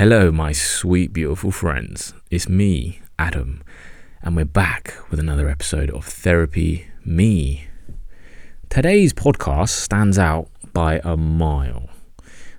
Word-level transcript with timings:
Hello, 0.00 0.32
my 0.32 0.50
sweet, 0.50 1.12
beautiful 1.12 1.50
friends. 1.50 2.14
It's 2.30 2.48
me, 2.48 3.02
Adam, 3.18 3.62
and 4.22 4.34
we're 4.34 4.46
back 4.46 4.94
with 5.10 5.20
another 5.20 5.46
episode 5.46 5.90
of 5.90 6.06
Therapy 6.06 6.86
Me. 7.04 7.66
Today's 8.70 9.12
podcast 9.12 9.68
stands 9.68 10.18
out 10.18 10.48
by 10.72 11.02
a 11.04 11.18
mile. 11.18 11.90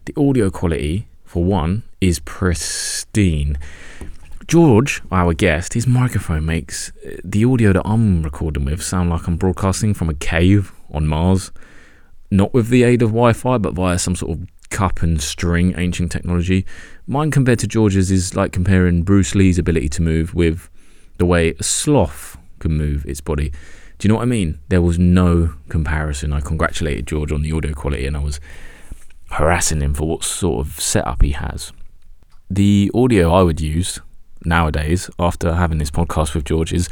The 0.05 0.13
audio 0.15 0.51
quality, 0.51 1.07
for 1.23 1.43
one, 1.43 1.81
is 1.99 2.19
pristine. 2.19 3.58
George, 4.46 5.01
our 5.12 5.33
guest, 5.33 5.73
his 5.73 5.87
microphone 5.87 6.46
makes 6.46 6.92
uh, 7.03 7.15
the 7.23 7.44
audio 7.44 7.73
that 7.73 7.87
I'm 7.87 8.21
recording 8.21 8.65
with 8.65 8.83
sound 8.83 9.10
like 9.10 9.26
I'm 9.26 9.37
broadcasting 9.37 9.96
from 9.96 10.10
a 10.10 10.13
cave 10.13 10.73
on 10.92 11.08
Mars, 11.08 11.51
not 12.29 12.53
with 12.53 12.67
the 12.67 12.83
aid 12.83 13.01
of 13.01 13.10
Wi 13.10 13.33
Fi, 13.33 13.58
but 13.58 13.73
via 13.73 13.97
some 13.97 14.15
sort 14.15 14.37
of 14.37 14.47
cup 14.71 15.03
and 15.03 15.21
string 15.21 15.76
ancient 15.78 16.12
technology. 16.12 16.66
Mine 17.12 17.30
compared 17.30 17.59
to 17.59 17.67
George's 17.67 18.09
is 18.09 18.38
like 18.38 18.53
comparing 18.53 19.03
Bruce 19.03 19.35
Lee's 19.35 19.59
ability 19.59 19.89
to 19.89 20.02
move 20.02 20.33
with 20.33 20.69
the 21.17 21.25
way 21.25 21.53
a 21.59 21.61
sloth 21.61 22.38
can 22.59 22.77
move 22.77 23.05
its 23.05 23.19
body. 23.19 23.49
Do 23.97 24.07
you 24.07 24.07
know 24.07 24.15
what 24.15 24.21
I 24.21 24.27
mean? 24.27 24.59
There 24.69 24.81
was 24.81 24.97
no 24.97 25.53
comparison. 25.67 26.31
I 26.31 26.39
congratulated 26.39 27.05
George 27.05 27.33
on 27.33 27.41
the 27.41 27.52
audio 27.52 27.73
quality 27.73 28.05
and 28.07 28.16
I 28.16 28.21
was 28.21 28.39
harassing 29.31 29.81
him 29.81 29.93
for 29.93 30.07
what 30.07 30.23
sort 30.23 30.66
of 30.66 30.79
setup 30.79 31.21
he 31.21 31.33
has. 31.33 31.73
The 32.49 32.89
audio 32.93 33.33
I 33.33 33.41
would 33.41 33.59
use 33.59 33.99
nowadays 34.45 35.09
after 35.19 35.55
having 35.55 35.80
this 35.80 35.91
podcast 35.91 36.33
with 36.33 36.45
George 36.45 36.71
is, 36.71 36.88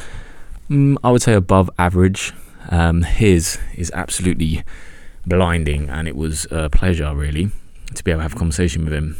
mm, 0.69 0.97
I 1.01 1.11
would 1.11 1.21
say, 1.21 1.31
above 1.31 1.69
average. 1.79 2.33
Um, 2.67 3.03
his 3.03 3.57
is 3.73 3.89
absolutely 3.95 4.65
blinding 5.25 5.88
and 5.88 6.09
it 6.09 6.17
was 6.17 6.45
a 6.51 6.69
pleasure, 6.69 7.15
really, 7.15 7.51
to 7.95 8.03
be 8.03 8.11
able 8.11 8.19
to 8.19 8.23
have 8.23 8.33
a 8.33 8.38
conversation 8.38 8.83
with 8.83 8.91
him 8.91 9.15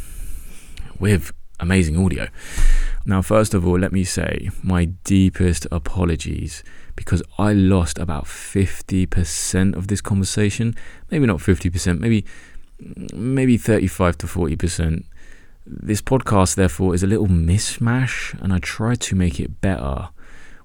with 1.00 1.32
amazing 1.58 2.02
audio. 2.02 2.28
Now, 3.06 3.22
first 3.22 3.54
of 3.54 3.66
all, 3.66 3.78
let 3.78 3.92
me 3.92 4.04
say 4.04 4.50
my 4.62 4.84
deepest 4.84 5.66
apologies 5.72 6.62
because 6.94 7.22
I 7.38 7.54
lost 7.54 7.98
about 7.98 8.26
50% 8.26 9.74
of 9.74 9.88
this 9.88 10.00
conversation. 10.00 10.76
Maybe 11.10 11.26
not 11.26 11.38
50%, 11.38 11.98
maybe 11.98 12.24
maybe 13.14 13.56
35 13.56 14.18
to 14.18 14.26
40%. 14.26 15.04
This 15.66 16.02
podcast, 16.02 16.54
therefore, 16.56 16.94
is 16.94 17.02
a 17.02 17.06
little 17.06 17.26
mishmash, 17.26 18.40
and 18.42 18.52
I 18.52 18.58
tried 18.58 19.00
to 19.02 19.14
make 19.14 19.38
it 19.38 19.60
better 19.60 20.08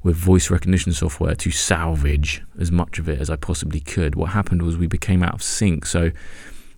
with 0.03 0.15
voice 0.15 0.49
recognition 0.49 0.93
software 0.93 1.35
to 1.35 1.51
salvage 1.51 2.43
as 2.59 2.71
much 2.71 2.99
of 2.99 3.09
it 3.09 3.19
as 3.19 3.29
I 3.29 3.35
possibly 3.35 3.79
could. 3.79 4.15
What 4.15 4.31
happened 4.31 4.61
was 4.61 4.77
we 4.77 4.87
became 4.87 5.23
out 5.23 5.33
of 5.33 5.43
sync. 5.43 5.85
So, 5.85 6.11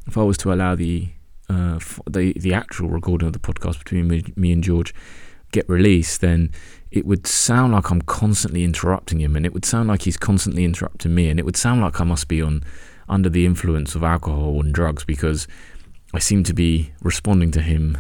if 0.08 0.18
I 0.18 0.24
was 0.24 0.38
to 0.40 0.54
allow 0.54 0.76
the 0.76 1.10
uh, 1.50 1.80
the 2.10 2.34
the 2.34 2.54
actual 2.54 2.90
recording 2.90 3.28
of 3.28 3.34
the 3.34 3.40
podcast 3.40 3.80
between 3.80 4.08
me, 4.08 4.24
me 4.36 4.52
and 4.52 4.64
George 4.64 4.94
get 5.52 5.68
released, 5.70 6.22
then 6.22 6.52
it 6.92 7.06
would 7.06 7.26
sound 7.26 7.74
like 7.74 7.90
I'm 7.90 8.02
constantly 8.02 8.64
interrupting 8.64 9.22
him, 9.22 9.36
and 9.36 9.46
it 9.46 9.54
would 9.54 9.66
sound 9.66 9.88
like 9.88 10.02
he's 10.04 10.18
constantly 10.18 10.66
interrupting 10.66 11.16
me, 11.16 11.30
and 11.30 11.40
it 11.40 11.46
would 11.46 11.58
sound 11.58 11.82
like 11.82 12.02
I 12.02 12.04
must 12.04 12.28
be 12.28 12.42
on 12.42 12.64
under 13.08 13.30
the 13.30 13.46
influence 13.46 13.96
of 13.96 14.04
alcohol 14.04 14.60
and 14.60 14.74
drugs 14.74 15.06
because 15.06 15.48
I 16.14 16.20
seem 16.20 16.44
to 16.44 16.54
be 16.54 16.92
responding 17.02 17.52
to 17.52 17.62
him 17.62 17.98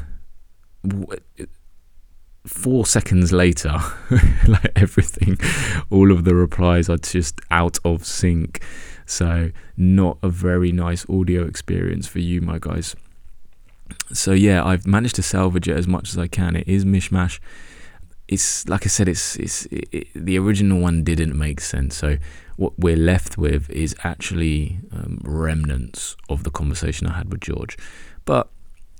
four 2.45 2.85
seconds 2.85 3.31
later, 3.31 3.75
like 4.47 4.71
everything, 4.75 5.37
all 5.89 6.11
of 6.11 6.25
the 6.25 6.35
replies 6.35 6.89
are 6.89 6.97
just 6.97 7.39
out 7.51 7.77
of 7.85 8.05
sync. 8.05 8.61
So, 9.05 9.51
not 9.77 10.17
a 10.21 10.27
very 10.27 10.73
nice 10.73 11.05
audio 11.09 11.45
experience 11.45 12.07
for 12.07 12.19
you, 12.19 12.41
my 12.41 12.57
guys 12.59 12.93
so 14.13 14.31
yeah, 14.31 14.63
I've 14.63 14.87
managed 14.87 15.15
to 15.15 15.23
salvage 15.23 15.67
it 15.67 15.77
as 15.77 15.87
much 15.87 16.09
as 16.09 16.17
I 16.17 16.27
can. 16.27 16.55
It 16.55 16.67
is 16.67 16.85
mishmash. 16.85 17.39
It's 18.27 18.67
like 18.67 18.85
I 18.85 18.89
said, 18.89 19.07
it's 19.07 19.35
it's 19.37 19.65
it, 19.67 19.89
it, 19.91 20.07
the 20.13 20.37
original 20.37 20.79
one 20.79 21.03
didn't 21.03 21.37
make 21.37 21.61
sense. 21.61 21.95
So 21.95 22.17
what 22.57 22.73
we're 22.77 22.97
left 22.97 23.37
with 23.37 23.69
is 23.69 23.95
actually 24.03 24.79
um, 24.91 25.19
remnants 25.23 26.15
of 26.29 26.43
the 26.43 26.51
conversation 26.51 27.07
I 27.07 27.17
had 27.17 27.31
with 27.31 27.41
George. 27.41 27.77
But 28.25 28.49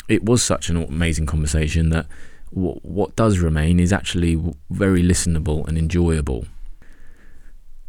it 0.07 0.23
was 0.23 0.41
such 0.41 0.69
an 0.69 0.77
amazing 0.77 1.25
conversation 1.25 1.89
that 1.89 2.05
what 2.51 2.83
what 2.85 3.15
does 3.15 3.39
remain 3.39 3.79
is 3.79 3.91
actually 3.91 4.41
very 4.69 5.03
listenable 5.03 5.67
and 5.67 5.77
enjoyable. 5.77 6.45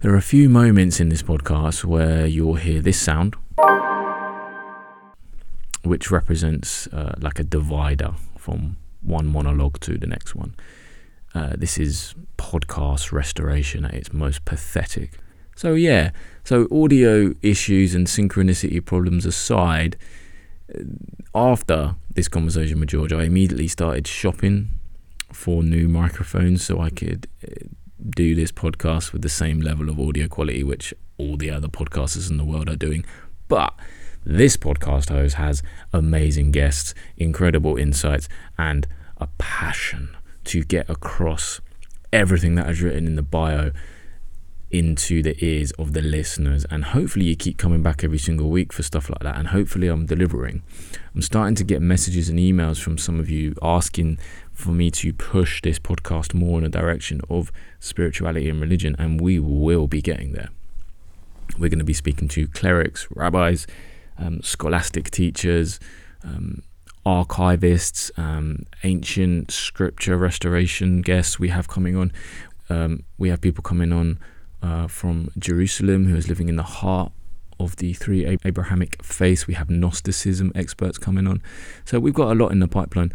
There 0.01 0.12
are 0.12 0.17
a 0.17 0.22
few 0.22 0.49
moments 0.49 1.01
in 1.01 1.09
this 1.09 1.22
podcast 1.22 1.84
where 1.84 2.27
you'll 2.27 2.55
hear 2.55 2.81
this 2.81 3.01
sound 3.01 3.37
which 5.83 6.11
represents 6.11 6.87
uh, 6.89 7.15
like 7.21 7.39
a 7.39 7.44
divider 7.44 8.15
from 8.37 8.77
one 9.03 9.27
monologue 9.27 9.81
to 9.81 9.99
the 9.99 10.06
next 10.06 10.34
one. 10.34 10.55
Uh, 11.34 11.55
this 11.56 11.78
is 11.78 12.15
podcast 12.37 13.12
restoration 13.12 13.84
at 13.84 13.94
its 13.94 14.12
most 14.12 14.44
pathetic. 14.44 15.19
So, 15.56 15.75
yeah, 15.75 16.11
so 16.44 16.69
audio 16.71 17.34
issues 17.43 17.94
and 17.94 18.06
synchronicity 18.06 18.84
problems 18.84 19.27
aside, 19.27 19.97
uh, 20.75 20.83
after 21.34 21.97
this 22.15 22.28
conversation 22.28 22.81
with 22.81 22.91
George, 22.91 23.12
I 23.12 23.25
immediately 23.25 23.69
started 23.69 24.06
shopping 24.06 24.71
for 25.33 25.62
new 25.62 25.89
microphones 25.89 26.65
so 26.65 26.81
I 26.81 26.91
could 26.91 27.27
uh, 27.45 27.66
do 28.10 28.34
this 28.34 28.53
podcast 28.53 29.12
with 29.12 29.22
the 29.22 29.28
same 29.28 29.60
level 29.60 29.89
of 29.91 30.00
audio 30.00 30.28
quality 30.28 30.62
which 30.62 30.95
all 31.19 31.37
the 31.37 31.50
other 31.50 31.69
podcasters 31.69 32.31
in 32.31 32.37
the 32.37 32.45
world 32.45 32.69
are 32.69 32.77
doing. 32.77 33.05
But 33.49 33.75
this 34.28 34.59
podcast 34.59 35.09
host 35.09 35.37
has 35.37 35.62
amazing 35.91 36.53
guests, 36.53 36.94
incredible 37.16 37.78
insights, 37.78 38.28
and 38.59 38.87
a 39.16 39.27
passion 39.39 40.15
to 40.44 40.62
get 40.62 40.89
across 40.91 41.62
everything 42.12 42.55
that 42.55 42.69
is 42.69 42.83
written 42.83 43.06
in 43.06 43.16
the 43.16 43.22
bio 43.22 43.72
into 44.71 45.22
the 45.22 45.43
ears 45.43 45.71
of 45.72 45.94
the 45.94 46.03
listeners. 46.03 46.66
And 46.71 46.84
hopefully, 46.84 47.25
you 47.25 47.37
keep 47.37 47.56
coming 47.56 47.83
back 47.83 48.05
every 48.05 48.19
single 48.19 48.50
week 48.50 48.71
for 48.71 48.83
stuff 48.83 49.09
like 49.09 49.21
that. 49.21 49.37
And 49.37 49.49
hopefully, 49.49 49.89
I'm 49.89 50.05
delivering. 50.05 50.62
I'm 51.15 51.22
starting 51.22 51.55
to 51.55 51.65
get 51.65 51.81
messages 51.81 52.28
and 52.28 52.39
emails 52.39 52.78
from 52.78 52.99
some 52.99 53.19
of 53.19 53.31
you 53.31 53.55
asking 53.62 54.19
for 54.53 54.72
me 54.72 54.91
to 54.91 55.15
push 55.15 55.62
this 55.62 55.78
podcast 55.78 56.34
more 56.34 56.59
in 56.59 56.66
a 56.66 56.69
direction 56.69 57.22
of 57.31 57.50
spirituality 57.81 58.50
and 58.50 58.60
religion. 58.60 58.95
And 58.99 59.22
we 59.22 59.39
will 59.39 59.87
be 59.87 60.03
getting 60.03 60.33
there. 60.33 60.50
We're 61.59 61.71
going 61.71 61.78
to 61.78 61.84
be 61.84 61.95
speaking 61.95 62.28
to 62.28 62.47
clerics, 62.47 63.09
rabbis, 63.10 63.66
um, 64.19 64.43
scholastic 64.43 65.11
teachers, 65.11 65.81
um, 66.25 66.62
archivists, 67.06 68.11
um, 68.19 68.65
ancient 68.84 69.51
scripture 69.51 70.17
restoration 70.17 71.01
guests 71.01 71.39
we 71.39 71.49
have 71.49 71.69
coming 71.69 71.97
on. 71.97 72.12
Um, 72.69 73.05
we 73.17 73.31
have 73.31 73.41
people 73.41 73.62
coming 73.62 73.93
on 73.93 74.19
uh, 74.62 74.89
from 74.89 75.31
Jerusalem 75.39 76.07
who 76.07 76.17
is 76.17 76.28
living 76.28 76.49
in 76.49 76.57
the 76.57 76.62
heart 76.62 77.12
of 77.61 77.77
the 77.77 77.93
three 77.93 78.39
Abrahamic 78.45 79.03
faiths. 79.03 79.47
We 79.47 79.55
have 79.55 79.71
Gnosticism 79.71 80.53
experts 80.55 80.99
coming 80.99 81.27
on. 81.27 81.43
So 81.84 81.99
we've 81.99 82.15
got 82.15 82.31
a 82.31 82.34
lot 82.34 82.53
in 82.53 82.61
the 82.61 82.69
pipeline. 82.69 83.12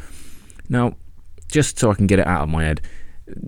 Now, 0.69 0.95
just 1.47 1.77
so 1.77 1.91
I 1.91 1.93
can 1.93 2.07
get 2.07 2.19
it 2.19 2.27
out 2.27 2.43
of 2.43 2.49
my 2.49 2.63
head, 2.63 2.81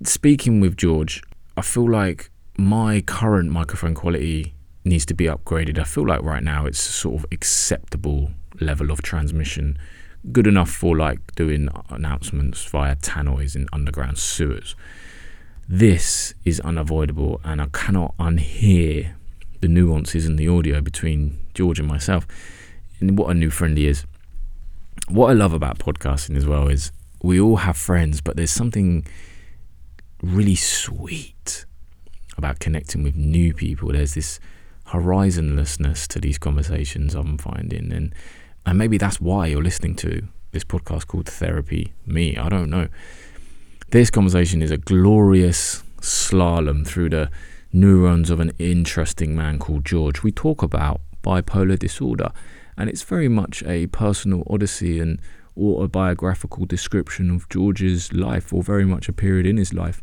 speaking 0.03 0.61
with 0.61 0.77
George, 0.77 1.21
I 1.57 1.61
feel 1.61 1.89
like 1.89 2.29
my 2.57 3.01
current 3.01 3.51
microphone 3.51 3.93
quality 3.93 4.54
needs 4.85 5.05
to 5.07 5.13
be 5.13 5.25
upgraded. 5.25 5.79
I 5.79 5.83
feel 5.83 6.07
like 6.07 6.21
right 6.21 6.43
now 6.43 6.65
it's 6.65 6.79
sort 6.79 7.15
of 7.15 7.25
acceptable 7.31 8.31
level 8.61 8.91
of 8.91 9.01
transmission, 9.01 9.77
good 10.31 10.47
enough 10.47 10.69
for 10.69 10.95
like 10.95 11.35
doing 11.35 11.69
announcements 11.89 12.63
via 12.65 12.95
tannoys 12.95 13.55
in 13.55 13.67
underground 13.73 14.17
sewers. 14.17 14.75
This 15.67 16.35
is 16.45 16.59
unavoidable, 16.59 17.41
and 17.43 17.59
I 17.61 17.65
cannot 17.73 18.15
unhear 18.17 19.13
the 19.61 19.67
nuances 19.67 20.27
in 20.27 20.35
the 20.35 20.47
audio 20.47 20.79
between 20.79 21.39
George 21.55 21.79
and 21.79 21.87
myself. 21.87 22.27
And 22.99 23.17
what 23.17 23.31
a 23.31 23.33
new 23.33 23.49
friend 23.49 23.75
he 23.77 23.87
is. 23.87 24.05
What 25.09 25.31
I 25.31 25.33
love 25.33 25.53
about 25.53 25.79
podcasting 25.79 26.37
as 26.37 26.45
well 26.45 26.67
is 26.67 26.91
we 27.23 27.39
all 27.39 27.57
have 27.57 27.75
friends, 27.75 28.21
but 28.21 28.35
there's 28.35 28.51
something 28.51 29.07
really 30.21 30.55
sweet 30.55 31.65
about 32.37 32.59
connecting 32.59 33.01
with 33.01 33.15
new 33.15 33.53
people. 33.53 33.91
There's 33.91 34.13
this 34.13 34.39
horizonlessness 35.01 36.07
to 36.09 36.19
these 36.19 36.37
conversations 36.37 37.15
I'm 37.15 37.37
finding, 37.37 37.91
and 37.91 38.13
and 38.65 38.77
maybe 38.77 38.97
that's 38.97 39.21
why 39.21 39.47
you're 39.47 39.63
listening 39.63 39.95
to 39.97 40.27
this 40.51 40.63
podcast 40.63 41.07
called 41.07 41.27
Therapy 41.27 41.93
Me. 42.05 42.35
I 42.37 42.49
don't 42.49 42.69
know. 42.69 42.87
This 43.91 44.09
conversation 44.09 44.61
is 44.61 44.71
a 44.71 44.77
glorious 44.77 45.83
slalom 46.01 46.85
through 46.87 47.09
the 47.09 47.29
neurons 47.71 48.29
of 48.29 48.39
an 48.39 48.51
interesting 48.57 49.35
man 49.35 49.59
called 49.59 49.85
George. 49.85 50.23
We 50.23 50.31
talk 50.31 50.63
about 50.63 51.01
bipolar 51.23 51.77
disorder, 51.77 52.31
and 52.77 52.89
it's 52.89 53.03
very 53.03 53.27
much 53.27 53.63
a 53.63 53.87
personal 53.87 54.43
odyssey 54.49 54.99
and 54.99 55.19
autobiographical 55.57 56.65
description 56.65 57.29
of 57.29 57.47
George's 57.49 58.13
life, 58.13 58.53
or 58.53 58.63
very 58.63 58.85
much 58.85 59.07
a 59.07 59.13
period 59.13 59.45
in 59.45 59.57
his 59.57 59.73
life. 59.73 60.01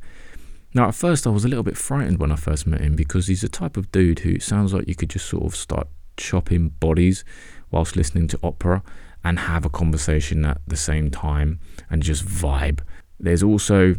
Now, 0.74 0.88
at 0.88 0.94
first, 0.94 1.26
I 1.26 1.30
was 1.30 1.44
a 1.44 1.48
little 1.48 1.62
bit 1.62 1.76
frightened 1.76 2.18
when 2.18 2.32
I 2.32 2.36
first 2.36 2.66
met 2.66 2.80
him 2.80 2.96
because 2.96 3.26
he's 3.26 3.42
the 3.42 3.48
type 3.48 3.76
of 3.76 3.92
dude 3.92 4.20
who 4.20 4.38
sounds 4.38 4.72
like 4.72 4.88
you 4.88 4.94
could 4.94 5.10
just 5.10 5.26
sort 5.26 5.44
of 5.44 5.54
start 5.54 5.86
chopping 6.16 6.70
bodies 6.80 7.24
whilst 7.70 7.96
listening 7.96 8.28
to 8.28 8.38
opera. 8.42 8.82
and 9.24 9.38
have 9.38 9.64
a 9.64 9.70
conversation 9.70 10.44
at 10.44 10.60
the 10.66 10.76
same 10.76 11.10
time 11.10 11.60
and 11.90 12.02
just 12.02 12.24
vibe. 12.24 12.80
There's 13.20 13.42
also 13.42 13.94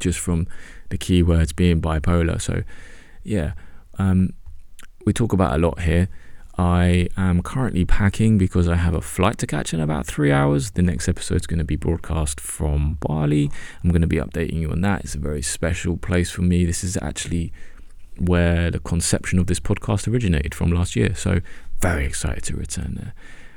just 0.00 0.18
from 0.18 0.48
the 0.88 0.98
keywords 0.98 1.54
being 1.54 1.80
bipolar. 1.80 2.40
So, 2.40 2.64
yeah, 3.22 3.52
um, 3.98 4.30
we 5.06 5.12
talk 5.12 5.32
about 5.32 5.54
a 5.54 5.58
lot 5.58 5.82
here. 5.82 6.08
I 6.60 7.08
am 7.16 7.42
currently 7.42 7.86
packing 7.86 8.36
because 8.36 8.68
I 8.68 8.76
have 8.76 8.92
a 8.92 9.00
flight 9.00 9.38
to 9.38 9.46
catch 9.46 9.72
in 9.72 9.80
about 9.80 10.06
three 10.06 10.30
hours. 10.30 10.72
The 10.72 10.82
next 10.82 11.08
episode 11.08 11.36
is 11.36 11.46
going 11.46 11.58
to 11.58 11.64
be 11.64 11.76
broadcast 11.76 12.38
from 12.38 12.98
Bali. 13.00 13.50
I'm 13.82 13.88
going 13.88 14.02
to 14.02 14.06
be 14.06 14.18
updating 14.18 14.60
you 14.60 14.70
on 14.70 14.82
that. 14.82 15.02
It's 15.02 15.14
a 15.14 15.18
very 15.18 15.40
special 15.40 15.96
place 15.96 16.30
for 16.30 16.42
me. 16.42 16.66
This 16.66 16.84
is 16.84 16.98
actually 17.00 17.50
where 18.18 18.70
the 18.70 18.78
conception 18.78 19.38
of 19.38 19.46
this 19.46 19.58
podcast 19.58 20.06
originated 20.06 20.54
from 20.54 20.70
last 20.70 20.96
year. 20.96 21.14
So, 21.14 21.40
very 21.80 22.04
excited 22.04 22.44
to 22.44 22.56
return 22.56 22.94
there. 22.94 23.14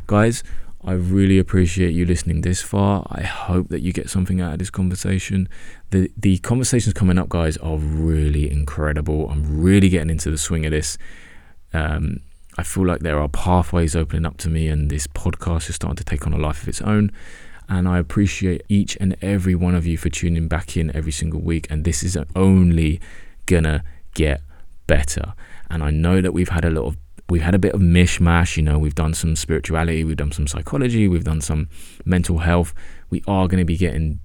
Guys, 0.07 0.41
I 0.81 0.93
really 0.93 1.39
appreciate 1.39 1.91
you 1.91 2.05
listening 2.05 2.39
this 2.39 2.61
far. 2.61 3.05
I 3.09 3.23
hope 3.23 3.67
that 3.67 3.81
you 3.81 3.91
get 3.91 4.09
something 4.09 4.39
out 4.39 4.53
of 4.53 4.59
this 4.59 4.69
conversation. 4.69 5.49
The 5.89 6.09
the 6.15 6.37
conversations 6.37 6.93
coming 6.93 7.17
up, 7.17 7.27
guys, 7.27 7.57
are 7.57 7.75
really 7.75 8.49
incredible. 8.49 9.29
I'm 9.29 9.61
really 9.61 9.89
getting 9.89 10.09
into 10.09 10.31
the 10.31 10.37
swing 10.37 10.65
of 10.65 10.71
this. 10.71 10.97
Um, 11.73 12.21
I 12.57 12.63
feel 12.63 12.85
like 12.85 12.99
there 12.99 13.19
are 13.19 13.27
pathways 13.27 13.95
opening 13.95 14.25
up 14.25 14.37
to 14.37 14.49
me, 14.49 14.67
and 14.67 14.89
this 14.89 15.07
podcast 15.07 15.69
is 15.69 15.75
starting 15.75 15.97
to 15.97 16.03
take 16.03 16.27
on 16.27 16.33
a 16.33 16.37
life 16.37 16.61
of 16.61 16.69
its 16.69 16.81
own. 16.81 17.11
And 17.69 17.87
I 17.87 17.97
appreciate 17.97 18.63
each 18.69 18.97
and 18.99 19.15
every 19.21 19.55
one 19.55 19.73
of 19.73 19.87
you 19.87 19.97
for 19.97 20.09
tuning 20.09 20.47
back 20.47 20.77
in 20.77 20.95
every 20.95 21.11
single 21.11 21.41
week. 21.41 21.65
And 21.69 21.85
this 21.85 22.03
is 22.03 22.17
only 22.35 22.99
gonna 23.45 23.83
get 24.13 24.41
better. 24.85 25.33
And 25.69 25.81
I 25.81 25.89
know 25.89 26.21
that 26.21 26.33
we've 26.33 26.49
had 26.49 26.65
a 26.65 26.69
lot 26.69 26.85
of 26.85 26.97
we've 27.29 27.41
had 27.41 27.55
a 27.55 27.59
bit 27.59 27.73
of 27.73 27.81
mishmash. 27.81 28.57
You 28.57 28.63
know, 28.63 28.77
we've 28.77 28.95
done 28.95 29.13
some 29.13 29.35
spirituality, 29.35 30.03
we've 30.03 30.17
done 30.17 30.31
some 30.31 30.45
psychology, 30.45 31.07
we've 31.07 31.23
done 31.23 31.41
some 31.41 31.69
mental 32.05 32.39
health. 32.39 32.73
We 33.09 33.23
are 33.27 33.47
going 33.47 33.59
to 33.59 33.65
be 33.65 33.77
getting 33.77 34.19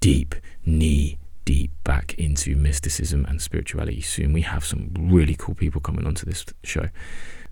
deep, 0.00 0.34
knee 0.64 1.18
deep 1.44 1.72
back 1.84 2.14
into 2.14 2.56
mysticism 2.56 3.26
and 3.26 3.42
spirituality 3.42 4.00
soon. 4.00 4.32
We 4.32 4.42
have 4.42 4.64
some 4.64 4.94
really 4.98 5.34
cool 5.38 5.54
people 5.54 5.80
coming 5.80 6.06
onto 6.06 6.24
this 6.24 6.46
show. 6.62 6.88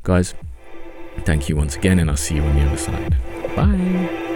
Guys, 0.05 0.35
thank 1.21 1.49
you 1.49 1.55
once 1.55 1.77
again, 1.77 2.01
and 2.01 2.11
I'll 2.11 2.17
see 2.17 2.35
you 2.35 2.43
on 2.43 2.57
the 2.57 2.63
other 2.63 2.77
side. 2.77 3.17
Bye. 3.55 4.29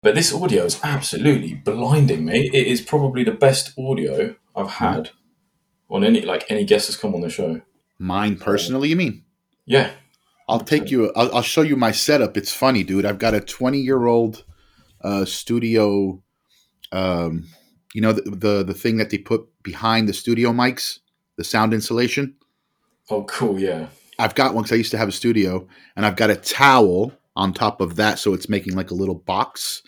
But 0.00 0.14
this 0.14 0.32
audio 0.32 0.64
is 0.64 0.80
absolutely 0.82 1.54
blinding 1.54 2.24
me. 2.24 2.50
It 2.52 2.66
is 2.66 2.80
probably 2.80 3.24
the 3.24 3.30
best 3.30 3.78
audio 3.78 4.34
I've 4.58 4.70
had 4.70 5.10
on 5.88 6.04
any 6.04 6.22
like 6.22 6.44
any 6.50 6.64
guest 6.64 6.86
has 6.86 6.96
come 6.96 7.14
on 7.14 7.20
the 7.20 7.30
show. 7.30 7.62
Mine 7.98 8.36
personally, 8.36 8.90
you 8.90 8.96
mean? 8.96 9.24
Yeah. 9.66 9.90
I'll 10.48 10.60
take 10.60 10.90
you. 10.90 11.12
I'll, 11.14 11.34
I'll 11.36 11.42
show 11.42 11.62
you 11.62 11.76
my 11.76 11.92
setup. 11.92 12.36
It's 12.36 12.52
funny, 12.52 12.82
dude. 12.82 13.04
I've 13.04 13.18
got 13.18 13.34
a 13.34 13.40
20 13.40 13.78
year 13.78 14.06
old 14.06 14.44
uh, 15.02 15.24
studio. 15.24 16.22
Um, 16.90 17.48
you 17.94 18.00
know 18.00 18.12
the, 18.12 18.22
the 18.30 18.64
the 18.64 18.74
thing 18.74 18.96
that 18.98 19.10
they 19.10 19.18
put 19.18 19.46
behind 19.62 20.08
the 20.08 20.12
studio 20.12 20.52
mics, 20.52 20.98
the 21.36 21.44
sound 21.44 21.74
insulation. 21.74 22.34
Oh, 23.10 23.24
cool. 23.24 23.58
Yeah. 23.58 23.88
I've 24.18 24.34
got 24.34 24.54
one 24.54 24.64
because 24.64 24.74
I 24.74 24.76
used 24.76 24.90
to 24.90 24.98
have 24.98 25.08
a 25.08 25.12
studio, 25.12 25.66
and 25.96 26.04
I've 26.04 26.16
got 26.16 26.30
a 26.30 26.36
towel 26.36 27.12
on 27.36 27.52
top 27.52 27.80
of 27.80 27.96
that, 27.96 28.18
so 28.18 28.34
it's 28.34 28.48
making 28.48 28.74
like 28.74 28.90
a 28.90 28.94
little 28.94 29.14
box. 29.14 29.82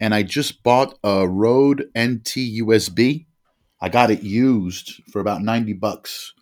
And 0.00 0.14
I 0.14 0.22
just 0.22 0.62
bought 0.62 0.98
a 1.02 1.28
Rode 1.28 1.90
NT 1.98 2.62
USB. 2.62 3.26
I 3.80 3.88
got 3.88 4.10
it 4.10 4.22
used 4.22 5.02
for 5.10 5.20
about 5.20 5.42
ninety 5.42 5.72
bucks. 5.72 6.32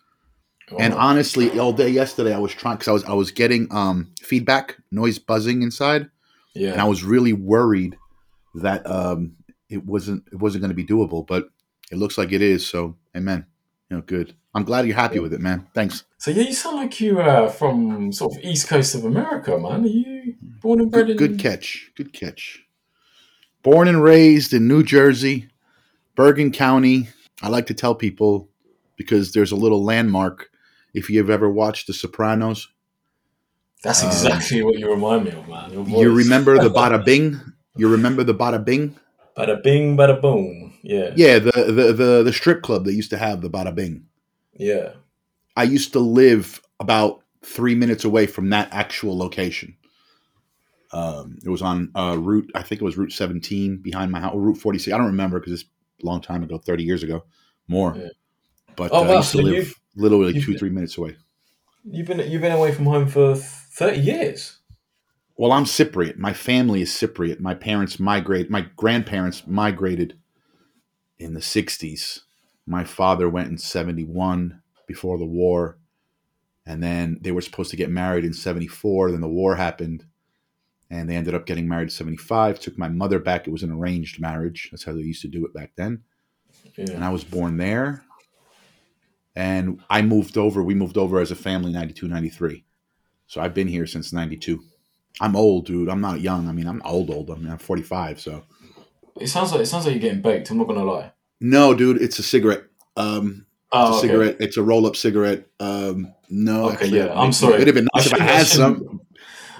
Oh. 0.71 0.77
And 0.77 0.93
honestly, 0.93 1.57
all 1.59 1.71
day 1.71 1.89
yesterday 1.89 2.33
I 2.33 2.39
was 2.39 2.53
trying 2.53 2.75
because 2.75 2.87
I 2.87 2.91
was 2.91 3.03
I 3.05 3.13
was 3.13 3.31
getting 3.31 3.67
um, 3.71 4.11
feedback, 4.21 4.77
noise 4.91 5.19
buzzing 5.19 5.61
inside, 5.61 6.09
yeah. 6.53 6.71
and 6.71 6.81
I 6.81 6.85
was 6.85 7.03
really 7.03 7.33
worried 7.33 7.97
that 8.55 8.85
um, 8.85 9.35
it 9.69 9.85
wasn't 9.85 10.23
it 10.31 10.39
wasn't 10.39 10.61
going 10.61 10.69
to 10.69 10.75
be 10.75 10.85
doable, 10.85 11.25
but 11.25 11.49
it 11.91 11.97
looks 11.97 12.17
like 12.17 12.31
it 12.31 12.41
is. 12.41 12.67
So, 12.67 12.97
amen. 13.15 13.45
You 13.89 13.97
know, 13.97 14.03
good. 14.03 14.35
I'm 14.53 14.63
glad 14.63 14.85
you're 14.85 14.95
happy 14.95 15.15
yeah. 15.15 15.21
with 15.21 15.33
it, 15.33 15.39
man. 15.39 15.67
Thanks. 15.73 16.03
So 16.17 16.31
yeah, 16.31 16.43
you 16.43 16.53
sound 16.53 16.77
like 16.77 16.99
you 16.99 17.19
are 17.19 17.47
from 17.47 18.11
sort 18.11 18.35
of 18.35 18.43
east 18.43 18.67
coast 18.67 18.95
of 18.95 19.05
America, 19.05 19.57
man. 19.57 19.83
Are 19.83 19.87
you 19.87 20.35
born 20.41 20.81
and 20.81 20.91
bred 20.91 21.05
good, 21.07 21.11
in? 21.11 21.17
Good 21.17 21.39
catch. 21.39 21.91
Good 21.95 22.11
catch. 22.11 22.63
Born 23.63 23.87
and 23.87 24.03
raised 24.03 24.53
in 24.53 24.67
New 24.67 24.83
Jersey, 24.83 25.49
Bergen 26.15 26.51
County. 26.51 27.09
I 27.41 27.49
like 27.49 27.67
to 27.67 27.73
tell 27.73 27.95
people 27.95 28.49
because 28.95 29.33
there's 29.33 29.51
a 29.51 29.55
little 29.55 29.83
landmark. 29.83 30.49
If 30.93 31.09
you've 31.09 31.29
ever 31.29 31.49
watched 31.49 31.87
The 31.87 31.93
Sopranos, 31.93 32.69
that's 33.83 34.01
um, 34.01 34.09
exactly 34.09 34.63
what 34.63 34.79
you 34.79 34.89
remind 34.89 35.25
me 35.25 35.31
of, 35.31 35.47
man. 35.47 35.71
You 35.87 36.11
remember 36.11 36.57
the 36.57 36.69
Bada 36.73 37.03
Bing? 37.03 37.39
You 37.75 37.89
remember 37.89 38.23
the 38.23 38.33
Bada 38.33 38.63
Bing? 38.63 38.95
Bada 39.37 39.61
Bing, 39.61 39.95
Bada 39.95 40.19
Boom. 40.19 40.73
Yeah. 40.81 41.11
Yeah, 41.15 41.39
the, 41.39 41.51
the 41.51 41.93
the 41.93 42.23
the 42.23 42.33
strip 42.33 42.63
club 42.63 42.85
that 42.85 42.93
used 42.93 43.11
to 43.11 43.17
have 43.17 43.41
the 43.41 43.49
Bada 43.49 43.73
Bing. 43.73 44.05
Yeah. 44.53 44.93
I 45.55 45.63
used 45.63 45.93
to 45.93 45.99
live 45.99 46.61
about 46.79 47.21
three 47.43 47.75
minutes 47.75 48.03
away 48.03 48.27
from 48.27 48.49
that 48.49 48.69
actual 48.71 49.17
location. 49.17 49.75
Um, 50.91 51.37
it 51.43 51.49
was 51.49 51.61
on 51.61 51.91
uh, 51.95 52.17
Route, 52.19 52.49
I 52.55 52.63
think 52.63 52.81
it 52.81 52.85
was 52.85 52.97
Route 52.97 53.11
17 53.11 53.77
behind 53.77 54.11
my 54.11 54.19
house, 54.19 54.33
Route 54.35 54.57
46. 54.57 54.93
I 54.93 54.97
don't 54.97 55.07
remember 55.07 55.39
because 55.39 55.53
it's 55.53 55.69
long 56.03 56.21
time 56.21 56.43
ago, 56.43 56.57
30 56.57 56.83
years 56.83 57.03
ago, 57.03 57.23
more. 57.67 57.95
Yeah. 57.95 58.09
But 58.75 58.91
oh, 58.91 59.01
uh, 59.01 59.03
wow. 59.03 59.09
I 59.09 59.15
used 59.17 59.31
to 59.31 59.37
so 59.37 59.43
live 59.43 59.73
literally 59.95 60.39
two, 60.39 60.57
three 60.57 60.69
minutes 60.69 60.97
away. 60.97 61.17
You've 61.83 62.07
been 62.07 62.19
you've 62.29 62.41
been 62.41 62.51
away 62.51 62.71
from 62.73 62.85
home 62.85 63.07
for 63.07 63.35
30 63.35 63.99
years. 63.99 64.59
Well, 65.37 65.51
I'm 65.51 65.65
Cypriot. 65.65 66.17
My 66.17 66.33
family 66.33 66.81
is 66.81 66.91
Cypriot. 66.91 67.39
My 67.39 67.53
parents 67.53 67.99
migrated. 67.99 68.49
My 68.49 68.67
grandparents 68.75 69.45
migrated 69.45 70.17
in 71.19 71.33
the 71.33 71.39
60s. 71.39 72.21
My 72.65 72.83
father 72.83 73.29
went 73.29 73.49
in 73.49 73.57
71 73.57 74.61
before 74.87 75.17
the 75.17 75.25
war, 75.25 75.77
and 76.65 76.83
then 76.83 77.19
they 77.21 77.31
were 77.31 77.41
supposed 77.41 77.71
to 77.71 77.77
get 77.77 77.89
married 77.89 78.25
in 78.25 78.33
74 78.33 79.11
then 79.11 79.21
the 79.21 79.27
war 79.27 79.55
happened 79.55 80.05
and 80.89 81.09
they 81.09 81.15
ended 81.15 81.33
up 81.35 81.45
getting 81.45 81.67
married 81.67 81.83
in 81.83 81.89
75 81.89 82.59
took 82.59 82.77
my 82.77 82.87
mother 82.87 83.19
back. 83.19 83.47
It 83.47 83.51
was 83.51 83.63
an 83.63 83.71
arranged 83.71 84.19
marriage. 84.21 84.69
That's 84.71 84.83
how 84.83 84.93
they 84.93 85.01
used 85.01 85.21
to 85.23 85.27
do 85.27 85.45
it 85.45 85.53
back 85.53 85.71
then. 85.75 86.03
And 86.77 87.03
i 87.03 87.09
was 87.09 87.23
born 87.23 87.57
there. 87.57 88.03
And 89.35 89.81
i 89.89 90.01
moved 90.01 90.37
over 90.37 90.63
we 90.63 90.73
moved 90.75 90.97
over 90.97 91.19
as 91.19 91.31
a 91.31 91.35
family 91.35 91.71
92 91.71 92.07
93 92.07 92.63
so 93.27 93.41
i've 93.41 93.53
been 93.53 93.67
here 93.67 93.85
since 93.85 94.11
92 94.13 94.63
i'm 95.21 95.35
old 95.35 95.65
dude. 95.65 95.89
I'm 95.89 96.01
not 96.01 96.21
young. 96.21 96.47
I 96.47 96.51
mean 96.51 96.67
i'm 96.67 96.81
old 96.85 97.09
old. 97.09 97.29
I 97.31 97.35
mean 97.35 97.49
i'm 97.51 97.57
45 97.57 98.19
so. 98.19 98.43
It 99.19 99.27
sounds 99.27 99.51
like 99.51 99.61
it 99.61 99.65
sounds 99.65 99.85
like 99.85 99.93
you're 99.95 100.01
getting 100.01 100.21
baked. 100.21 100.49
I'm 100.51 100.57
not 100.57 100.67
gonna 100.67 100.83
lie. 100.83 101.11
no 101.39 101.73
dude 101.73 102.01
it's 102.01 102.19
a 102.19 102.23
cigarette. 102.23 102.63
Um 102.95 103.43
Oh, 103.69 103.89
it's 103.89 103.95
a 103.95 103.99
okay. 103.99 104.07
cigarette. 104.07 104.37
It's 104.39 104.55
a 104.57 104.63
roll-up 104.63 104.95
cigarette. 104.95 105.45
Um 105.59 106.13
no 106.29 106.65
Okay, 106.69 106.73
actually, 106.73 106.97
yeah, 106.99 107.13
I'm 107.13 107.33
sorry. 107.33 107.55
it'd 107.55 107.67
have 107.67 107.75
been 107.75 107.87
nice 107.93 108.05
if 108.07 108.13
i 108.13 108.23
had 108.23 108.47
some 108.47 108.96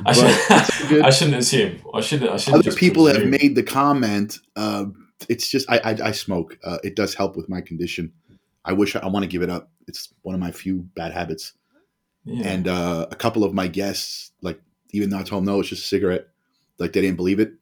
I, 0.05 0.13
should. 0.13 1.01
I 1.05 1.09
shouldn't 1.09 1.37
assume. 1.37 1.79
I 1.93 2.01
shouldn't. 2.01 2.29
I 2.31 2.37
shouldn't. 2.37 2.67
other 2.67 2.75
people 2.75 3.05
have 3.07 3.25
made 3.25 3.55
the 3.55 3.63
comment 3.63 4.39
uh, 4.55 4.85
it's 5.29 5.49
just 5.49 5.69
I, 5.69 5.79
I, 5.79 5.97
I 6.05 6.11
smoke 6.11 6.57
uh, 6.63 6.77
it 6.83 6.95
does 6.95 7.13
help 7.15 7.35
with 7.35 7.49
my 7.49 7.61
condition 7.61 8.13
i 8.63 8.73
wish 8.73 8.95
i, 8.95 8.99
I 8.99 9.07
want 9.07 9.23
to 9.23 9.27
give 9.27 9.41
it 9.41 9.49
up 9.49 9.71
it's 9.87 10.13
one 10.21 10.35
of 10.35 10.41
my 10.41 10.51
few 10.51 10.87
bad 10.95 11.11
habits 11.11 11.53
Yeah. 12.25 12.47
and 12.47 12.67
uh, 12.67 13.07
a 13.09 13.15
couple 13.15 13.43
of 13.43 13.53
my 13.53 13.67
guests 13.67 14.31
like 14.41 14.61
even 14.91 15.09
though 15.09 15.17
i 15.17 15.23
told 15.23 15.41
them 15.45 15.53
no 15.53 15.59
it's 15.59 15.69
just 15.69 15.83
a 15.85 15.87
cigarette 15.87 16.27
like 16.77 16.93
they 16.93 17.01
didn't 17.01 17.17
believe 17.17 17.39
it 17.39 17.53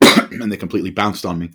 and 0.30 0.50
they 0.50 0.56
completely 0.56 0.90
bounced 0.90 1.26
on 1.26 1.38
me 1.38 1.50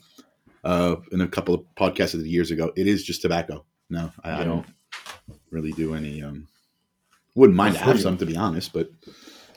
uh, 0.64 0.98
in 1.12 1.22
a 1.22 1.28
couple 1.28 1.56
of 1.56 1.62
podcasts 1.76 2.14
of 2.14 2.22
the 2.22 2.30
years 2.30 2.52
ago 2.52 2.72
it 2.76 2.86
is 2.88 3.04
just 3.04 3.22
tobacco 3.22 3.66
no 3.90 4.12
I, 4.24 4.42
I 4.42 4.44
don't 4.44 4.66
really 5.50 5.72
do 5.72 5.96
any 5.96 6.22
um 6.22 6.48
wouldn't 7.36 7.58
mind 7.58 7.76
to 7.76 7.82
have 7.82 8.00
some 8.00 8.18
to 8.18 8.26
be 8.26 8.38
honest 8.38 8.74
but 8.74 8.90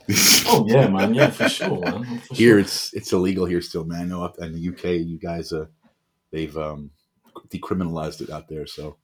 oh 0.47 0.65
yeah, 0.69 0.89
man. 0.89 1.15
Yeah, 1.15 1.31
for 1.31 1.49
sure, 1.49 1.79
man. 1.81 2.05
For 2.21 2.35
here 2.35 2.51
sure. 2.53 2.59
it's 2.61 2.93
it's 2.95 3.13
illegal 3.13 3.47
here 3.47 3.61
still, 3.63 3.85
man. 3.85 4.09
Know 4.09 4.25
up 4.25 4.39
in 4.39 4.53
the 4.53 4.69
UK, 4.69 4.85
you 5.07 5.19
guys 5.19 5.53
uh 5.53 5.67
they've 6.31 6.57
um 6.57 6.91
decriminalized 7.49 8.21
it 8.21 8.31
out 8.31 8.49
there. 8.49 8.67
So 8.67 8.97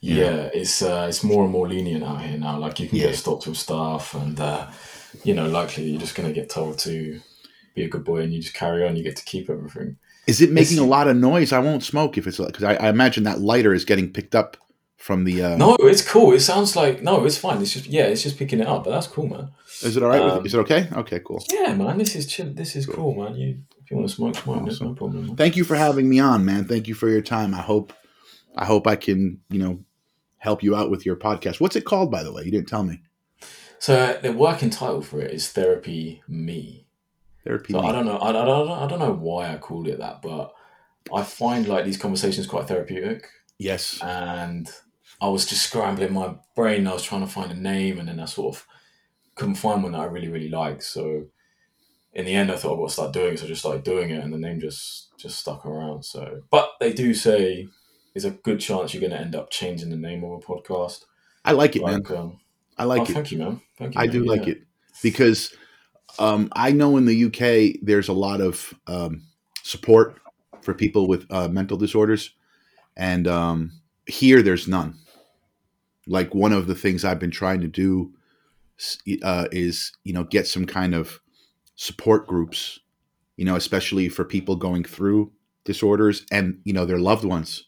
Yeah, 0.00 0.50
it's 0.54 0.82
uh, 0.82 1.06
it's 1.08 1.24
more 1.24 1.42
and 1.42 1.52
more 1.52 1.68
lenient 1.68 2.04
out 2.04 2.22
here 2.22 2.38
now. 2.38 2.58
Like 2.58 2.78
you 2.80 2.88
can 2.88 2.98
Yeah. 2.98 3.06
get 3.08 3.16
stopped 3.16 3.46
with 3.46 3.56
stuff, 3.56 4.14
and 4.14 4.38
uh, 4.38 4.70
you 5.24 5.34
know, 5.34 5.48
likely 5.48 5.84
you're 5.90 6.00
just 6.00 6.14
gonna 6.14 6.32
get 6.32 6.48
told 6.50 6.78
to 6.80 7.20
be 7.74 7.82
a 7.84 7.88
good 7.88 8.04
boy, 8.04 8.20
and 8.22 8.32
you 8.32 8.40
just 8.40 8.54
carry 8.54 8.86
on. 8.86 8.96
You 8.96 9.02
get 9.02 9.16
to 9.16 9.24
keep 9.24 9.50
everything. 9.50 9.96
is 10.26 10.40
it 10.40 10.50
making 10.52 10.76
It's- 10.78 10.86
a 10.86 10.90
lot 10.90 11.08
of 11.08 11.16
noise? 11.16 11.52
I 11.52 11.58
won't 11.58 11.82
smoke 11.82 12.16
if 12.16 12.26
it's 12.26 12.38
because 12.38 12.62
I, 12.64 12.74
I 12.76 12.88
imagine 12.88 13.24
that 13.24 13.40
lighter 13.40 13.74
is 13.74 13.84
getting 13.84 14.10
picked 14.12 14.34
up 14.34 14.56
from 15.04 15.24
the. 15.24 15.42
Uh, 15.42 15.56
No, 15.56 15.76
it's 15.80 16.00
cool. 16.00 16.32
It 16.32 16.40
sounds 16.40 16.74
like 16.74 17.02
no, 17.02 17.26
it's 17.26 17.36
fine. 17.36 17.60
It's 17.60 17.74
just 17.74 17.86
yeah, 17.86 18.04
it's 18.04 18.22
just 18.22 18.38
picking 18.38 18.60
it 18.60 18.66
up, 18.66 18.84
but 18.84 18.90
that's 18.90 19.06
cool, 19.06 19.28
man. 19.28 19.50
is 19.82 19.98
it 19.98 20.02
all 20.02 20.08
right? 20.08 20.22
um, 20.22 20.46
is 20.46 20.54
it 20.54 20.58
okay? 20.60 20.88
Okay, 20.92 21.20
cool. 21.20 21.44
Yeah, 21.52 21.74
man. 21.74 21.98
This 21.98 22.16
is 22.16 22.26
chill. 22.26 22.50
This 22.54 22.74
is 22.74 22.86
cool, 22.86 23.14
man. 23.14 23.36
You 23.36 23.58
if 23.82 23.90
you 23.90 23.98
want 23.98 24.08
to 24.08 24.14
smoke, 24.14 24.34
smoke. 24.34 24.64
There's 24.64 24.80
no 24.80 24.94
problem. 24.94 25.26
Man. 25.26 25.36
Thank 25.36 25.56
you 25.56 25.64
for 25.64 25.76
having 25.76 26.08
me 26.08 26.20
on, 26.20 26.46
man. 26.46 26.64
Thank 26.64 26.88
you 26.88 26.94
for 26.94 27.10
your 27.10 27.20
time. 27.20 27.54
I 27.54 27.60
hope 27.60 27.92
I 28.56 28.64
hope 28.64 28.86
I 28.86 28.96
can 28.96 29.40
you 29.50 29.58
know 29.58 29.84
help 30.38 30.62
you 30.62 30.74
out 30.74 30.90
with 30.90 31.04
your 31.04 31.16
podcast. 31.16 31.60
What's 31.60 31.76
it 31.76 31.84
called, 31.84 32.10
by 32.10 32.22
the 32.22 32.32
way? 32.32 32.42
You 32.44 32.50
didn't 32.50 32.68
tell 32.68 32.82
me. 32.82 33.02
So 33.78 34.18
the 34.22 34.32
working 34.32 34.70
title 34.70 35.02
for 35.02 35.20
it 35.20 35.32
is 35.32 35.50
Therapy 35.50 36.22
Me. 36.26 36.86
Therapy. 37.44 37.74
So 37.74 37.82
Me. 37.82 37.88
I 37.88 37.92
don't 37.92 38.06
know. 38.06 38.16
I, 38.16 38.30
I, 38.30 38.32
don't, 38.32 38.70
I 38.70 38.86
don't 38.86 39.00
know 39.00 39.12
why 39.12 39.52
I 39.52 39.58
called 39.58 39.86
it 39.86 39.98
that, 39.98 40.22
but 40.22 40.54
I 41.14 41.22
find 41.24 41.68
like 41.68 41.84
these 41.84 41.98
conversations 41.98 42.46
quite 42.46 42.68
therapeutic. 42.68 43.28
Yes. 43.58 44.00
and 44.02 44.70
I 45.20 45.28
was 45.28 45.46
just 45.46 45.64
scrambling 45.64 46.12
my 46.12 46.34
brain. 46.54 46.86
I 46.86 46.92
was 46.92 47.02
trying 47.02 47.22
to 47.22 47.32
find 47.32 47.50
a 47.50 47.54
name, 47.54 47.98
and 47.98 48.08
then 48.08 48.20
I 48.20 48.26
sort 48.26 48.56
of 48.56 48.66
couldn't 49.34 49.56
find 49.56 49.82
one 49.82 49.92
that 49.92 50.00
I 50.00 50.04
really, 50.04 50.28
really 50.28 50.48
liked. 50.48 50.82
So 50.82 51.26
in 52.12 52.24
the 52.24 52.34
end, 52.34 52.50
I 52.50 52.56
thought 52.56 52.74
I've 52.74 52.78
got 52.78 52.88
to 52.88 52.92
start 52.92 53.12
doing 53.12 53.34
it. 53.34 53.38
So 53.38 53.44
I 53.44 53.48
just 53.48 53.60
started 53.60 53.84
doing 53.84 54.10
it, 54.10 54.22
and 54.22 54.32
the 54.32 54.38
name 54.38 54.60
just 54.60 55.16
just 55.16 55.38
stuck 55.38 55.64
around. 55.66 56.04
So, 56.04 56.42
but 56.50 56.72
they 56.80 56.92
do 56.92 57.14
say 57.14 57.68
there's 58.12 58.24
a 58.24 58.30
good 58.30 58.60
chance 58.60 58.94
you're 58.94 59.00
going 59.00 59.12
to 59.12 59.20
end 59.20 59.34
up 59.34 59.50
changing 59.50 59.90
the 59.90 59.96
name 59.96 60.24
of 60.24 60.32
a 60.32 60.38
podcast. 60.38 61.04
I 61.44 61.52
like 61.52 61.76
it, 61.76 61.84
man. 61.84 62.02
Um, 62.08 62.38
I 62.78 62.84
like 62.84 63.00
oh, 63.00 63.04
it. 63.04 63.08
thank 63.08 63.32
you, 63.32 63.38
man. 63.38 63.60
Thank 63.76 63.94
you. 63.94 64.00
I 64.00 64.06
man. 64.06 64.12
do 64.12 64.24
like 64.24 64.46
it 64.46 64.62
because 65.02 65.54
um, 66.18 66.48
I 66.52 66.72
know 66.72 66.96
in 66.96 67.06
the 67.06 67.24
UK 67.24 67.80
there's 67.82 68.08
a 68.08 68.12
lot 68.12 68.40
of 68.40 68.72
um, 68.86 69.22
support 69.62 70.20
for 70.62 70.74
people 70.74 71.08
with 71.08 71.26
uh, 71.30 71.48
mental 71.48 71.76
disorders, 71.76 72.30
and 72.96 73.26
um, 73.26 73.72
here 74.06 74.42
there's 74.42 74.68
none. 74.68 74.98
Like 76.06 76.34
one 76.34 76.52
of 76.52 76.66
the 76.66 76.74
things 76.74 77.04
I've 77.04 77.18
been 77.18 77.30
trying 77.30 77.60
to 77.60 77.68
do 77.68 78.12
uh, 79.22 79.46
is 79.52 79.92
you 80.04 80.12
know 80.12 80.24
get 80.24 80.46
some 80.46 80.66
kind 80.66 80.94
of 80.94 81.20
support 81.76 82.26
groups, 82.26 82.80
you 83.36 83.44
know, 83.44 83.56
especially 83.56 84.08
for 84.08 84.24
people 84.24 84.56
going 84.56 84.84
through 84.84 85.32
disorders 85.64 86.26
and 86.30 86.60
you 86.64 86.72
know 86.72 86.86
their 86.86 86.98
loved 86.98 87.24
ones, 87.24 87.64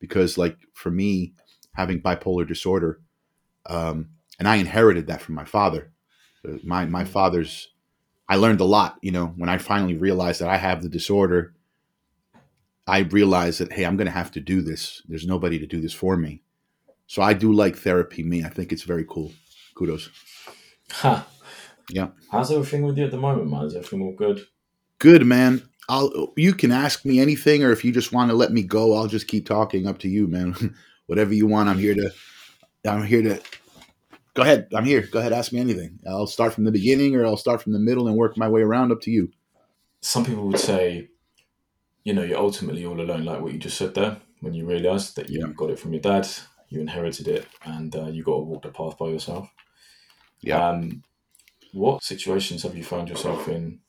because 0.00 0.36
like 0.36 0.56
for 0.74 0.90
me 0.90 1.32
having 1.74 2.00
bipolar 2.00 2.46
disorder, 2.46 3.00
um, 3.66 4.10
and 4.38 4.48
I 4.48 4.56
inherited 4.56 5.06
that 5.06 5.22
from 5.22 5.34
my 5.34 5.44
father. 5.44 5.92
Uh, 6.46 6.58
My 6.64 6.86
my 6.86 7.04
father's. 7.04 7.68
I 8.28 8.36
learned 8.36 8.60
a 8.60 8.64
lot, 8.64 8.96
you 9.02 9.12
know, 9.12 9.26
when 9.36 9.48
I 9.48 9.58
finally 9.58 9.94
realized 9.94 10.40
that 10.40 10.48
I 10.48 10.56
have 10.56 10.82
the 10.82 10.88
disorder. 10.88 11.54
I 12.88 13.00
realized 13.00 13.60
that 13.60 13.72
hey, 13.72 13.84
I'm 13.84 13.96
going 13.96 14.06
to 14.06 14.12
have 14.12 14.30
to 14.32 14.40
do 14.40 14.62
this. 14.62 15.02
There's 15.08 15.26
nobody 15.26 15.58
to 15.58 15.66
do 15.66 15.80
this 15.80 15.92
for 15.92 16.16
me. 16.16 16.42
So 17.06 17.22
I 17.22 17.32
do 17.34 17.52
like 17.52 17.76
therapy. 17.76 18.22
Me, 18.22 18.44
I 18.44 18.48
think 18.48 18.72
it's 18.72 18.82
very 18.82 19.04
cool. 19.08 19.32
Kudos. 19.74 20.10
Ha. 20.90 21.26
Yeah. 21.90 22.08
How's 22.32 22.50
everything 22.50 22.82
with 22.82 22.98
you 22.98 23.04
at 23.04 23.10
the 23.10 23.16
moment, 23.16 23.50
man? 23.50 23.64
Is 23.64 23.74
everything 23.76 24.02
all 24.02 24.12
good? 24.12 24.44
Good 24.98 25.24
man. 25.26 25.62
I'll. 25.88 26.32
You 26.36 26.52
can 26.54 26.72
ask 26.72 27.04
me 27.04 27.20
anything, 27.20 27.62
or 27.62 27.70
if 27.70 27.84
you 27.84 27.92
just 27.92 28.12
want 28.12 28.30
to 28.30 28.36
let 28.36 28.50
me 28.52 28.62
go, 28.62 28.94
I'll 28.96 29.06
just 29.06 29.28
keep 29.28 29.46
talking. 29.46 29.86
Up 29.86 29.98
to 29.98 30.08
you, 30.08 30.26
man. 30.26 30.74
Whatever 31.06 31.32
you 31.34 31.46
want. 31.46 31.68
I'm 31.68 31.78
here 31.78 31.94
to. 31.94 32.10
I'm 32.88 33.04
here 33.04 33.22
to. 33.22 33.40
Go 34.34 34.42
ahead. 34.42 34.68
I'm 34.74 34.84
here. 34.84 35.02
Go 35.02 35.20
ahead. 35.20 35.32
Ask 35.32 35.52
me 35.52 35.60
anything. 35.60 35.98
I'll 36.08 36.26
start 36.26 36.54
from 36.54 36.64
the 36.64 36.72
beginning, 36.72 37.14
or 37.14 37.24
I'll 37.24 37.36
start 37.36 37.62
from 37.62 37.72
the 37.72 37.78
middle 37.78 38.08
and 38.08 38.16
work 38.16 38.36
my 38.36 38.48
way 38.48 38.62
around. 38.62 38.90
Up 38.92 39.00
to 39.02 39.10
you. 39.10 39.30
some 40.02 40.24
people 40.24 40.46
would 40.46 40.58
say, 40.58 41.08
you 42.04 42.12
know, 42.14 42.22
you're 42.22 42.38
ultimately 42.38 42.84
all 42.84 43.00
alone, 43.00 43.24
like 43.24 43.40
what 43.40 43.52
you 43.52 43.58
just 43.58 43.76
said 43.78 43.94
there, 43.94 44.18
when 44.40 44.54
you 44.54 44.66
realise 44.66 45.12
that 45.14 45.28
you 45.30 45.40
Yeah. 45.40 45.52
got 45.56 45.70
it 45.70 45.78
from 45.78 45.92
your 45.92 46.02
dad, 46.02 46.28
you 46.68 46.80
inherited 46.80 47.28
it, 47.28 47.46
and 47.64 47.94
uh, 47.94 48.06
you 48.06 48.22
got 48.22 48.36
to 48.36 48.42
walk 48.42 48.62
the 48.62 48.68
path 48.70 48.98
by 48.98 49.08
yourself. 49.08 49.48
Yeah. 50.40 50.68
Um, 50.68 51.02
what 51.72 52.02
situations 52.02 52.62
have 52.62 52.76
you 52.76 52.84
found 52.84 53.08
yourself 53.08 53.48
in, 53.48 53.80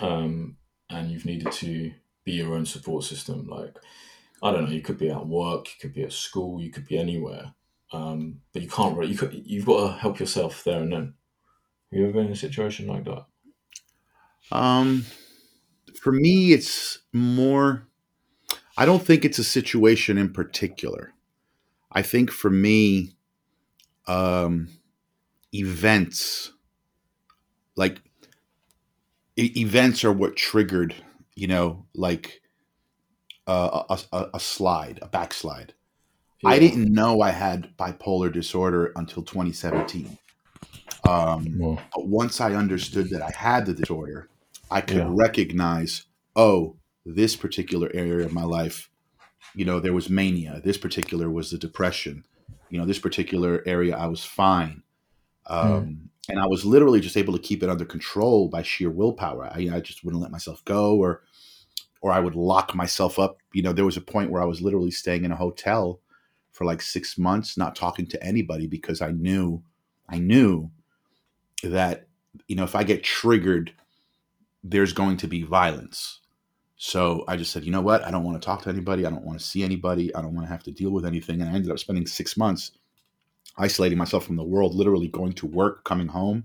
um, 0.00 0.56
and 0.90 1.10
you've 1.10 1.26
needed 1.26 1.52
to 1.52 1.92
be 2.24 2.32
your 2.32 2.54
own 2.54 2.66
support 2.66 3.04
system? 3.04 3.46
Like, 3.48 3.76
I 4.42 4.52
don't 4.52 4.64
know, 4.64 4.70
you 4.70 4.82
could 4.82 4.98
be 4.98 5.10
at 5.10 5.26
work, 5.26 5.68
you 5.68 5.74
could 5.80 5.94
be 5.94 6.04
at 6.04 6.12
school, 6.12 6.60
you 6.60 6.70
could 6.70 6.86
be 6.86 6.98
anywhere, 6.98 7.54
um, 7.92 8.40
but 8.52 8.62
you 8.62 8.68
can't 8.68 8.96
really. 8.96 9.12
You 9.12 9.18
could, 9.18 9.42
you've 9.44 9.66
got 9.66 9.86
to 9.86 9.92
help 9.98 10.20
yourself 10.20 10.64
there 10.64 10.82
and 10.82 10.92
then. 10.92 11.14
Have 11.92 12.00
you 12.00 12.04
ever 12.04 12.14
been 12.14 12.26
in 12.26 12.32
a 12.32 12.36
situation 12.36 12.88
like 12.88 13.04
that? 13.04 13.26
Um, 14.50 15.06
for 16.02 16.12
me, 16.12 16.52
it's 16.52 16.98
more. 17.12 17.86
I 18.76 18.84
don't 18.84 19.02
think 19.02 19.24
it's 19.24 19.38
a 19.38 19.44
situation 19.44 20.18
in 20.18 20.32
particular. 20.32 21.14
I 21.96 22.02
think 22.02 22.30
for 22.30 22.50
me, 22.50 23.16
um, 24.06 24.68
events 25.52 26.52
like 27.74 28.00
e- 29.36 29.52
events 29.56 30.04
are 30.04 30.12
what 30.12 30.36
triggered, 30.36 30.94
you 31.34 31.46
know, 31.46 31.86
like 31.94 32.42
uh, 33.46 33.84
a, 33.88 33.98
a, 34.16 34.30
a 34.34 34.40
slide, 34.40 34.98
a 35.02 35.08
backslide. 35.08 35.72
I 36.44 36.58
didn't 36.58 36.92
know 36.92 37.22
I 37.22 37.30
had 37.30 37.76
bipolar 37.78 38.32
disorder 38.32 38.92
until 38.94 39.22
2017. 39.22 40.18
Um, 41.08 41.44
but 41.94 42.06
once 42.06 42.40
I 42.40 42.52
understood 42.54 43.10
that 43.10 43.22
I 43.22 43.30
had 43.30 43.66
the 43.66 43.74
disorder, 43.74 44.28
I 44.70 44.82
could 44.82 44.98
Yeah. 44.98 45.08
recognize, 45.08 46.04
oh, 46.36 46.76
this 47.06 47.36
particular 47.36 47.90
area 47.94 48.26
of 48.26 48.32
my 48.32 48.42
life, 48.44 48.90
you 49.54 49.64
know, 49.64 49.80
there 49.80 49.92
was 49.92 50.10
mania. 50.10 50.60
This 50.64 50.78
particular 50.78 51.30
was 51.30 51.50
the 51.50 51.58
depression. 51.58 52.24
You 52.70 52.78
know, 52.78 52.86
this 52.86 52.98
particular 52.98 53.62
area 53.66 53.96
I 53.96 54.06
was 54.06 54.24
fine. 54.24 54.82
Um, 55.46 56.10
And 56.28 56.40
I 56.40 56.46
was 56.46 56.64
literally 56.64 57.00
just 57.00 57.16
able 57.16 57.32
to 57.34 57.38
keep 57.38 57.62
it 57.62 57.70
under 57.70 57.84
control 57.84 58.48
by 58.48 58.62
sheer 58.62 58.90
willpower. 58.90 59.46
I, 59.46 59.70
I 59.72 59.80
just 59.80 60.04
wouldn't 60.04 60.22
let 60.22 60.32
myself 60.32 60.64
go, 60.64 60.96
or, 60.96 61.22
or 62.00 62.10
I 62.10 62.18
would 62.18 62.34
lock 62.34 62.74
myself 62.74 63.18
up. 63.18 63.38
You 63.52 63.62
know, 63.62 63.72
there 63.72 63.84
was 63.84 63.96
a 63.96 64.00
point 64.00 64.30
where 64.30 64.42
I 64.42 64.46
was 64.46 64.60
literally 64.60 64.90
staying 64.90 65.24
in 65.24 65.30
a 65.30 65.36
hotel 65.36 66.00
for 66.50 66.64
like 66.64 66.82
six 66.82 67.16
months, 67.16 67.56
not 67.56 67.76
talking 67.76 68.06
to 68.08 68.22
anybody 68.24 68.66
because 68.66 69.00
I 69.00 69.12
knew, 69.12 69.62
I 70.08 70.18
knew 70.18 70.70
that 71.62 72.06
you 72.48 72.56
know 72.56 72.64
if 72.64 72.74
i 72.74 72.82
get 72.82 73.02
triggered 73.02 73.72
there's 74.62 74.92
going 74.92 75.16
to 75.16 75.26
be 75.26 75.42
violence 75.42 76.20
so 76.76 77.24
i 77.26 77.36
just 77.36 77.52
said 77.52 77.64
you 77.64 77.72
know 77.72 77.80
what 77.80 78.04
i 78.04 78.10
don't 78.10 78.24
want 78.24 78.40
to 78.40 78.44
talk 78.44 78.62
to 78.62 78.68
anybody 78.68 79.06
i 79.06 79.10
don't 79.10 79.24
want 79.24 79.38
to 79.38 79.44
see 79.44 79.62
anybody 79.62 80.14
i 80.14 80.20
don't 80.20 80.34
want 80.34 80.46
to 80.46 80.52
have 80.52 80.62
to 80.62 80.70
deal 80.70 80.90
with 80.90 81.06
anything 81.06 81.40
and 81.40 81.50
i 81.50 81.54
ended 81.54 81.70
up 81.70 81.78
spending 81.78 82.06
six 82.06 82.36
months 82.36 82.72
isolating 83.58 83.98
myself 83.98 84.24
from 84.24 84.36
the 84.36 84.44
world, 84.44 84.74
literally 84.74 85.08
going 85.08 85.32
to 85.34 85.46
work, 85.46 85.84
coming 85.84 86.08
home, 86.08 86.44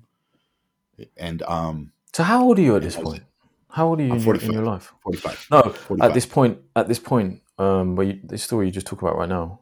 and 1.18 1.42
um, 1.44 1.92
So 2.14 2.24
how 2.24 2.44
old 2.44 2.60
are 2.60 2.62
you 2.62 2.76
at 2.76 2.82
this 2.82 2.96
point? 2.96 3.24
How 3.70 3.88
old 3.88 4.00
are 4.00 4.04
you 4.04 4.14
in 4.14 4.20
your, 4.20 4.36
in 4.36 4.40
45. 4.42 4.52
your 4.52 4.66
life? 4.66 4.94
45. 5.04 5.48
No, 5.52 5.76
at 6.02 6.14
this 6.14 6.26
point, 6.26 6.60
at 6.76 6.88
this 6.88 7.00
point, 7.00 7.42
um, 7.58 7.96
where 7.96 8.08
you, 8.08 8.20
the 8.24 8.38
story 8.38 8.66
you 8.68 8.72
just 8.72 8.88
talk 8.88 9.02
about 9.02 9.18
right 9.18 9.30
now. 9.30 9.60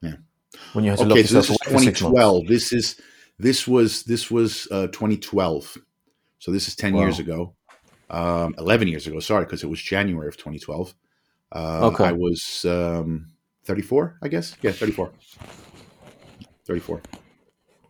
Yeah. 0.00 0.14
When 0.72 0.84
you 0.84 0.90
had 0.90 0.98
to 0.98 1.04
lock 1.04 1.12
Okay, 1.18 1.26
so 1.26 1.38
yourself 1.38 1.58
this 1.58 1.68
is 1.68 1.72
away 1.72 1.78
for 1.78 1.84
six 1.84 2.02
months. 2.02 2.16
2012. 2.18 2.46
This 2.48 2.72
is 2.72 3.00
this 3.38 3.68
was 3.68 4.02
this 4.04 4.30
was 4.30 4.66
uh, 4.70 4.88
2012. 4.88 5.78
So 6.40 6.50
this 6.52 6.68
is 6.68 6.76
10 6.76 6.96
years 6.96 7.18
ago, 7.18 7.54
um, 8.10 8.54
11 8.58 8.88
years 8.88 9.06
ago. 9.06 9.20
Sorry, 9.20 9.44
because 9.44 9.62
it 9.62 9.68
was 9.68 9.80
January 9.80 10.28
of 10.28 10.36
2012. 10.36 10.94
Uh, 11.52 11.90
Okay. 11.92 12.04
I 12.04 12.12
was 12.12 12.64
um, 12.66 13.26
34, 13.64 14.18
I 14.22 14.28
guess. 14.28 14.56
Yeah, 14.62 14.72
34. 14.72 15.10
34. 16.66 17.02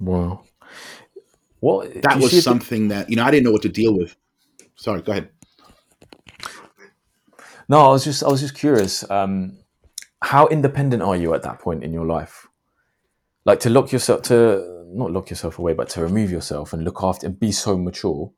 Wow. 0.01 0.45
Well, 1.61 1.89
That 2.03 2.19
was 2.19 2.45
something 2.45 2.89
that 2.89 3.11
you 3.11 3.17
know 3.17 3.25
I 3.25 3.31
didn't 3.33 3.45
know 3.45 3.53
what 3.53 3.63
to 3.63 3.69
deal 3.69 3.97
with. 3.97 4.17
Sorry, 4.77 5.03
go 5.03 5.13
ahead. 5.13 5.31
No, 7.69 7.81
I 7.81 7.89
was 7.89 8.05
just 8.05 8.23
I 8.23 8.29
was 8.29 8.41
just 8.41 8.55
curious. 8.55 9.09
Um, 9.11 9.59
how 10.23 10.47
independent 10.49 11.03
are 11.03 11.17
you 11.17 11.35
at 11.35 11.43
that 11.43 11.59
point 11.59 11.83
in 11.83 11.93
your 11.93 12.07
life? 12.07 12.47
Like 13.45 13.61
to 13.61 13.71
lock 13.71 13.91
yourself 13.93 14.23
to 14.23 14.85
not 14.89 15.11
lock 15.11 15.31
yourself 15.31 15.59
away, 15.59 15.75
but 15.75 15.89
to 15.91 16.03
remove 16.03 16.31
yourself 16.31 16.73
and 16.73 16.85
look 16.85 17.03
after 17.03 17.27
and 17.27 17.39
be 17.39 17.51
so 17.53 17.77
mature 17.77 18.31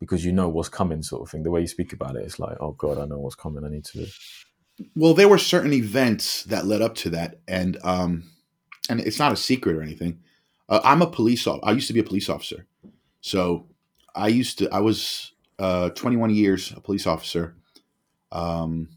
because 0.00 0.24
you 0.24 0.32
know 0.32 0.48
what's 0.48 0.68
coming, 0.68 1.02
sort 1.02 1.22
of 1.22 1.30
thing. 1.30 1.42
The 1.42 1.50
way 1.50 1.60
you 1.60 1.66
speak 1.66 1.92
about 1.92 2.16
it, 2.16 2.24
it's 2.24 2.38
like, 2.38 2.56
oh 2.60 2.72
god, 2.72 2.98
I 2.98 3.06
know 3.06 3.18
what's 3.18 3.34
coming. 3.34 3.64
I 3.64 3.68
need 3.68 3.84
to. 3.86 4.06
Well, 4.94 5.14
there 5.14 5.28
were 5.28 5.38
certain 5.38 5.72
events 5.72 6.44
that 6.44 6.66
led 6.66 6.82
up 6.82 6.94
to 6.96 7.10
that, 7.10 7.40
and 7.48 7.78
um, 7.82 8.24
and 8.88 9.00
it's 9.00 9.18
not 9.18 9.32
a 9.32 9.36
secret 9.36 9.76
or 9.76 9.82
anything. 9.82 10.20
Uh, 10.68 10.80
I'm 10.84 11.02
a 11.02 11.10
police. 11.10 11.46
officer. 11.46 11.66
I 11.66 11.72
used 11.72 11.88
to 11.88 11.94
be 11.94 12.00
a 12.00 12.04
police 12.04 12.28
officer, 12.28 12.66
so 13.20 13.66
I 14.14 14.28
used 14.28 14.58
to. 14.58 14.70
I 14.70 14.80
was 14.80 15.32
uh, 15.58 15.90
21 15.90 16.30
years 16.30 16.72
a 16.76 16.80
police 16.80 17.06
officer. 17.06 17.56
Um, 18.30 18.88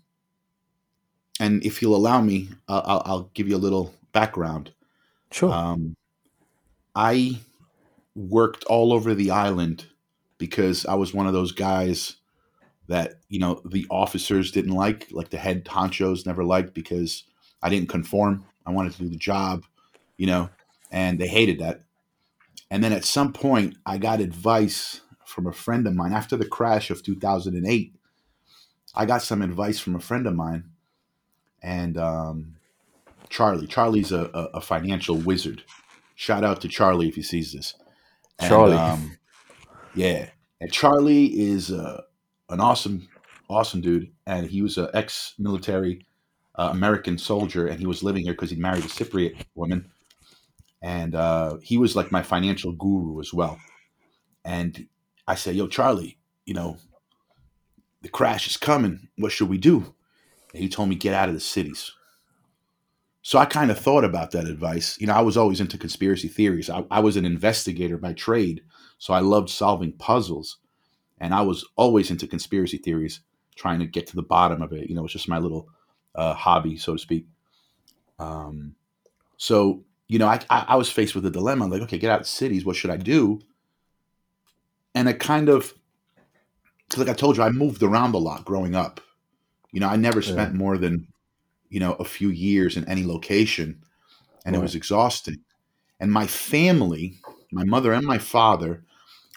and 1.39 1.65
if 1.65 1.81
you'll 1.81 1.96
allow 1.96 2.22
me, 2.22 2.50
I'll, 2.67 2.84
I'll, 2.86 3.01
I'll 3.05 3.31
give 3.34 3.48
you 3.48 3.55
a 3.55 3.58
little 3.58 3.93
background. 4.12 4.74
Sure. 5.31 5.51
Um, 5.51 5.96
I 6.93 7.39
worked 8.15 8.63
all 8.65 8.93
over 8.93 9.15
the 9.15 9.31
island 9.31 9.88
because 10.41 10.88
I 10.88 10.95
was 10.95 11.13
one 11.13 11.27
of 11.27 11.33
those 11.33 11.51
guys 11.51 12.15
that 12.88 13.19
you 13.29 13.38
know 13.38 13.62
the 13.63 13.86
officers 13.91 14.51
didn't 14.51 14.74
like, 14.74 15.07
like 15.12 15.29
the 15.29 15.38
head 15.38 15.63
honchos 15.65 16.25
never 16.25 16.43
liked 16.43 16.74
because 16.74 17.25
I 17.62 17.69
didn't 17.69 17.89
conform. 17.89 18.43
I 18.65 18.71
wanted 18.71 18.93
to 18.93 19.03
do 19.03 19.10
the 19.10 19.17
job, 19.17 19.65
you 20.17 20.25
know, 20.25 20.50
and 20.89 21.19
they 21.19 21.27
hated 21.27 21.60
that. 21.60 21.83
And 22.71 22.83
then 22.83 22.91
at 22.91 23.05
some 23.05 23.33
point, 23.33 23.77
I 23.86 24.00
got 24.00 24.19
advice 24.19 25.01
from 25.25 25.45
a 25.45 25.53
friend 25.53 25.86
of 25.86 25.93
mine 25.93 26.12
after 26.12 26.36
the 26.36 26.48
crash 26.48 26.89
of 26.89 27.03
2008. 27.03 27.93
I 28.95 29.05
got 29.05 29.21
some 29.21 29.43
advice 29.43 29.79
from 29.79 29.95
a 29.95 30.00
friend 30.00 30.25
of 30.25 30.33
mine, 30.33 30.71
and 31.62 32.00
um, 32.00 32.55
Charlie. 33.29 33.67
Charlie's 33.67 34.12
a, 34.12 34.31
a, 34.33 34.43
a 34.55 34.62
financial 34.62 35.17
wizard. 35.17 35.63
Shout 36.15 36.43
out 36.43 36.62
to 36.62 36.67
Charlie 36.67 37.10
if 37.10 37.15
he 37.15 37.21
sees 37.21 37.53
this. 37.53 37.75
And, 38.39 38.50
Charlie. 38.50 38.75
um, 38.75 39.17
yeah, 39.93 40.29
and 40.60 40.71
Charlie 40.71 41.27
is 41.27 41.71
uh, 41.71 42.01
an 42.50 42.60
awesome, 42.60 43.07
awesome 43.50 43.81
dude, 43.81 44.12
and 44.25 44.48
he 44.48 44.62
was 44.62 44.77
an 44.77 44.89
ex-military 44.93 46.05
uh, 46.55 46.69
American 46.71 47.17
soldier, 47.17 47.67
and 47.67 47.79
he 47.79 47.86
was 47.86 48.03
living 48.03 48.24
here 48.24 48.33
because 48.33 48.51
he 48.51 48.57
married 48.57 48.86
a 48.86 48.88
Cypriot 48.88 49.43
woman, 49.55 49.91
and 50.81 51.15
uh, 51.15 51.57
he 51.62 51.77
was 51.77 51.95
like 51.95 52.12
my 52.12 52.24
financial 52.24 52.71
guru 52.74 53.19
as 53.19 53.33
well. 53.33 53.60
And 54.45 54.88
I 55.27 55.36
said, 55.36 55.55
"Yo, 55.55 55.67
Charlie, 55.67 56.17
you 56.45 56.53
know, 56.53 56.77
the 58.01 58.10
crash 58.10 58.48
is 58.48 58.57
coming. 58.57 59.10
What 59.17 59.31
should 59.31 59.50
we 59.50 59.57
do?" 59.57 59.93
And 60.53 60.62
he 60.62 60.69
told 60.69 60.89
me, 60.89 60.95
"Get 60.95 61.13
out 61.13 61.29
of 61.29 61.36
the 61.36 61.41
cities." 61.41 61.92
So 63.24 63.37
I 63.37 63.46
kind 63.46 63.70
of 63.70 63.79
thought 63.79 64.03
about 64.03 64.31
that 64.31 64.48
advice. 64.48 65.00
You 65.00 65.07
know, 65.07 65.13
I 65.13 65.22
was 65.22 65.37
always 65.37 65.61
into 65.61 65.77
conspiracy 65.77 66.27
theories. 66.27 66.70
I, 66.70 66.85
I 66.89 67.00
was 67.01 67.18
an 67.18 67.25
investigator 67.25 67.98
by 67.98 68.13
trade, 68.13 68.63
so 69.01 69.16
I 69.16 69.20
loved 69.22 69.50
solving 69.50 69.94
puzzles, 69.94 70.57
and 71.20 71.33
I 71.33 71.42
was 71.42 71.66
always 71.75 72.11
into 72.11 72.27
conspiracy 72.27 72.77
theories, 72.77 73.22
trying 73.55 73.79
to 73.79 73.87
get 73.87 74.05
to 74.07 74.16
the 74.16 74.22
bottom 74.22 74.61
of 74.61 74.72
it. 74.74 74.90
You 74.90 74.96
know, 74.96 75.03
it's 75.05 75.14
just 75.14 75.27
my 75.27 75.40
little 75.40 75.70
uh, 76.14 76.35
hobby, 76.35 76.77
so 76.77 76.94
to 76.94 77.00
speak. 77.00 77.25
Um, 78.20 78.75
so 79.37 79.83
you 80.07 80.20
know, 80.20 80.27
I, 80.27 80.40
I 80.50 80.66
I 80.70 80.75
was 80.75 80.92
faced 80.92 81.16
with 81.16 81.25
a 81.25 81.31
dilemma. 81.31 81.68
Like, 81.68 81.81
okay, 81.83 81.98
get 81.98 82.11
out 82.11 82.22
of 82.22 82.27
cities. 82.27 82.66
What 82.66 82.75
should 82.75 82.92
I 82.92 82.98
do? 82.98 83.42
And 84.96 85.07
I 85.09 85.14
kind 85.14 85.50
of, 85.50 85.74
like 86.98 87.07
I 87.09 87.14
told 87.14 87.37
you, 87.37 87.44
I 87.44 87.50
moved 87.50 87.83
around 87.83 88.14
a 88.14 88.18
lot 88.18 88.46
growing 88.46 88.75
up. 88.75 89.00
You 89.72 89.79
know, 89.79 89.87
I 89.87 89.96
never 89.96 90.22
Yeah. 90.22 90.31
spent 90.31 90.53
more 90.55 90.77
than 90.77 91.07
you 91.70 91.79
know 91.79 91.94
a 91.94 92.05
few 92.05 92.29
years 92.29 92.77
in 92.77 92.87
any 92.90 93.05
location, 93.05 93.83
and 94.46 94.55
it 94.55 94.59
was 94.59 94.75
exhausting. 94.75 95.37
And 96.00 96.11
my 96.11 96.27
family, 96.27 97.20
my 97.51 97.64
mother 97.66 97.94
and 97.94 98.05
my 98.05 98.20
father, 98.20 98.83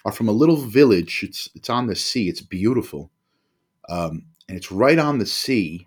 are 0.04 0.12
from 0.12 0.28
a 0.28 0.32
little 0.32 0.56
village. 0.56 1.20
It's 1.22 1.48
it's 1.54 1.70
on 1.70 1.86
the 1.86 1.96
sea. 1.96 2.28
It's 2.28 2.40
beautiful, 2.40 3.10
um, 3.88 4.26
and 4.48 4.56
it's 4.56 4.72
right 4.72 4.98
on 4.98 5.18
the 5.18 5.26
sea. 5.26 5.86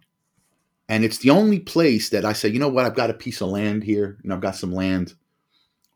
And 0.90 1.04
it's 1.04 1.18
the 1.18 1.32
only 1.32 1.60
place 1.60 2.10
that 2.10 2.24
I 2.24 2.32
say, 2.32 2.48
you 2.48 2.60
know 2.60 2.70
what? 2.70 2.86
I've 2.86 2.96
got 2.96 3.10
a 3.10 3.14
piece 3.14 3.42
of 3.42 3.50
land 3.50 3.84
here. 3.84 4.18
and 4.24 4.32
I've 4.32 4.40
got 4.40 4.56
some 4.56 4.72
land. 4.72 5.16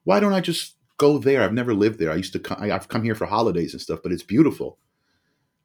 Why 0.03 0.19
don't 0.19 0.33
I 0.33 0.41
just 0.41 0.75
go 0.97 1.17
there? 1.17 1.43
I've 1.43 1.53
never 1.53 1.73
lived 1.73 1.97
there. 1.97 2.11
I 2.11 2.15
used 2.15 2.33
to 2.33 2.39
come. 2.39 2.61
I've 2.61 2.89
come 2.89 3.03
here 3.03 3.15
for 3.15 3.25
holidays 3.25 3.73
and 3.73 3.81
stuff, 3.81 3.99
but 4.03 4.11
it's 4.11 4.23
beautiful. 4.23 4.77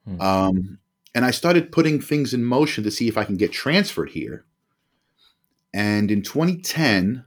Hmm. 0.04 0.20
Um, 0.20 0.78
and 1.14 1.24
I 1.24 1.30
started 1.30 1.72
putting 1.72 2.00
things 2.00 2.34
in 2.34 2.44
motion 2.44 2.84
to 2.84 2.90
see 2.90 3.08
if 3.08 3.18
I 3.18 3.24
can 3.24 3.36
get 3.36 3.50
transferred 3.50 4.10
here. 4.10 4.44
And 5.72 6.10
in 6.10 6.22
2010, 6.22 7.24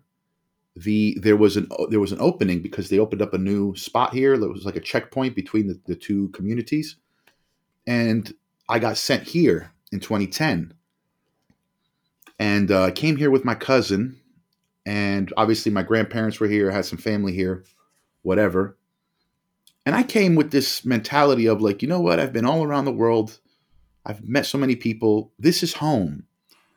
the 0.76 1.18
there 1.20 1.36
was 1.36 1.58
an 1.58 1.68
there 1.90 2.00
was 2.00 2.12
an 2.12 2.22
opening 2.22 2.62
because 2.62 2.90
they 2.90 3.00
opened 3.00 3.22
up 3.22 3.34
a 3.34 3.38
new 3.38 3.76
spot 3.76 4.14
here. 4.14 4.38
There 4.38 4.50
was 4.50 4.66
like 4.66 4.76
a 4.76 4.82
checkpoint 4.82 5.36
between 5.36 5.68
the, 5.68 5.80
the 5.86 5.96
two 5.96 6.30
communities, 6.30 6.96
and 7.88 8.32
I 8.70 8.80
got 8.80 8.98
sent 8.98 9.24
here 9.24 9.74
in 9.92 10.00
2010. 10.00 10.74
And 12.38 12.72
uh, 12.72 12.84
I 12.84 12.92
came 12.92 13.18
here 13.18 13.32
with 13.32 13.44
my 13.44 13.56
cousin, 13.56 14.18
and 14.86 15.34
obviously 15.36 15.72
my 15.72 15.84
grandparents 15.84 16.40
were 16.40 16.48
here, 16.48 16.72
I 16.72 16.76
had 16.76 16.86
some 16.86 16.98
family 16.98 17.34
here, 17.34 17.66
whatever. 18.22 18.78
And 19.86 19.96
I 19.96 20.04
came 20.04 20.36
with 20.36 20.52
this 20.52 20.86
mentality 20.86 21.48
of 21.48 21.62
like, 21.62 21.82
you 21.82 21.88
know 21.88 22.00
what? 22.00 22.20
I've 22.20 22.32
been 22.32 22.46
all 22.46 22.64
around 22.64 22.86
the 22.86 22.92
world. 22.92 23.40
I've 24.06 24.28
met 24.28 24.46
so 24.46 24.58
many 24.58 24.76
people. 24.76 25.34
This 25.40 25.64
is 25.64 25.74
home. 25.74 26.26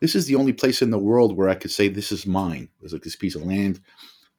This 0.03 0.17
is 0.17 0.27
the 0.27 0.35
only 0.35 0.53
place 0.53 0.83
in 0.83 0.91
the 0.91 0.99
world 0.99 1.37
where 1.37 1.49
I 1.49 1.55
could 1.55 1.71
say 1.71 1.87
this 1.87 2.11
is 2.11 2.27
mine. 2.27 2.69
There's 2.81 2.93
like 2.93 3.05
this 3.05 3.15
piece 3.15 3.37
of 3.37 3.45
land. 3.45 3.81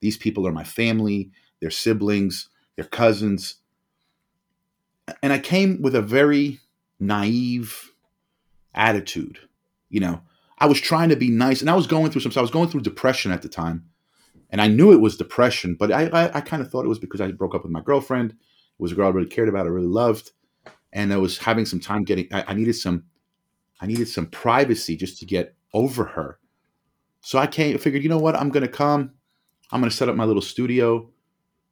These 0.02 0.18
people 0.18 0.46
are 0.46 0.52
my 0.52 0.66
family, 0.66 1.32
their 1.62 1.72
siblings, 1.72 2.50
their 2.76 2.84
cousins. 2.84 3.56
And 5.22 5.32
I 5.32 5.40
came 5.40 5.82
with 5.82 5.96
a 5.96 6.02
very 6.02 6.60
naive 7.00 7.94
attitude. 8.76 9.40
You 9.88 10.02
know, 10.02 10.22
I 10.60 10.66
was 10.66 10.82
trying 10.82 11.08
to 11.08 11.16
be 11.16 11.30
nice 11.30 11.62
and 11.62 11.70
I 11.70 11.76
was 11.76 11.88
going 11.88 12.12
through 12.12 12.20
some 12.20 12.34
I 12.36 12.42
was 12.42 12.52
going 12.52 12.68
through 12.68 12.82
depression 12.82 13.32
at 13.32 13.42
the 13.42 13.48
time. 13.48 13.86
And 14.50 14.60
I 14.60 14.68
knew 14.68 14.92
it 14.92 15.00
was 15.00 15.16
depression, 15.16 15.78
but 15.80 15.94
I, 15.94 16.08
I, 16.08 16.38
I 16.40 16.42
kind 16.42 16.62
of 16.62 16.70
thought 16.70 16.84
it 16.84 16.90
was 16.90 17.00
because 17.00 17.22
I 17.22 17.32
broke 17.32 17.56
up 17.56 17.64
with 17.64 17.72
my 17.72 17.82
girlfriend. 17.82 18.32
It 18.32 18.38
was 18.80 18.92
a 18.92 18.96
girl 18.96 19.08
I 19.08 19.12
really 19.12 19.30
cared 19.30 19.48
about, 19.48 19.66
I 19.66 19.70
really 19.70 19.88
loved. 19.88 20.32
And 20.92 21.14
I 21.14 21.18
was 21.18 21.38
having 21.38 21.66
some 21.66 21.80
time 21.80 22.04
getting 22.04 22.28
I, 22.34 22.44
I 22.50 22.54
needed 22.54 22.76
some 22.76 23.06
I 23.82 23.88
needed 23.88 24.08
some 24.08 24.28
privacy 24.28 24.96
just 24.96 25.20
to 25.20 25.26
get 25.26 25.56
over 25.74 26.06
her. 26.06 26.40
So 27.22 27.40
I 27.40 27.48
came, 27.48 27.78
figured, 27.78 28.04
you 28.04 28.10
know 28.10 28.20
what? 28.20 28.36
I'm 28.36 28.50
going 28.50 28.66
to 28.66 28.72
come. 28.72 29.12
I'm 29.72 29.82
going 29.82 29.90
to 29.90 29.96
set 29.96 30.10
up 30.10 30.16
my 30.16 30.26
little 30.26 30.42
studio 30.42 31.10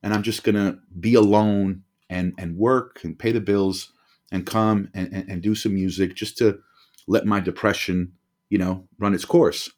and 0.01 0.13
I'm 0.13 0.23
just 0.23 0.43
going 0.43 0.55
to 0.55 0.79
be 0.99 1.13
alone 1.13 1.83
and, 2.09 2.33
and 2.37 2.57
work 2.57 3.01
and 3.03 3.17
pay 3.17 3.31
the 3.31 3.39
bills 3.39 3.93
and 4.31 4.45
come 4.45 4.89
and, 4.93 5.13
and, 5.13 5.29
and 5.29 5.41
do 5.41 5.55
some 5.55 5.73
music 5.73 6.15
just 6.15 6.37
to 6.37 6.59
let 7.07 7.25
my 7.25 7.39
depression, 7.39 8.13
you 8.49 8.57
know, 8.57 8.87
run 8.97 9.13
its 9.13 9.25
course. 9.25 9.69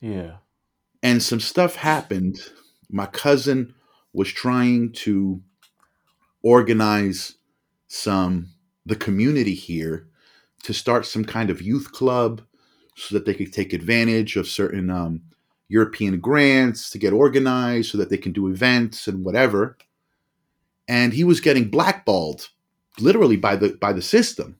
yeah. 0.00 0.36
And 1.02 1.22
some 1.22 1.40
stuff 1.40 1.76
happened. 1.76 2.40
My 2.90 3.06
cousin 3.06 3.74
was 4.12 4.28
trying 4.28 4.92
to 4.92 5.40
organize 6.42 7.36
some, 7.88 8.50
the 8.84 8.96
community 8.96 9.54
here 9.54 10.09
to 10.62 10.74
start 10.74 11.06
some 11.06 11.24
kind 11.24 11.50
of 11.50 11.62
youth 11.62 11.92
club 11.92 12.42
so 12.96 13.14
that 13.14 13.24
they 13.24 13.34
could 13.34 13.52
take 13.52 13.72
advantage 13.72 14.36
of 14.36 14.46
certain 14.46 14.90
um, 14.90 15.22
European 15.68 16.20
grants 16.20 16.90
to 16.90 16.98
get 16.98 17.12
organized 17.12 17.90
so 17.90 17.98
that 17.98 18.10
they 18.10 18.18
can 18.18 18.32
do 18.32 18.48
events 18.48 19.06
and 19.06 19.24
whatever. 19.24 19.78
And 20.88 21.12
he 21.12 21.24
was 21.24 21.40
getting 21.40 21.70
blackballed 21.70 22.48
literally 22.98 23.36
by 23.36 23.56
the 23.56 23.78
by 23.80 23.92
the 23.92 24.02
system. 24.02 24.58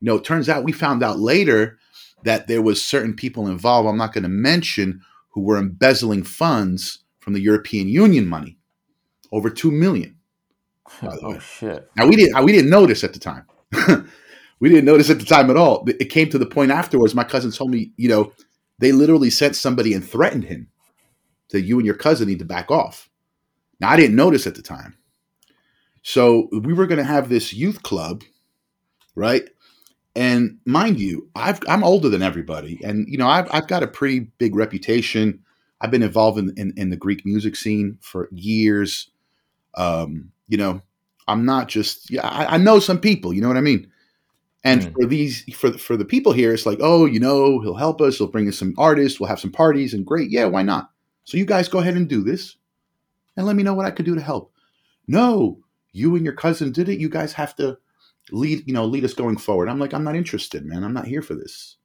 You 0.00 0.06
know, 0.06 0.16
it 0.16 0.24
turns 0.24 0.48
out 0.48 0.64
we 0.64 0.72
found 0.72 1.02
out 1.02 1.18
later 1.18 1.78
that 2.24 2.46
there 2.46 2.62
was 2.62 2.82
certain 2.82 3.14
people 3.14 3.46
involved, 3.46 3.88
I'm 3.88 3.98
not 3.98 4.12
going 4.12 4.22
to 4.22 4.28
mention, 4.30 5.02
who 5.30 5.42
were 5.42 5.58
embezzling 5.58 6.22
funds 6.22 7.00
from 7.20 7.34
the 7.34 7.40
European 7.40 7.88
Union 7.88 8.26
money, 8.26 8.58
over 9.30 9.50
two 9.50 9.70
million. 9.70 10.16
By 11.02 11.16
the 11.16 11.20
oh 11.22 11.30
way. 11.32 11.38
shit. 11.38 11.90
Now 11.96 12.06
we 12.06 12.16
didn't 12.16 12.42
we 12.44 12.52
didn't 12.52 12.70
notice 12.70 13.04
at 13.04 13.12
the 13.12 13.18
time. 13.18 13.46
we 14.64 14.70
didn't 14.70 14.86
notice 14.86 15.10
at 15.10 15.18
the 15.18 15.26
time 15.26 15.50
at 15.50 15.58
all. 15.58 15.84
It 15.86 16.06
came 16.06 16.30
to 16.30 16.38
the 16.38 16.46
point 16.46 16.70
afterwards. 16.70 17.14
My 17.14 17.22
cousin 17.22 17.50
told 17.50 17.70
me, 17.70 17.92
you 17.98 18.08
know, 18.08 18.32
they 18.78 18.92
literally 18.92 19.28
sent 19.28 19.56
somebody 19.56 19.92
and 19.92 20.02
threatened 20.02 20.44
him 20.44 20.68
that 21.50 21.60
you 21.60 21.76
and 21.76 21.84
your 21.84 21.94
cousin 21.94 22.28
need 22.28 22.38
to 22.38 22.46
back 22.46 22.70
off. 22.70 23.10
Now 23.78 23.90
I 23.90 23.96
didn't 23.96 24.16
notice 24.16 24.46
at 24.46 24.54
the 24.54 24.62
time. 24.62 24.96
So 26.00 26.48
we 26.50 26.72
were 26.72 26.86
going 26.86 26.96
to 26.96 27.04
have 27.04 27.28
this 27.28 27.52
youth 27.52 27.82
club, 27.82 28.22
right? 29.14 29.46
And 30.16 30.56
mind 30.64 30.98
you, 30.98 31.28
I've, 31.36 31.60
I'm 31.68 31.84
older 31.84 32.08
than 32.08 32.22
everybody, 32.22 32.80
and 32.82 33.06
you 33.06 33.18
know 33.18 33.28
I've, 33.28 33.48
I've 33.52 33.68
got 33.68 33.82
a 33.82 33.86
pretty 33.86 34.20
big 34.38 34.56
reputation. 34.56 35.40
I've 35.82 35.90
been 35.90 36.02
involved 36.02 36.38
in, 36.38 36.54
in, 36.56 36.72
in 36.78 36.88
the 36.88 36.96
Greek 36.96 37.26
music 37.26 37.54
scene 37.54 37.98
for 38.00 38.30
years. 38.32 39.10
Um, 39.74 40.32
you 40.48 40.56
know, 40.56 40.80
I'm 41.28 41.44
not 41.44 41.68
just 41.68 42.10
yeah. 42.10 42.26
I, 42.26 42.54
I 42.54 42.56
know 42.56 42.78
some 42.78 42.98
people. 42.98 43.34
You 43.34 43.42
know 43.42 43.48
what 43.48 43.58
I 43.58 43.60
mean. 43.60 43.90
And 44.64 44.82
Mm. 44.82 44.92
for 44.94 45.06
these 45.06 45.44
for 45.54 45.72
for 45.72 45.96
the 45.96 46.04
people 46.06 46.32
here, 46.32 46.52
it's 46.52 46.66
like, 46.66 46.78
oh, 46.80 47.04
you 47.06 47.20
know, 47.20 47.60
he'll 47.60 47.74
help 47.74 48.00
us. 48.00 48.18
He'll 48.18 48.28
bring 48.28 48.48
us 48.48 48.58
some 48.58 48.74
artists. 48.78 49.20
We'll 49.20 49.28
have 49.28 49.40
some 49.40 49.52
parties, 49.52 49.94
and 49.94 50.06
great, 50.06 50.30
yeah, 50.30 50.46
why 50.46 50.62
not? 50.62 50.90
So 51.24 51.36
you 51.36 51.44
guys 51.44 51.68
go 51.68 51.80
ahead 51.80 51.96
and 51.96 52.08
do 52.08 52.22
this, 52.22 52.56
and 53.36 53.46
let 53.46 53.56
me 53.56 53.62
know 53.62 53.74
what 53.74 53.86
I 53.86 53.90
could 53.90 54.06
do 54.06 54.14
to 54.14 54.20
help. 54.22 54.52
No, 55.06 55.60
you 55.92 56.16
and 56.16 56.24
your 56.24 56.34
cousin 56.34 56.72
did 56.72 56.88
it. 56.88 56.98
You 56.98 57.08
guys 57.10 57.34
have 57.34 57.54
to 57.56 57.78
lead, 58.32 58.66
you 58.66 58.72
know, 58.74 58.86
lead 58.86 59.04
us 59.04 59.14
going 59.14 59.36
forward. 59.36 59.68
I'm 59.68 59.78
like, 59.78 59.92
I'm 59.92 60.04
not 60.04 60.16
interested, 60.16 60.64
man. 60.64 60.82
I'm 60.82 60.94
not 60.94 61.06
here 61.06 61.22
for 61.22 61.34
this. 61.34 61.76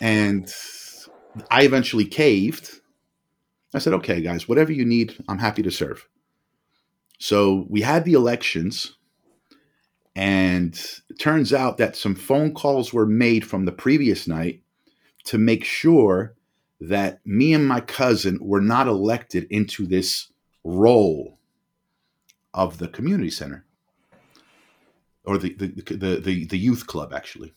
And 0.00 0.52
I 1.50 1.62
eventually 1.64 2.04
caved. 2.04 2.70
I 3.74 3.78
said, 3.78 3.92
okay, 3.94 4.20
guys, 4.20 4.48
whatever 4.48 4.72
you 4.72 4.84
need, 4.84 5.14
I'm 5.28 5.38
happy 5.38 5.62
to 5.62 5.70
serve. 5.70 6.08
So 7.18 7.66
we 7.68 7.82
had 7.82 8.04
the 8.04 8.14
elections, 8.14 8.96
and 10.16 10.74
it 11.08 11.18
turns 11.18 11.52
out 11.52 11.78
that 11.78 11.96
some 11.96 12.14
phone 12.14 12.52
calls 12.52 12.92
were 12.92 13.06
made 13.06 13.46
from 13.46 13.64
the 13.64 13.72
previous 13.72 14.26
night 14.26 14.62
to 15.24 15.38
make 15.38 15.64
sure 15.64 16.34
that 16.80 17.20
me 17.24 17.52
and 17.52 17.66
my 17.68 17.80
cousin 17.80 18.38
were 18.40 18.60
not 18.60 18.86
elected 18.86 19.46
into 19.50 19.86
this 19.86 20.28
role 20.64 21.38
of 22.54 22.78
the 22.78 22.88
community 22.88 23.30
center. 23.30 23.64
Or 25.24 25.38
the 25.38 25.54
the, 25.54 25.66
the 25.66 26.20
the 26.20 26.46
the 26.46 26.58
youth 26.58 26.86
club 26.86 27.12
actually. 27.12 27.54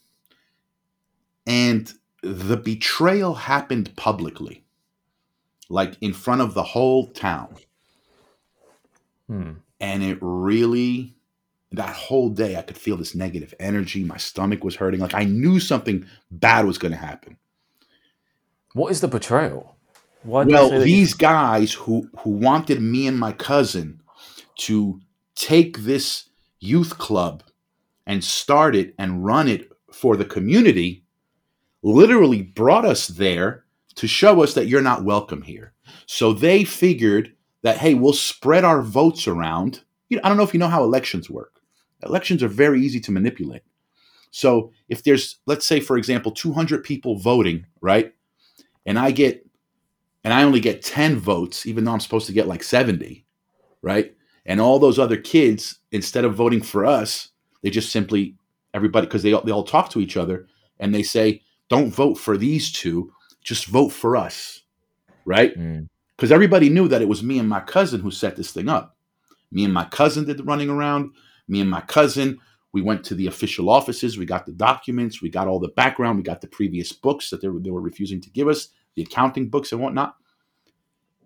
And 1.48 1.92
the 2.22 2.58
betrayal 2.58 3.34
happened 3.34 3.96
publicly. 3.96 4.63
Like 5.70 5.98
in 6.02 6.13
front 6.13 6.42
of 6.42 6.54
the 6.54 6.63
whole 6.63 7.08
town. 7.08 7.56
Hmm. 9.28 9.54
and 9.80 10.04
it 10.04 10.18
really 10.22 11.12
that 11.74 11.96
whole 11.96 12.30
day 12.30 12.56
i 12.56 12.62
could 12.62 12.78
feel 12.78 12.98
this 12.98 13.16
negative 13.16 13.54
energy. 13.60 14.04
My 14.04 14.18
stomach 14.18 14.64
was 14.64 14.76
hurting. 14.76 15.00
Like 15.00 15.14
i 15.16 15.24
knew 15.24 15.60
something 15.60 16.06
bad 16.32 16.66
was 16.66 16.78
going 16.78 16.92
to 16.94 16.98
happen. 16.98 17.38
What 18.74 18.92
is 18.92 19.02
the 19.02 19.08
betrayal? 19.08 19.76
Why 20.24 20.44
well 20.44 20.70
say 20.70 20.80
that 20.80 20.88
you- 20.88 20.96
these 20.96 21.14
guys 21.14 21.74
who 21.74 22.10
who 22.20 22.32
wanted 22.32 22.82
me 22.82 23.08
and 23.08 23.20
my 23.20 23.32
cousin 23.34 24.02
to 24.60 25.00
take 25.36 25.80
this 25.80 26.30
youth 26.60 26.98
club 26.98 27.44
and 28.06 28.24
start 28.24 28.76
it 28.76 28.94
and 28.98 29.26
run 29.26 29.48
it 29.48 29.70
for 29.92 30.16
the 30.16 30.26
community 30.26 31.04
literally 31.82 32.42
brought 32.42 32.86
us 32.86 33.08
there 33.08 33.66
to 33.96 34.08
show 34.08 34.42
us 34.44 34.54
that 34.54 34.68
you're 34.68 34.82
not 34.82 35.04
welcome 35.04 35.42
here. 35.42 35.74
So 36.06 36.34
they 36.34 36.64
figured 36.64 37.36
that 37.64 37.78
hey 37.78 37.94
we'll 37.94 38.14
spread 38.14 38.64
our 38.64 38.82
votes 38.82 39.28
around. 39.28 39.82
You 40.10 40.18
know, 40.18 40.22
i 40.24 40.30
don't 40.30 40.38
know 40.38 40.44
if 40.44 40.54
you 40.54 40.60
know 40.60 40.68
how 40.68 40.84
elections 40.84 41.30
work 41.30 41.53
elections 42.06 42.44
are 42.44 42.48
very 42.48 42.82
easy 42.82 43.00
to 43.00 43.12
manipulate 43.12 43.63
so 44.32 44.72
if 44.89 45.04
there's 45.04 45.39
let's 45.46 45.66
say 45.66 45.80
for 45.80 45.98
example 45.98 46.32
200 46.32 46.84
people 46.84 47.18
voting 47.18 47.66
right 47.82 48.13
and 48.86 48.98
i 49.00 49.12
get 49.12 49.44
and 50.24 50.34
I 50.34 50.44
only 50.44 50.60
get 50.60 50.82
10 50.82 51.18
votes, 51.18 51.66
even 51.66 51.84
though 51.84 51.92
I'm 51.92 52.00
supposed 52.00 52.28
to 52.28 52.34
get 52.34 52.48
like 52.48 52.63
70, 52.63 53.26
right? 53.82 54.16
And 54.46 54.62
all 54.62 54.80
those 54.80 55.00
other 55.00 55.18
kids, 55.18 55.80
instead 55.92 56.26
of 56.26 56.36
voting 56.36 56.62
for 56.62 56.86
us, 56.86 57.30
they 57.62 57.70
just 57.70 57.92
simply, 57.92 58.36
everybody, 58.74 59.06
because 59.06 59.24
they, 59.24 59.34
all- 59.34 59.44
they 59.44 59.52
all 59.52 59.63
talk 59.63 59.89
to 59.92 60.00
each 60.00 60.18
other 60.18 60.48
and 60.80 60.94
they 60.94 61.04
say, 61.04 61.42
don't 61.70 61.94
vote 61.94 62.18
for 62.18 62.38
these 62.38 62.72
two, 62.72 63.12
just 63.44 63.66
vote 63.66 63.89
for 63.89 64.16
us, 64.16 64.62
right? 65.26 65.58
Mm. 65.58 65.89
Because 66.16 66.32
everybody 66.32 66.70
knew 66.70 66.88
that 66.88 67.02
it 67.02 67.10
was 67.10 67.24
me 67.24 67.39
and 67.39 67.50
my 67.50 67.60
cousin 67.60 68.00
who 68.00 68.12
set 68.12 68.36
this 68.36 68.52
thing 68.52 68.70
up. 68.70 68.96
Me 69.52 69.66
and 69.66 69.74
my 69.74 69.86
cousin 69.86 70.26
did 70.26 70.38
the 70.38 70.44
running 70.44 70.70
around. 70.70 71.12
Me 71.47 71.62
and 71.62 71.69
my 71.69 71.82
cousin, 71.82 72.39
we 72.71 72.82
went 72.82 73.03
to 73.06 73.15
the 73.15 73.27
official 73.27 73.69
offices. 73.69 74.17
We 74.17 74.25
got 74.25 74.45
the 74.45 74.51
documents. 74.51 75.21
We 75.21 75.29
got 75.29 75.47
all 75.47 75.60
the 75.60 75.69
background. 75.69 76.17
We 76.17 76.23
got 76.23 76.41
the 76.41 76.47
previous 76.47 76.91
books 76.91 77.29
that 77.29 77.41
they 77.41 77.47
were, 77.47 77.60
they 77.60 77.71
were 77.71 77.82
refusing 77.82 78.21
to 78.21 78.29
give 78.29 78.47
us, 78.47 78.69
the 78.95 79.03
accounting 79.03 79.49
books 79.49 79.71
and 79.71 79.82
whatnot. 79.82 80.15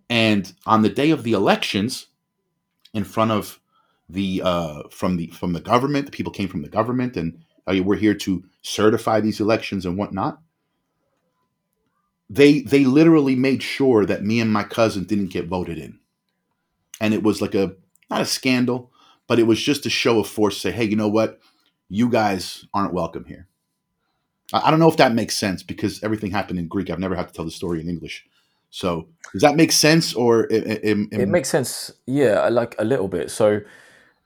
And 0.10 0.52
on 0.66 0.82
the 0.82 0.90
day 0.90 1.12
of 1.12 1.24
the 1.24 1.34
elections, 1.34 2.08
in 2.94 3.04
front 3.04 3.32
of 3.32 3.60
the 4.10 4.42
uh, 4.44 4.84
from 4.90 5.18
the 5.18 5.28
from 5.28 5.54
the 5.54 5.60
government, 5.60 6.06
the 6.06 6.12
people 6.12 6.32
came 6.32 6.48
from 6.48 6.62
the 6.62 6.70
government, 6.70 7.18
and 7.18 7.44
uh, 7.68 7.76
we're 7.84 7.98
here 7.98 8.14
to 8.14 8.44
certify 8.62 9.20
these 9.20 9.40
elections 9.40 9.86
and 9.86 9.98
whatnot. 9.98 10.40
They 12.30 12.62
they 12.62 12.86
literally 12.86 13.36
made 13.36 13.62
sure 13.62 14.06
that 14.06 14.24
me 14.24 14.40
and 14.40 14.52
my 14.52 14.64
cousin 14.64 15.04
didn't 15.04 15.28
get 15.28 15.48
voted 15.48 15.78
in, 15.78 16.00
and 17.02 17.14
it 17.14 17.24
was 17.24 17.42
like 17.42 17.56
a 17.56 17.76
not 18.10 18.22
a 18.22 18.26
scandal, 18.26 18.92
but 19.28 19.40
it 19.40 19.44
was 19.44 19.62
just 19.62 19.86
a 19.86 19.90
show 19.90 20.20
of 20.20 20.28
force. 20.28 20.58
Say, 20.58 20.72
hey, 20.72 20.86
you 20.86 20.96
know 20.96 21.08
what? 21.10 21.40
You 21.90 22.10
guys 22.10 22.66
aren't 22.74 22.94
welcome 22.94 23.26
here. 23.26 23.48
I 24.54 24.68
I 24.68 24.72
don't 24.72 24.80
know 24.80 24.90
if 24.90 24.98
that 24.98 25.14
makes 25.14 25.38
sense 25.38 25.64
because 25.64 26.04
everything 26.04 26.32
happened 26.32 26.60
in 26.60 26.68
Greek. 26.68 26.90
I've 26.90 27.00
never 27.00 27.16
had 27.16 27.28
to 27.28 27.34
tell 27.34 27.46
the 27.46 27.52
story 27.52 27.80
in 27.82 27.90
English. 27.90 28.26
So 28.70 29.08
does 29.34 29.42
that 29.42 29.56
make 29.56 29.72
sense, 29.72 30.14
or 30.14 30.48
i- 30.52 30.56
i- 30.56 30.80
am- 30.84 31.10
am- 31.14 31.22
It 31.22 31.30
makes 31.30 31.50
sense, 31.50 31.92
yeah, 32.06 32.48
like 32.50 32.76
a 32.80 32.84
little 32.86 33.08
bit. 33.08 33.32
So 33.32 33.62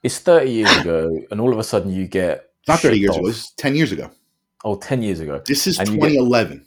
it's 0.02 0.18
30 0.18 0.50
years 0.50 0.76
ago, 0.78 1.20
and 1.30 1.40
all 1.40 1.52
of 1.52 1.58
a 1.58 1.64
sudden 1.64 1.92
you 1.92 2.06
get. 2.08 2.48
not 2.68 2.78
thirty 2.80 2.96
shipped 2.96 3.02
years 3.02 3.16
ago? 3.16 3.26
off. 3.26 3.30
It's 3.34 3.50
ten 3.56 3.74
years 3.76 3.92
ago. 3.92 4.10
Oh, 4.64 4.76
10 4.76 5.02
years 5.02 5.18
ago, 5.18 5.42
This 5.44 5.66
is 5.66 5.78
And 5.80 5.88
you 5.88 5.94
get- 5.96 6.02
2011. 6.10 6.64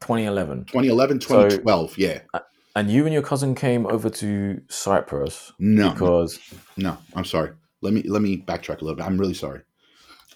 2011. 0.00 0.64
2011, 0.64 1.20
So- 1.20 1.26
2012. 1.48 1.98
yeah. 1.98 2.20
And 2.76 2.90
you 2.90 3.04
and 3.04 3.12
your 3.12 3.22
cousin 3.22 3.54
came 3.54 3.86
over 3.86 4.08
to 4.10 4.60
Cyprus 4.68 5.52
No, 5.58 5.90
because. 5.90 6.38
no. 6.76 6.96
I'm 7.14 7.24
sorry. 7.24 7.50
Let 7.82 7.92
me 7.92 8.02
let 8.02 8.22
me 8.22 8.42
backtrack 8.42 8.80
a 8.80 8.84
little 8.84 8.94
bit. 8.96 9.06
I'm 9.06 9.18
really 9.18 9.34
sorry. 9.34 9.62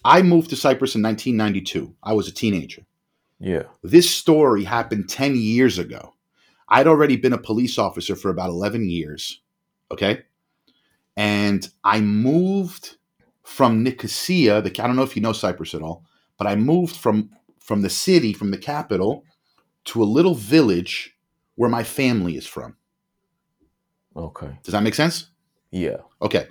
I 0.05 0.23
moved 0.23 0.51
to 0.51 0.57
Cyprus 0.57 0.94
in 0.94 1.03
1992. 1.03 1.94
I 2.03 2.12
was 2.12 2.29
a 2.29 2.33
teenager. 2.33 2.83
Yeah. 3.38 3.64
This 3.83 4.11
story 4.11 4.64
happened 4.64 5.09
10 5.09 5.37
years 5.37 5.79
ago. 5.79 6.14
I'd 6.68 6.87
already 6.87 7.16
been 7.16 7.33
a 7.33 7.38
police 7.38 7.79
officer 7.79 8.16
for 8.16 8.31
about 8.31 8.51
11 8.51 8.88
years. 8.88 9.40
Okay. 9.90 10.23
And 11.16 11.68
I 11.85 12.01
moved 12.01 12.97
from 13.42 13.83
Nicosia. 13.83 14.61
The, 14.61 14.70
I 14.83 14.87
don't 14.87 14.97
know 14.97 15.03
if 15.03 15.14
you 15.16 15.23
know 15.23 15.33
Cyprus 15.33 15.75
at 15.75 15.83
all, 15.83 16.05
but 16.38 16.47
I 16.47 16.57
moved 16.57 16.97
from, 16.97 17.31
from 17.61 17.83
the 17.83 17.90
city, 17.90 18.33
from 18.33 18.51
the 18.51 18.59
capital, 18.59 19.25
to 19.87 20.03
a 20.03 20.05
little 20.05 20.35
village 20.35 21.13
where 21.57 21.71
my 21.71 21.83
family 21.83 22.37
is 22.37 22.47
from. 22.47 22.77
Okay. 24.17 24.59
Does 24.62 24.73
that 24.73 24.83
make 24.83 24.95
sense? 24.95 25.29
Yeah. 25.71 25.99
Okay. 26.23 26.49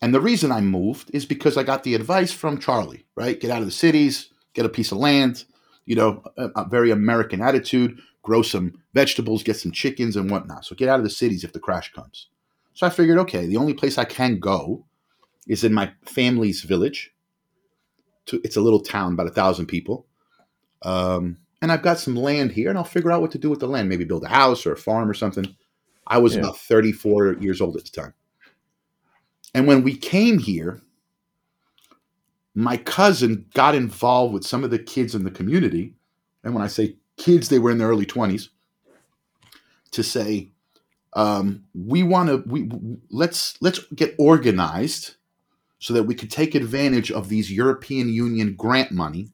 And 0.00 0.14
the 0.14 0.20
reason 0.20 0.52
I 0.52 0.60
moved 0.60 1.10
is 1.14 1.24
because 1.24 1.56
I 1.56 1.62
got 1.62 1.82
the 1.82 1.94
advice 1.94 2.32
from 2.32 2.58
Charlie, 2.58 3.06
right? 3.14 3.40
Get 3.40 3.50
out 3.50 3.60
of 3.60 3.66
the 3.66 3.72
cities, 3.72 4.30
get 4.54 4.66
a 4.66 4.70
piece 4.70 4.92
of 4.92 4.98
land, 4.98 5.44
you 5.84 5.96
know, 5.96 6.22
a, 6.36 6.48
a 6.56 6.68
very 6.68 6.90
American 6.90 7.40
attitude, 7.40 7.98
grow 8.22 8.42
some 8.42 8.82
vegetables, 8.92 9.42
get 9.42 9.56
some 9.56 9.72
chickens 9.72 10.16
and 10.16 10.30
whatnot. 10.30 10.64
So 10.64 10.74
get 10.74 10.88
out 10.88 10.98
of 10.98 11.04
the 11.04 11.10
cities 11.10 11.44
if 11.44 11.52
the 11.52 11.60
crash 11.60 11.92
comes. 11.92 12.28
So 12.74 12.86
I 12.86 12.90
figured, 12.90 13.18
okay, 13.18 13.46
the 13.46 13.56
only 13.56 13.72
place 13.72 13.96
I 13.96 14.04
can 14.04 14.38
go 14.38 14.84
is 15.46 15.64
in 15.64 15.72
my 15.72 15.92
family's 16.04 16.62
village. 16.62 17.12
To, 18.26 18.40
it's 18.42 18.56
a 18.56 18.60
little 18.60 18.80
town, 18.80 19.12
about 19.12 19.28
a 19.28 19.32
thousand 19.32 19.66
people. 19.66 20.06
Um, 20.82 21.38
and 21.62 21.72
I've 21.72 21.82
got 21.82 21.98
some 21.98 22.16
land 22.16 22.52
here, 22.52 22.68
and 22.68 22.78
I'll 22.78 22.84
figure 22.84 23.10
out 23.10 23.20
what 23.20 23.30
to 23.32 23.38
do 23.38 23.50
with 23.50 23.60
the 23.60 23.66
land. 23.68 23.88
Maybe 23.88 24.04
build 24.04 24.24
a 24.24 24.28
house 24.28 24.66
or 24.66 24.72
a 24.72 24.76
farm 24.76 25.08
or 25.08 25.14
something. 25.14 25.56
I 26.06 26.18
was 26.18 26.34
Yeah. 26.34 26.40
about 26.40 26.58
34 26.58 27.34
years 27.40 27.60
old 27.60 27.76
at 27.76 27.84
the 27.84 27.90
time. 27.90 28.14
And 29.54 29.66
when 29.66 29.82
we 29.82 29.96
came 29.96 30.38
here, 30.38 30.82
my 32.54 32.76
cousin 32.76 33.46
got 33.54 33.74
involved 33.74 34.34
with 34.34 34.46
some 34.46 34.64
of 34.64 34.70
the 34.70 34.78
kids 34.78 35.14
in 35.14 35.24
the 35.24 35.30
community. 35.30 35.94
And 36.44 36.54
when 36.54 36.62
I 36.62 36.68
say 36.68 36.96
kids, 37.16 37.48
they 37.48 37.58
were 37.58 37.70
in 37.70 37.78
their 37.78 37.88
early 37.88 38.06
20s 38.06 38.50
to 39.92 40.02
say, 40.02 40.50
um, 41.14 41.64
we 41.74 42.02
want 42.02 42.28
to 42.28 42.44
we 42.46 42.70
let's 43.10 43.56
let's 43.62 43.80
get 43.94 44.14
organized 44.18 45.14
so 45.78 45.94
that 45.94 46.02
we 46.04 46.14
could 46.14 46.30
take 46.30 46.54
advantage 46.54 47.10
of 47.10 47.28
these 47.28 47.50
European 47.50 48.08
Union 48.10 48.54
grant 48.54 48.92
money 48.92 49.30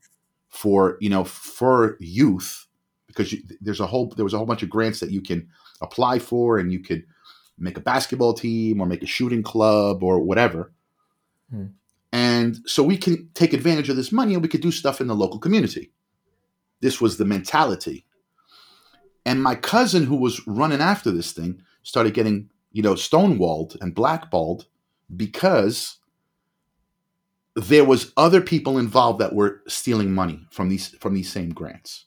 for 0.53 0.99
you 1.01 1.11
know 1.11 1.25
for 1.25 1.97
youth 1.99 2.67
because 3.09 3.33
you, 3.33 3.43
there's 3.61 3.81
a 3.81 3.87
whole 3.87 4.13
there 4.17 4.25
was 4.25 4.35
a 4.35 4.37
whole 4.37 4.47
bunch 4.47 4.63
of 4.63 4.71
grants 4.71 5.01
that 5.01 5.11
you 5.11 5.21
can 5.21 5.49
apply 5.81 6.19
for, 6.19 6.59
and 6.59 6.73
you 6.73 6.81
could 6.81 7.05
make 7.59 7.77
a 7.77 7.81
basketball 7.81 8.35
team 8.35 8.81
or 8.81 8.87
make 8.87 9.03
a 9.03 9.07
shooting 9.07 9.43
club 9.43 10.03
or 10.03 10.21
whatever. 10.21 10.73
Hmm. 11.51 11.67
And 12.13 12.59
so 12.67 12.83
we 12.83 12.97
can 12.97 13.31
take 13.35 13.53
advantage 13.53 13.89
of 13.89 13.97
this 13.97 14.13
money 14.13 14.35
and 14.35 14.43
we 14.43 14.49
could 14.49 14.61
do 14.61 14.71
stuff 14.71 15.01
in 15.01 15.07
the 15.07 15.15
local 15.15 15.39
community. 15.39 15.93
This 16.81 17.01
was 17.01 17.17
the 17.17 17.25
mentality. 17.25 18.05
And 19.25 19.43
my 19.43 19.55
cousin, 19.55 20.05
who 20.05 20.17
was 20.17 20.47
running 20.47 20.81
after 20.81 21.11
this 21.11 21.33
thing, 21.33 21.63
started 21.83 22.13
getting, 22.13 22.51
you 22.73 22.83
know, 22.83 22.95
stonewalled 22.95 23.81
and 23.81 23.95
blackballed 23.95 24.67
because 25.17 25.99
there 27.55 27.85
was 27.85 28.13
other 28.17 28.41
people 28.41 28.79
involved 28.79 29.21
that 29.21 29.35
were 29.35 29.63
stealing 29.69 30.13
money 30.13 30.47
from 30.51 30.69
these 30.69 30.89
from 31.01 31.15
these 31.15 31.31
same 31.31 31.51
grants. 31.51 32.07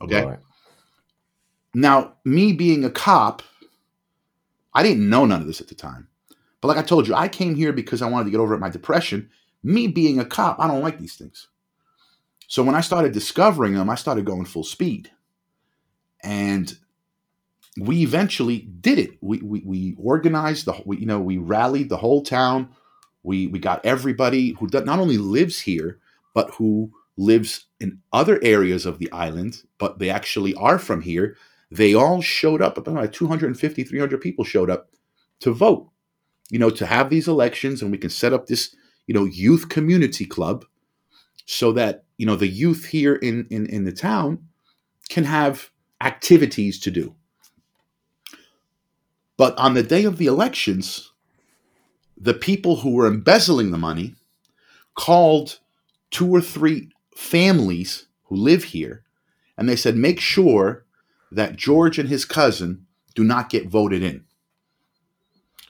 Okay. 0.00 0.24
Right. 0.24 0.38
Now, 1.74 2.14
me 2.24 2.52
being 2.52 2.84
a 2.84 2.90
cop, 2.90 3.42
I 4.74 4.82
didn't 4.82 5.08
know 5.08 5.26
none 5.26 5.40
of 5.40 5.46
this 5.46 5.60
at 5.60 5.68
the 5.68 5.74
time. 5.74 6.08
But 6.60 6.68
like 6.68 6.78
I 6.78 6.82
told 6.82 7.06
you, 7.06 7.14
I 7.14 7.28
came 7.28 7.54
here 7.54 7.72
because 7.72 8.02
I 8.02 8.08
wanted 8.08 8.24
to 8.24 8.30
get 8.30 8.40
over 8.40 8.56
my 8.58 8.70
depression. 8.70 9.30
Me 9.62 9.86
being 9.86 10.18
a 10.18 10.24
cop, 10.24 10.58
I 10.58 10.68
don't 10.68 10.82
like 10.82 10.98
these 10.98 11.16
things. 11.16 11.48
So 12.48 12.62
when 12.62 12.74
I 12.74 12.80
started 12.80 13.12
discovering 13.12 13.74
them, 13.74 13.90
I 13.90 13.94
started 13.94 14.24
going 14.24 14.46
full 14.46 14.64
speed. 14.64 15.10
And 16.22 16.76
we 17.78 18.02
eventually 18.02 18.60
did 18.60 18.98
it. 18.98 19.18
We, 19.20 19.38
we, 19.38 19.62
we 19.64 19.96
organized 19.98 20.66
the, 20.66 20.80
we, 20.84 20.98
you 20.98 21.06
know, 21.06 21.20
we 21.20 21.36
rallied 21.36 21.88
the 21.88 21.98
whole 21.98 22.22
town. 22.22 22.70
We, 23.26 23.48
we 23.48 23.58
got 23.58 23.84
everybody 23.84 24.52
who 24.52 24.68
not 24.72 25.00
only 25.00 25.18
lives 25.18 25.60
here, 25.60 25.98
but 26.32 26.52
who 26.54 26.92
lives 27.16 27.66
in 27.80 28.00
other 28.12 28.38
areas 28.40 28.86
of 28.86 29.00
the 29.00 29.10
island, 29.10 29.64
but 29.78 29.98
they 29.98 30.10
actually 30.10 30.54
are 30.54 30.78
from 30.78 31.00
here. 31.00 31.36
They 31.68 31.92
all 31.92 32.22
showed 32.22 32.62
up. 32.62 32.78
About 32.78 32.94
like 32.94 33.12
250, 33.12 33.82
300 33.82 34.20
people 34.20 34.44
showed 34.44 34.70
up 34.70 34.90
to 35.40 35.52
vote, 35.52 35.90
you 36.50 36.60
know, 36.60 36.70
to 36.70 36.86
have 36.86 37.10
these 37.10 37.26
elections. 37.26 37.82
And 37.82 37.90
we 37.90 37.98
can 37.98 38.10
set 38.10 38.32
up 38.32 38.46
this, 38.46 38.76
you 39.08 39.14
know, 39.14 39.24
youth 39.24 39.68
community 39.68 40.24
club 40.24 40.64
so 41.46 41.72
that, 41.72 42.04
you 42.18 42.26
know, 42.26 42.36
the 42.36 42.46
youth 42.46 42.84
here 42.84 43.16
in, 43.16 43.48
in, 43.50 43.66
in 43.66 43.84
the 43.84 43.92
town 43.92 44.46
can 45.08 45.24
have 45.24 45.70
activities 46.00 46.78
to 46.78 46.92
do. 46.92 47.16
But 49.36 49.58
on 49.58 49.74
the 49.74 49.82
day 49.82 50.04
of 50.04 50.18
the 50.18 50.26
elections, 50.26 51.12
the 52.16 52.34
people 52.34 52.76
who 52.76 52.94
were 52.94 53.06
embezzling 53.06 53.70
the 53.70 53.78
money 53.78 54.14
called 54.94 55.58
two 56.10 56.30
or 56.30 56.40
three 56.40 56.90
families 57.14 58.06
who 58.24 58.36
live 58.36 58.64
here 58.64 59.02
and 59.56 59.68
they 59.68 59.76
said, 59.76 59.96
make 59.96 60.20
sure 60.20 60.84
that 61.32 61.56
George 61.56 61.98
and 61.98 62.08
his 62.08 62.24
cousin 62.24 62.86
do 63.14 63.24
not 63.24 63.48
get 63.48 63.68
voted 63.68 64.02
in. 64.02 64.24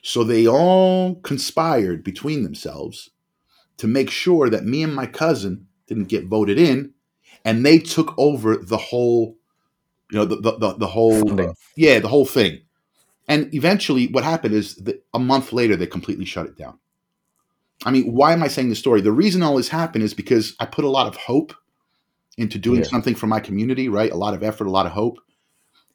So 0.01 0.23
they 0.23 0.47
all 0.47 1.15
conspired 1.15 2.03
between 2.03 2.43
themselves 2.43 3.09
to 3.77 3.87
make 3.87 4.09
sure 4.09 4.49
that 4.49 4.65
me 4.65 4.83
and 4.83 4.93
my 4.93 5.05
cousin 5.05 5.67
didn't 5.87 6.05
get 6.05 6.25
voted 6.25 6.57
in, 6.57 6.93
and 7.45 7.65
they 7.65 7.79
took 7.79 8.13
over 8.17 8.57
the 8.57 8.77
whole, 8.77 9.37
you 10.11 10.17
know, 10.17 10.25
the 10.25 10.37
the, 10.37 10.57
the, 10.57 10.73
the 10.73 10.87
whole, 10.87 11.27
Funding. 11.27 11.49
Uh, 11.49 11.53
yeah, 11.75 11.99
the 11.99 12.07
whole 12.07 12.25
thing. 12.25 12.61
And 13.27 13.53
eventually, 13.53 14.07
what 14.07 14.23
happened 14.23 14.53
is 14.53 14.75
that 14.75 15.03
a 15.13 15.19
month 15.19 15.51
later, 15.51 15.75
they 15.75 15.87
completely 15.87 16.25
shut 16.25 16.45
it 16.45 16.57
down. 16.57 16.79
I 17.85 17.91
mean, 17.91 18.13
why 18.13 18.33
am 18.33 18.41
I 18.41 18.47
saying 18.47 18.69
this 18.69 18.79
story? 18.79 19.01
The 19.01 19.11
reason 19.11 19.43
all 19.43 19.57
this 19.57 19.67
happened 19.67 20.03
is 20.03 20.13
because 20.13 20.55
I 20.59 20.65
put 20.65 20.85
a 20.85 20.89
lot 20.89 21.07
of 21.07 21.15
hope 21.15 21.53
into 22.37 22.57
doing 22.57 22.81
Yeah. 22.81 22.87
something 22.87 23.15
for 23.15 23.27
my 23.27 23.39
community, 23.39 23.89
right? 23.89 24.11
A 24.11 24.17
lot 24.17 24.33
of 24.33 24.43
effort, 24.43 24.67
a 24.67 24.71
lot 24.71 24.85
of 24.85 24.93
hope. 24.93 25.19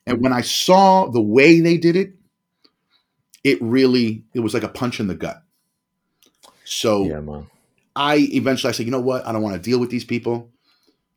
And 0.06 0.16
mm-hmm. 0.16 0.24
when 0.24 0.32
I 0.32 0.42
saw 0.42 1.08
the 1.08 1.20
way 1.22 1.60
they 1.60 1.78
did 1.78 1.96
it, 1.96 2.14
it 3.42 3.60
really 3.60 4.24
it 4.34 4.40
was 4.40 4.54
like 4.54 4.62
a 4.62 4.68
punch 4.68 5.00
in 5.00 5.08
the 5.08 5.14
gut. 5.14 5.42
So 6.64 7.04
Yeah. 7.04 7.42
I 7.96 8.16
eventually 8.32 8.68
I 8.68 8.72
said, 8.72 8.86
you 8.86 8.92
know 8.92 9.00
what? 9.00 9.26
I 9.26 9.32
don't 9.32 9.42
want 9.42 9.56
to 9.56 9.60
deal 9.60 9.80
with 9.80 9.90
these 9.90 10.04
people. 10.04 10.51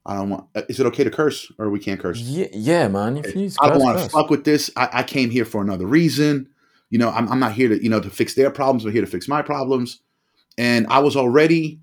I 0.06 0.16
don't 0.16 0.30
want. 0.30 0.48
uh, 0.56 0.62
Is 0.70 0.80
it 0.80 0.86
okay 0.88 1.04
to 1.04 1.10
curse 1.10 1.52
or 1.58 1.70
we 1.70 1.80
can't 1.80 2.00
curse? 2.00 2.20
Yeah, 2.20 2.48
yeah, 2.54 2.88
man. 2.88 3.18
If 3.18 3.36
you 3.36 3.50
I 3.62 3.68
don't 3.70 3.80
want 3.82 3.98
to 4.00 4.10
fuck 4.10 4.30
with 4.30 4.44
this. 4.44 4.70
I, 4.78 4.90
I 4.94 5.04
came 5.04 5.30
here 5.30 5.46
for 5.46 5.62
another 5.62 5.88
reason. 5.88 6.50
You 6.92 7.00
know, 7.00 7.10
I'm, 7.10 7.28
I'm 7.32 7.40
not 7.40 7.54
here 7.54 7.70
to 7.70 7.82
you 7.84 7.90
know 7.90 8.00
to 8.00 8.10
fix 8.10 8.36
their 8.36 8.52
problems. 8.52 8.86
I'm 8.86 8.92
here 8.92 9.02
to 9.02 9.08
fix 9.08 9.28
my 9.28 9.42
problems. 9.42 10.00
And 10.58 10.86
I 10.88 11.00
was 11.00 11.18
already, 11.18 11.82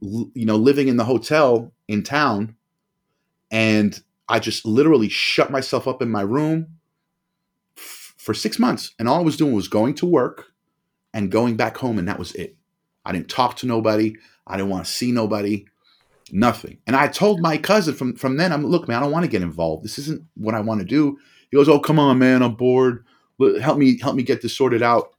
you 0.00 0.44
know, 0.44 0.56
living 0.56 0.88
in 0.88 0.96
the 0.96 1.04
hotel 1.04 1.72
in 1.88 2.02
town, 2.02 2.56
and 3.50 3.98
I 4.28 4.38
just 4.38 4.64
literally 4.66 5.08
shut 5.08 5.50
myself 5.50 5.86
up 5.88 6.02
in 6.02 6.10
my 6.10 6.22
room 6.22 6.66
f- 7.78 8.14
for 8.18 8.34
six 8.34 8.58
months. 8.58 8.92
And 8.98 9.08
all 9.08 9.20
I 9.20 9.22
was 9.22 9.36
doing 9.36 9.52
was 9.54 9.68
going 9.68 9.94
to 9.94 10.06
work 10.06 10.46
and 11.14 11.30
going 11.30 11.56
back 11.56 11.76
home, 11.78 11.98
and 11.98 12.08
that 12.08 12.18
was 12.18 12.34
it. 12.34 12.56
I 13.04 13.12
didn't 13.12 13.28
talk 13.28 13.56
to 13.58 13.66
nobody. 13.66 14.16
I 14.46 14.56
didn't 14.56 14.70
want 14.70 14.84
to 14.86 14.90
see 14.92 15.12
nobody. 15.12 15.66
Nothing. 16.34 16.78
And 16.86 16.96
I 16.96 17.08
told 17.08 17.42
my 17.42 17.58
cousin 17.58 17.94
from 17.94 18.16
from 18.16 18.38
then, 18.38 18.54
I'm 18.54 18.66
look, 18.66 18.88
man, 18.88 18.96
I 18.96 19.00
don't 19.00 19.12
want 19.12 19.26
to 19.26 19.30
get 19.30 19.42
involved. 19.42 19.84
This 19.84 19.98
isn't 19.98 20.24
what 20.34 20.54
I 20.54 20.60
want 20.60 20.80
to 20.80 20.86
do. 20.86 21.18
He 21.50 21.58
goes, 21.58 21.68
Oh, 21.68 21.78
come 21.78 21.98
on, 21.98 22.18
man, 22.18 22.42
I'm 22.42 22.54
bored. 22.54 23.04
Help 23.60 23.76
me, 23.76 23.98
help 24.00 24.16
me 24.16 24.22
get 24.22 24.40
this 24.40 24.56
sorted 24.56 24.82
out. 24.82 25.14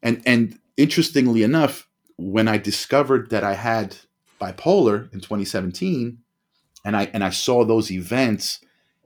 And 0.00 0.22
and 0.24 0.56
interestingly 0.76 1.42
enough, 1.42 1.88
when 2.16 2.46
I 2.46 2.58
discovered 2.58 3.30
that 3.30 3.42
I 3.42 3.54
had 3.54 3.96
bipolar 4.40 5.12
in 5.12 5.18
2017, 5.18 6.18
and 6.84 6.96
I 6.96 7.10
and 7.12 7.24
I 7.24 7.30
saw 7.30 7.64
those 7.64 7.90
events 7.90 8.60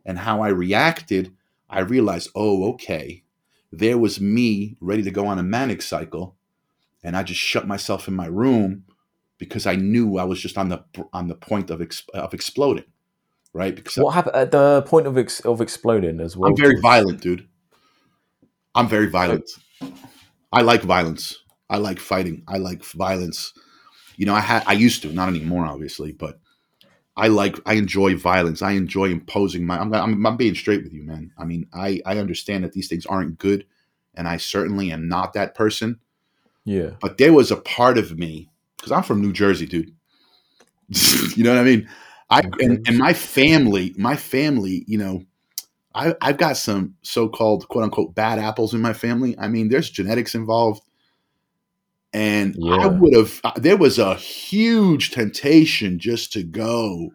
and 0.05 0.19
how 0.19 0.43
I 0.43 0.49
reacted, 0.49 1.33
I 1.71 1.81
realized, 1.81 2.29
oh, 2.35 2.69
okay, 2.73 3.23
there 3.71 3.97
was 3.97 4.21
me 4.21 4.77
ready 4.79 5.03
to 5.05 5.11
go 5.11 5.27
on 5.27 5.39
a 5.39 5.43
manic 5.43 5.81
cycle, 5.81 6.37
and 7.03 7.17
I 7.17 7.23
just 7.23 7.41
shut 7.41 7.67
myself 7.67 8.09
in 8.09 8.15
my 8.15 8.27
room 8.27 8.85
because 9.43 9.67
I 9.67 9.75
knew 9.75 10.19
I 10.19 10.25
was 10.25 10.41
just 10.41 10.57
on 10.57 10.69
the 10.69 10.85
on 11.13 11.27
the 11.27 11.35
point 11.35 11.69
of 11.71 11.83
ex, 11.83 12.05
of 12.15 12.33
exploding, 12.33 12.85
right? 13.53 13.75
Because 13.75 13.97
What 13.97 14.13
happened 14.15 14.37
at 14.37 14.53
the 14.53 14.83
point 14.83 15.09
of 15.09 15.19
ex- 15.19 15.41
of 15.41 15.61
exploding 15.61 16.21
as 16.21 16.37
well? 16.37 16.49
I'm 16.49 16.57
very 16.57 16.75
George? 16.75 16.83
violent, 16.83 17.21
dude. 17.21 17.49
I'm 18.77 18.89
very 18.89 19.09
violent. 19.09 19.51
I 20.53 20.63
like 20.63 20.83
violence. 20.83 21.41
I 21.69 21.79
like 21.79 21.99
fighting. 21.99 22.45
I 22.47 22.59
like 22.59 22.85
violence. 22.85 23.53
You 24.17 24.27
know, 24.27 24.35
I 24.35 24.39
had 24.39 24.63
I 24.65 24.75
used 24.75 25.03
to, 25.03 25.13
not 25.13 25.29
anymore, 25.29 25.67
obviously, 25.67 26.13
but 26.13 26.39
I 27.17 27.27
like 27.27 27.59
I 27.67 27.75
enjoy 27.75 28.15
violence. 28.17 28.63
I 28.63 28.73
enjoy 28.73 29.07
imposing 29.07 29.67
my. 29.67 29.77
I'm, 29.81 29.93
I'm, 29.93 30.25
I'm 30.25 30.37
being 30.37 30.55
straight 30.55 30.85
with 30.85 30.93
you, 30.93 31.03
man. 31.03 31.33
I 31.37 31.45
mean, 31.45 31.67
I 31.75 32.01
I 32.07 32.19
understand 32.19 32.63
that 32.63 32.75
these 32.75 32.87
things 32.87 33.07
aren't 33.07 33.39
good, 33.39 33.67
and 34.15 34.29
I 34.29 34.37
certainly 34.37 34.93
am 34.93 35.09
not 35.09 35.33
that 35.33 35.57
person. 35.57 35.99
Yeah. 36.65 36.91
But 37.01 37.19
there 37.19 37.33
was 37.33 37.51
a 37.51 37.57
part 37.57 37.99
of 37.99 38.17
me 38.17 38.52
because 38.83 38.91
I'm 38.91 39.05
from 39.05 39.21
New 39.21 39.33
Jersey, 39.33 39.65
dude. 39.65 39.95
you 41.37 41.45
know 41.45 41.55
what 41.55 41.61
I 41.61 41.65
mean? 41.65 41.89
I 42.29 42.41
and, 42.61 42.87
and 42.89 42.99
my 42.99 43.13
family, 43.13 43.95
my 43.97 44.17
family, 44.17 44.85
you 44.89 44.99
know, 44.99 45.23
I, 45.95 46.17
I've 46.21 46.37
got 46.37 46.57
some 46.57 46.97
so-called 47.03 47.69
"quote 47.69 47.85
unquote" 47.85 48.15
bad 48.17 48.41
apples 48.41 48.75
in 48.75 48.81
my 48.81 48.93
family. 48.93 49.39
I 49.39 49.47
mean, 49.47 49.69
there's 49.69 49.89
genetics 49.89 50.35
involved, 50.35 50.83
and 52.13 52.57
I 52.69 52.89
would 52.89 53.15
have. 53.15 53.41
There 53.57 53.77
was 53.77 54.01
a 54.01 54.17
huge 54.17 55.13
temptation 55.13 56.01
just 56.01 56.33
to 56.33 56.43
go 56.43 57.13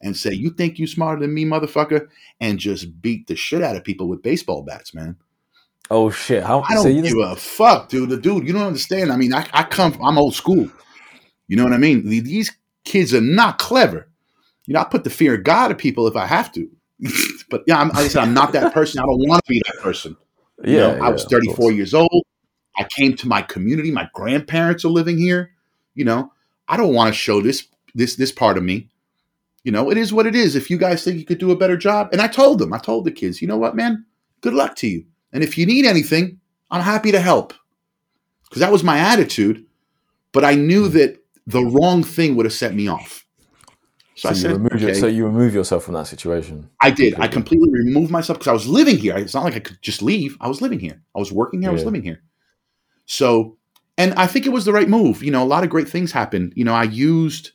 and 0.00 0.16
say, 0.16 0.32
"You 0.32 0.50
think 0.50 0.78
you 0.78 0.86
smarter 0.86 1.20
than 1.20 1.34
me, 1.34 1.44
motherfucker," 1.44 2.08
and 2.40 2.58
just 2.58 3.02
beat 3.02 3.26
the 3.26 3.36
shit 3.36 3.62
out 3.62 3.76
of 3.76 3.84
people 3.84 4.08
with 4.08 4.22
baseball 4.22 4.62
bats, 4.62 4.94
man. 4.94 5.16
Oh 5.90 6.10
shit! 6.10 6.44
How? 6.44 6.62
I 6.62 6.74
don't 6.74 6.84
so 6.84 6.88
you 6.88 7.02
give 7.02 7.18
a 7.18 7.36
fuck, 7.36 7.90
dude. 7.90 8.08
The 8.08 8.16
dude, 8.16 8.46
you 8.46 8.54
don't 8.54 8.62
understand. 8.62 9.12
I 9.12 9.16
mean, 9.16 9.34
I, 9.34 9.46
I 9.52 9.64
come, 9.64 9.98
I'm 10.02 10.16
old 10.16 10.34
school. 10.34 10.70
You 11.48 11.56
know 11.56 11.64
what 11.64 11.72
I 11.72 11.78
mean? 11.78 12.08
These 12.08 12.56
kids 12.84 13.14
are 13.14 13.20
not 13.20 13.58
clever. 13.58 14.08
You 14.66 14.74
know, 14.74 14.80
I 14.80 14.84
put 14.84 15.04
the 15.04 15.10
fear 15.10 15.34
of 15.34 15.44
God 15.44 15.70
of 15.70 15.78
people 15.78 16.06
if 16.06 16.16
I 16.16 16.26
have 16.26 16.52
to. 16.52 16.68
but 17.50 17.64
yeah, 17.66 17.78
I'm, 17.78 17.88
like 17.88 17.98
I 17.98 18.08
said, 18.08 18.22
I'm 18.22 18.34
not 18.34 18.52
that 18.52 18.72
person. 18.72 19.00
I 19.00 19.06
don't 19.06 19.28
want 19.28 19.44
to 19.44 19.50
be 19.50 19.62
that 19.66 19.82
person. 19.82 20.16
You 20.64 20.78
yeah, 20.78 20.94
know, 20.94 21.04
I 21.04 21.10
was 21.10 21.24
34 21.24 21.72
years 21.72 21.92
old. 21.92 22.24
I 22.76 22.84
came 22.84 23.14
to 23.16 23.28
my 23.28 23.42
community. 23.42 23.90
My 23.90 24.08
grandparents 24.14 24.84
are 24.84 24.88
living 24.88 25.18
here. 25.18 25.50
You 25.94 26.04
know, 26.04 26.32
I 26.68 26.76
don't 26.76 26.94
want 26.94 27.12
to 27.12 27.18
show 27.18 27.40
this 27.40 27.68
this 27.94 28.16
this 28.16 28.32
part 28.32 28.56
of 28.56 28.64
me. 28.64 28.88
You 29.64 29.72
know, 29.72 29.90
it 29.90 29.96
is 29.96 30.12
what 30.12 30.26
it 30.26 30.34
is. 30.34 30.56
If 30.56 30.70
you 30.70 30.76
guys 30.76 31.04
think 31.04 31.18
you 31.18 31.24
could 31.24 31.38
do 31.38 31.50
a 31.50 31.56
better 31.56 31.76
job, 31.76 32.08
and 32.12 32.20
I 32.20 32.28
told 32.28 32.58
them, 32.58 32.72
I 32.72 32.78
told 32.78 33.04
the 33.04 33.12
kids, 33.12 33.40
you 33.40 33.48
know 33.48 33.56
what, 33.56 33.76
man, 33.76 34.04
good 34.40 34.54
luck 34.54 34.76
to 34.76 34.86
you. 34.86 35.04
And 35.32 35.42
if 35.42 35.56
you 35.56 35.66
need 35.66 35.86
anything, 35.86 36.40
I'm 36.70 36.82
happy 36.82 37.12
to 37.12 37.20
help. 37.20 37.54
Because 38.44 38.60
that 38.60 38.72
was 38.72 38.84
my 38.84 38.98
attitude. 38.98 39.64
But 40.32 40.44
I 40.44 40.54
knew 40.54 40.86
hmm. 40.86 40.98
that 40.98 41.23
the 41.46 41.62
wrong 41.62 42.02
thing 42.02 42.36
would 42.36 42.46
have 42.46 42.52
set 42.52 42.74
me 42.74 42.88
off. 42.88 43.26
So, 44.16 44.28
So, 44.28 44.28
I 44.28 44.32
you 44.32 44.38
said, 44.38 44.52
remove 44.52 44.80
your, 44.80 44.90
okay. 44.90 45.00
so 45.00 45.06
you 45.06 45.26
remove 45.26 45.54
yourself 45.54 45.84
from 45.84 45.94
that 45.94 46.06
situation. 46.06 46.70
I 46.80 46.90
did. 46.90 47.18
I 47.18 47.26
completely 47.28 47.68
removed 47.70 48.10
myself 48.10 48.38
because 48.38 48.48
I 48.48 48.52
was 48.52 48.68
living 48.68 48.96
here. 48.96 49.16
It's 49.16 49.34
not 49.34 49.44
like 49.44 49.56
I 49.56 49.60
could 49.60 49.82
just 49.82 50.02
leave. 50.02 50.36
I 50.40 50.48
was 50.48 50.62
living 50.62 50.78
here. 50.78 51.02
I 51.14 51.18
was 51.18 51.32
working 51.32 51.62
here. 51.62 51.70
I 51.70 51.72
was 51.72 51.84
living 51.84 52.02
here. 52.02 52.22
So, 53.06 53.58
and 53.98 54.14
I 54.14 54.26
think 54.26 54.46
it 54.46 54.50
was 54.50 54.64
the 54.64 54.72
right 54.72 54.88
move. 54.88 55.22
You 55.22 55.30
know, 55.32 55.42
a 55.42 55.46
lot 55.46 55.64
of 55.64 55.70
great 55.70 55.88
things 55.88 56.12
happened. 56.12 56.52
You 56.56 56.64
know, 56.64 56.74
I 56.74 56.84
used 56.84 57.50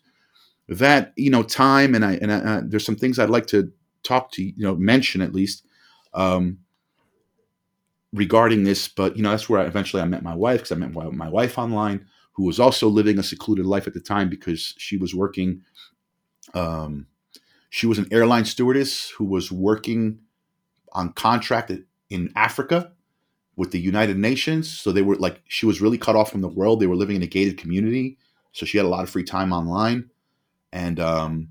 that 0.68 1.14
you 1.16 1.30
know 1.30 1.44
time, 1.44 1.96
and 1.96 2.06
I 2.06 2.14
and 2.16 2.32
I, 2.32 2.36
uh, 2.38 2.62
there's 2.66 2.86
some 2.86 2.96
things 2.96 3.20
I'd 3.20 3.30
like 3.30 3.48
to 3.48 3.72
talk 4.04 4.32
to 4.34 4.44
you 4.44 4.54
know 4.58 4.76
mention 4.76 5.22
at 5.22 5.34
least. 5.34 5.66
Um, 6.14 6.60
regarding 8.14 8.64
this, 8.64 8.88
but 8.88 9.16
you 9.16 9.24
know 9.24 9.32
that's 9.32 9.48
where 9.50 9.62
I, 9.62 9.66
eventually 9.66 10.02
I 10.02 10.06
met 10.06 10.24
my 10.24 10.36
wife 10.36 10.62
because 10.62 10.72
I 10.72 10.76
met 10.76 10.94
my, 10.94 11.06
my 11.10 11.30
wife 11.30 11.58
online, 11.58 12.08
who 12.40 12.46
was 12.46 12.58
also 12.58 12.88
living 12.88 13.20
a 13.20 13.24
secluded 13.24 13.66
life 13.66 13.86
at 13.86 13.94
the 13.94 14.00
time 14.00 14.30
because 14.30 14.74
she 14.78 14.96
was 14.96 15.14
working. 15.14 15.62
Um, 16.54 17.08
she 17.70 17.86
was 17.86 17.98
an 17.98 18.08
airline 18.12 18.46
stewardess 18.46 19.10
who 19.10 19.26
was 19.26 19.52
working 19.52 20.20
on 20.94 21.12
contract 21.12 21.70
in 22.10 22.32
Africa 22.38 22.94
with 23.58 23.72
the 23.72 23.80
United 23.82 24.18
Nations. 24.18 24.72
So 24.72 24.94
they 24.94 25.02
were 25.02 25.18
like 25.18 25.42
she 25.50 25.66
was 25.66 25.82
really 25.82 25.98
cut 25.98 26.16
off 26.16 26.32
from 26.32 26.40
the 26.40 26.48
world. 26.48 26.80
They 26.80 26.88
were 26.88 26.96
living 26.96 27.18
in 27.18 27.24
a 27.24 27.28
gated 27.28 27.58
community, 27.58 28.18
so 28.54 28.66
she 28.66 28.78
had 28.78 28.86
a 28.86 28.90
lot 28.90 29.04
of 29.04 29.10
free 29.10 29.26
time 29.26 29.52
online, 29.52 30.10
and 30.72 30.98
um, 30.98 31.50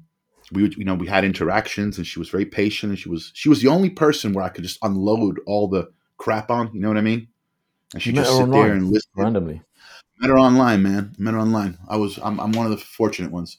we 0.52 0.62
would 0.62 0.74
you 0.78 0.86
know 0.86 0.94
we 0.94 1.06
had 1.06 1.22
interactions, 1.22 1.98
and 1.98 2.06
she 2.06 2.18
was 2.18 2.30
very 2.30 2.46
patient, 2.46 2.92
and 2.92 2.98
she 2.98 3.10
was 3.10 3.30
she 3.34 3.50
was 3.50 3.60
the 3.60 3.68
only 3.68 3.90
person 3.90 4.32
where 4.32 4.42
I 4.42 4.48
could 4.48 4.64
just 4.64 4.78
unload 4.80 5.38
all 5.44 5.68
the 5.68 5.90
crap 6.16 6.50
on. 6.50 6.70
You 6.72 6.80
know 6.80 6.88
what 6.88 6.96
I 6.96 7.02
mean? 7.02 7.28
And 7.92 8.02
she 8.02 8.08
You 8.08 8.16
just 8.16 8.34
sit 8.34 8.50
there 8.50 8.72
and 8.72 8.90
listen. 8.90 9.10
randomly. 9.14 9.60
Met 10.20 10.30
her 10.30 10.38
online, 10.38 10.82
man. 10.82 11.14
Met 11.18 11.34
her 11.34 11.40
online. 11.40 11.78
I 11.88 11.96
was 11.96 12.18
I'm, 12.22 12.40
I'm 12.40 12.52
one 12.52 12.66
of 12.66 12.72
the 12.72 12.78
fortunate 12.78 13.30
ones. 13.30 13.58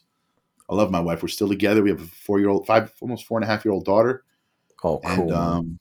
I 0.68 0.74
love 0.74 0.90
my 0.90 1.00
wife. 1.00 1.22
We're 1.22 1.28
still 1.28 1.48
together. 1.48 1.82
We 1.82 1.90
have 1.90 2.00
a 2.00 2.06
four 2.06 2.38
year 2.38 2.48
old, 2.48 2.66
five, 2.66 2.92
almost 3.00 3.24
four 3.24 3.38
and 3.38 3.44
a 3.44 3.46
half 3.46 3.64
year 3.64 3.72
old 3.72 3.84
daughter. 3.84 4.24
Oh, 4.84 4.98
cool. 4.98 5.10
And 5.10 5.32
um, 5.32 5.78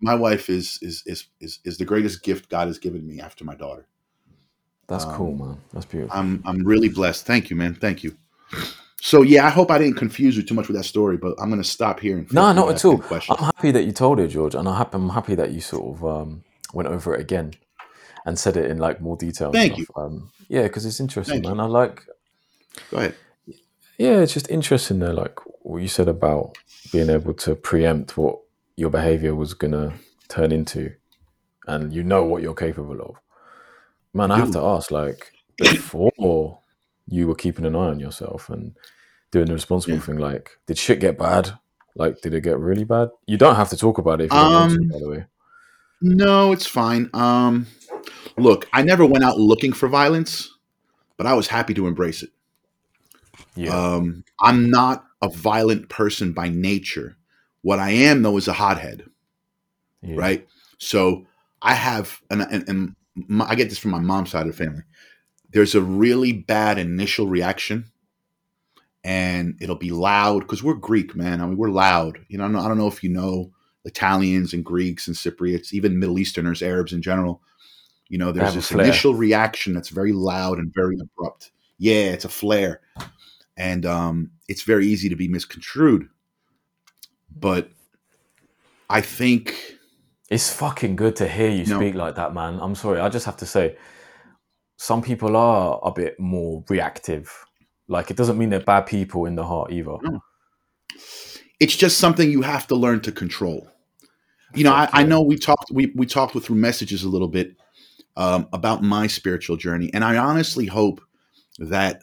my 0.00 0.14
wife 0.14 0.50
is, 0.50 0.78
is 0.82 1.02
is 1.06 1.26
is 1.40 1.60
is 1.64 1.78
the 1.78 1.84
greatest 1.84 2.22
gift 2.22 2.48
God 2.48 2.66
has 2.66 2.78
given 2.78 3.06
me 3.06 3.20
after 3.20 3.44
my 3.44 3.54
daughter. 3.54 3.86
That's 4.88 5.04
um, 5.04 5.14
cool, 5.14 5.34
man. 5.34 5.60
That's 5.72 5.86
beautiful. 5.86 6.16
I'm 6.16 6.42
I'm 6.44 6.64
really 6.64 6.88
blessed. 6.88 7.24
Thank 7.24 7.48
you, 7.48 7.56
man. 7.56 7.74
Thank 7.74 8.02
you. 8.02 8.16
So 9.00 9.22
yeah, 9.22 9.46
I 9.46 9.50
hope 9.50 9.70
I 9.70 9.78
didn't 9.78 9.96
confuse 9.96 10.36
you 10.36 10.42
too 10.42 10.54
much 10.54 10.68
with 10.68 10.76
that 10.76 10.84
story, 10.84 11.16
but 11.16 11.34
I'm 11.40 11.50
gonna 11.50 11.64
stop 11.64 12.00
here. 12.00 12.18
And 12.18 12.32
No, 12.32 12.52
not 12.52 12.68
at 12.68 12.84
all. 12.84 12.92
any 12.92 13.00
Questions. 13.00 13.38
I'm 13.38 13.44
happy 13.44 13.70
that 13.70 13.84
you 13.84 13.92
told 13.92 14.18
it, 14.20 14.28
George, 14.28 14.54
and 14.54 14.68
I'm 14.68 14.76
happy, 14.76 14.96
I'm 14.96 15.08
happy 15.08 15.34
that 15.36 15.52
you 15.52 15.60
sort 15.60 15.96
of 15.96 16.04
um, 16.04 16.44
went 16.74 16.88
over 16.88 17.14
it 17.14 17.20
again 17.20 17.54
and 18.26 18.38
said 18.38 18.56
it 18.58 18.70
in 18.70 18.76
like 18.78 19.00
more 19.00 19.16
detail. 19.16 19.50
Thank 19.52 19.74
stuff. 19.74 19.86
Um, 19.96 20.30
yeah, 20.48 20.64
because 20.64 20.84
it's 20.84 21.00
interesting, 21.00 21.36
Thank 21.42 21.46
you. 21.46 21.54
man. 21.54 21.60
I 21.60 21.68
like. 21.68 22.02
Go 22.90 22.98
ahead. 22.98 23.14
Yeah, 23.98 24.18
it's 24.20 24.34
just 24.34 24.50
interesting 24.50 24.98
there, 24.98 25.14
like 25.14 25.38
what 25.62 25.78
you 25.80 25.88
said 25.88 26.08
about 26.08 26.58
being 26.92 27.08
able 27.08 27.32
to 27.32 27.54
preempt 27.54 28.18
what 28.18 28.38
your 28.76 28.90
behavior 28.90 29.34
was 29.34 29.54
gonna 29.54 29.94
turn 30.28 30.52
into, 30.52 30.92
and 31.66 31.94
you 31.94 32.02
know 32.02 32.24
what 32.24 32.42
you're 32.42 32.54
capable 32.54 33.00
of. 33.00 33.16
Man, 34.12 34.30
I 34.30 34.38
have 34.38 34.50
to 34.52 34.60
ask, 34.60 34.90
like, 34.90 35.32
before 35.58 36.58
you 37.06 37.26
were 37.28 37.34
keeping 37.34 37.64
an 37.66 37.74
eye 37.76 37.88
on 37.90 38.00
yourself 38.00 38.48
and 38.50 38.76
doing 39.30 39.46
the 39.46 39.52
responsible 39.54 39.96
Yeah. 39.96 40.02
thing, 40.02 40.16
like, 40.18 40.58
did 40.66 40.78
shit 40.78 41.00
get 41.00 41.18
bad? 41.18 41.52
Like, 41.94 42.20
did 42.20 42.32
it 42.34 42.42
get 42.42 42.58
really 42.58 42.84
bad? 42.84 43.08
You 43.26 43.36
don't 43.38 43.56
have 43.56 43.68
to 43.70 43.76
talk 43.76 43.98
about 43.98 44.20
it 44.20 44.24
if 44.24 44.32
you 44.32 44.38
don't 44.38 44.52
want 44.52 44.72
to, 44.72 44.78
Um, 44.80 44.88
by 44.88 44.98
the 44.98 45.08
way. 45.08 45.24
No, 46.02 46.52
it's 46.52 46.66
fine. 46.66 47.08
Um, 47.14 47.66
look, 48.36 48.68
I 48.72 48.82
never 48.82 49.04
went 49.06 49.24
out 49.24 49.38
looking 49.38 49.72
for 49.72 49.88
violence, 49.88 50.52
but 51.16 51.26
I 51.26 51.34
was 51.34 51.46
happy 51.48 51.74
to 51.74 51.86
embrace 51.86 52.22
it. 52.22 52.30
Yeah, 53.54 53.70
Um, 53.70 54.24
I'm 54.40 54.70
not 54.70 55.04
a 55.22 55.28
violent 55.28 55.88
person 55.88 56.32
by 56.32 56.48
nature. 56.48 57.16
What 57.62 57.78
I 57.78 57.90
am, 57.90 58.22
though, 58.22 58.36
is 58.36 58.48
a 58.48 58.52
hothead. 58.52 59.04
yeah. 60.02 60.14
right? 60.16 60.46
So 60.78 61.26
I 61.62 61.74
have, 61.74 62.20
and, 62.30 62.42
and, 62.42 62.68
and 62.68 62.96
my, 63.14 63.46
I 63.48 63.54
get 63.54 63.70
this 63.70 63.78
from 63.78 63.90
my 63.92 63.98
mom's 63.98 64.30
side 64.30 64.46
of 64.46 64.56
the 64.56 64.64
family. 64.64 64.82
There's 65.50 65.74
a 65.74 65.80
really 65.80 66.32
bad 66.32 66.78
initial 66.78 67.26
reaction, 67.28 67.90
and 69.02 69.56
it'll 69.60 69.76
be 69.76 69.90
loud 69.90 70.40
because 70.40 70.62
we're 70.62 70.74
Greek, 70.74 71.16
man. 71.16 71.40
I 71.40 71.46
mean, 71.46 71.56
we're 71.56 71.70
loud. 71.70 72.18
You 72.28 72.38
know, 72.38 72.44
I 72.44 72.46
don't 72.48 72.52
know, 72.54 72.60
I 72.60 72.68
don't 72.68 72.78
know 72.78 72.88
if 72.88 73.02
you 73.02 73.08
know 73.08 73.52
Italians 73.84 74.52
and 74.52 74.64
Greeks 74.64 75.06
and 75.06 75.16
Cypriots, 75.16 75.72
even 75.72 75.98
Middle 75.98 76.18
Easterners, 76.18 76.62
Arabs 76.62 76.92
in 76.92 77.00
general. 77.00 77.40
You 78.08 78.18
know, 78.18 78.30
there's 78.32 78.54
this 78.54 78.70
initial 78.70 79.14
reaction 79.14 79.74
that's 79.74 79.88
very 79.88 80.12
loud 80.12 80.58
and 80.58 80.72
very 80.74 80.96
abrupt. 81.00 81.50
Yeah, 81.78 82.12
it's 82.12 82.24
a 82.24 82.28
flare, 82.28 82.80
and 83.56 83.84
um, 83.84 84.30
it's 84.48 84.62
very 84.62 84.86
easy 84.86 85.08
to 85.08 85.16
be 85.16 85.28
misconstrued. 85.28 86.08
But 87.34 87.68
I 88.88 89.00
think 89.00 89.74
It's 90.30 90.52
fucking 90.52 90.96
good 90.96 91.14
to 91.16 91.28
hear 91.28 91.50
you 91.50 91.66
No. 91.66 91.76
speak 91.78 91.94
like 91.94 92.14
that, 92.16 92.34
man. 92.34 92.58
I'm 92.60 92.74
sorry. 92.74 92.98
I 93.00 93.08
just 93.08 93.26
have 93.26 93.36
to 93.38 93.46
say, 93.46 93.76
some 94.76 95.00
people 95.02 95.36
are 95.36 95.78
a 95.84 95.92
bit 95.92 96.18
more 96.18 96.64
reactive. 96.68 97.32
Like, 97.88 98.10
it 98.10 98.16
doesn't 98.16 98.36
mean 98.36 98.50
they're 98.50 98.58
bad 98.60 98.86
people 98.86 99.26
in 99.26 99.36
the 99.36 99.44
heart 99.44 99.70
either. 99.72 99.96
No. 100.02 100.20
it's 101.60 101.76
just 101.76 101.98
something 101.98 102.30
you 102.30 102.42
have 102.42 102.66
to 102.68 102.74
learn 102.74 103.00
to 103.02 103.12
control. 103.12 103.68
You 104.54 104.64
know, 104.64 104.72
I, 104.72 104.88
I 104.92 105.02
know 105.04 105.22
we 105.22 105.36
talked 105.36 105.70
we 105.70 105.92
we 105.94 106.06
talked 106.06 106.34
with 106.34 106.46
through 106.46 106.56
messages 106.56 107.02
a 107.04 107.08
little 107.08 107.28
bit 107.28 107.56
um, 108.16 108.48
about 108.52 108.82
my 108.82 109.06
spiritual 109.06 109.56
journey, 109.56 109.90
and 109.92 110.04
I 110.04 110.16
honestly 110.16 110.66
hope 110.66 111.00
that 111.58 112.00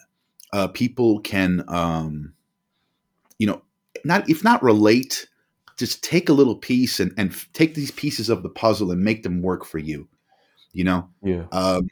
uh, 0.52 0.68
people 0.68 1.20
can, 1.20 1.64
um, 1.68 2.34
you 3.38 3.46
know, 3.46 3.62
not 4.04 4.28
if 4.28 4.44
not 4.44 4.62
relate, 4.62 5.28
just 5.76 6.04
take 6.04 6.28
a 6.28 6.32
little 6.32 6.56
piece 6.56 7.00
and 7.00 7.12
and 7.16 7.30
f- 7.30 7.48
take 7.52 7.74
these 7.74 7.90
pieces 7.90 8.28
of 8.28 8.42
the 8.42 8.48
puzzle 8.48 8.90
and 8.90 9.02
make 9.02 9.22
them 9.22 9.42
work 9.42 9.64
for 9.64 9.78
you. 9.78 10.08
You 10.72 10.84
know, 10.84 11.08
Yeah. 11.22 11.44
um, 11.52 11.88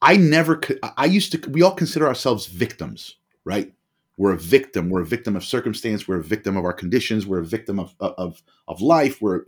I 0.00 0.16
never. 0.16 0.56
co- 0.56 0.76
I 0.96 1.06
used 1.06 1.32
to. 1.32 1.50
We 1.50 1.62
all 1.62 1.74
consider 1.74 2.06
ourselves 2.06 2.46
victims, 2.46 3.16
right? 3.44 3.72
We're 4.16 4.32
a 4.32 4.38
victim. 4.38 4.90
We're 4.90 5.02
a 5.02 5.06
victim 5.06 5.36
of 5.36 5.44
circumstance. 5.44 6.06
We're 6.08 6.20
a 6.20 6.24
victim 6.24 6.56
of 6.56 6.64
our 6.64 6.72
conditions. 6.72 7.26
We're 7.26 7.40
a 7.40 7.46
victim 7.46 7.78
of 7.78 7.94
of 8.00 8.42
of 8.66 8.80
life. 8.80 9.20
We're, 9.22 9.42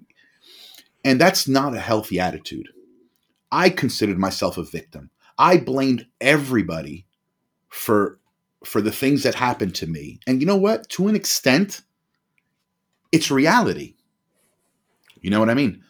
and 1.04 1.20
that's 1.20 1.46
not 1.48 1.74
a 1.74 1.80
healthy 1.80 2.18
attitude. 2.20 2.68
I 3.52 3.70
considered 3.70 4.18
myself 4.18 4.58
a 4.58 4.62
victim. 4.64 5.10
I 5.38 5.56
blamed 5.56 6.06
everybody 6.20 7.06
for 7.68 8.18
for 8.64 8.80
the 8.82 8.92
things 8.92 9.22
that 9.22 9.34
happened 9.34 9.74
to 9.76 9.86
me. 9.86 10.20
And 10.26 10.40
you 10.40 10.46
know 10.46 10.56
what? 10.56 10.88
To 10.90 11.08
an 11.08 11.16
extent, 11.16 11.80
it's 13.10 13.30
reality. 13.30 13.94
You 15.20 15.30
know 15.30 15.40
what 15.40 15.50
I 15.50 15.54
mean? 15.54 15.82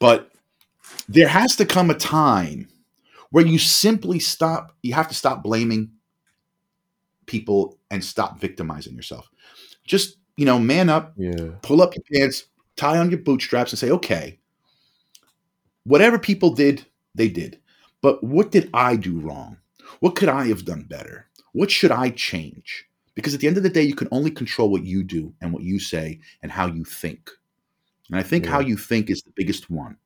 But 0.00 0.30
there 1.08 1.28
has 1.28 1.56
to 1.56 1.66
come 1.66 1.90
a 1.90 1.94
time 1.94 2.68
where 3.30 3.46
you 3.46 3.58
simply 3.58 4.18
stop 4.18 4.74
you 4.82 4.94
have 4.94 5.08
to 5.08 5.14
stop 5.14 5.42
blaming 5.42 5.90
people 7.26 7.78
and 7.90 8.02
stop 8.04 8.40
victimizing 8.40 8.94
yourself 8.94 9.28
just 9.84 10.16
you 10.36 10.46
know 10.46 10.58
man 10.58 10.88
up 10.88 11.12
Yeah. 11.16 11.50
pull 11.62 11.82
up 11.82 11.92
your 11.94 12.04
pants 12.10 12.44
tie 12.76 12.96
on 12.96 13.10
your 13.10 13.20
bootstraps 13.20 13.70
and 13.72 13.78
say 13.78 13.90
okay 13.90 14.38
whatever 15.84 16.18
people 16.18 16.54
did 16.54 16.86
they 17.18 17.28
did. 17.28 17.60
But 18.00 18.22
what 18.24 18.50
did 18.50 18.70
i 18.72 18.96
do 18.96 19.18
wrong? 19.20 19.58
What 20.00 20.16
could 20.16 20.28
i 20.28 20.46
have 20.46 20.64
done 20.64 20.84
better? 20.88 21.28
What 21.52 21.70
should 21.70 21.90
i 21.90 22.10
change? 22.10 22.86
Because 23.14 23.34
at 23.34 23.40
the 23.40 23.48
end 23.48 23.56
of 23.56 23.62
the 23.62 23.70
day 23.70 23.82
you 23.82 23.94
can 23.94 24.08
only 24.12 24.30
control 24.30 24.70
what 24.70 24.84
you 24.84 25.02
do 25.02 25.34
and 25.40 25.52
what 25.52 25.62
you 25.64 25.78
say 25.80 26.20
and 26.42 26.52
how 26.52 26.66
you 26.66 26.84
think. 26.84 27.30
And 28.10 28.18
i 28.18 28.22
think 28.22 28.46
how 28.46 28.60
you 28.60 28.76
think 28.76 29.10
is 29.10 29.22
the 29.22 29.32
biggest 29.36 29.68
one. 29.70 29.96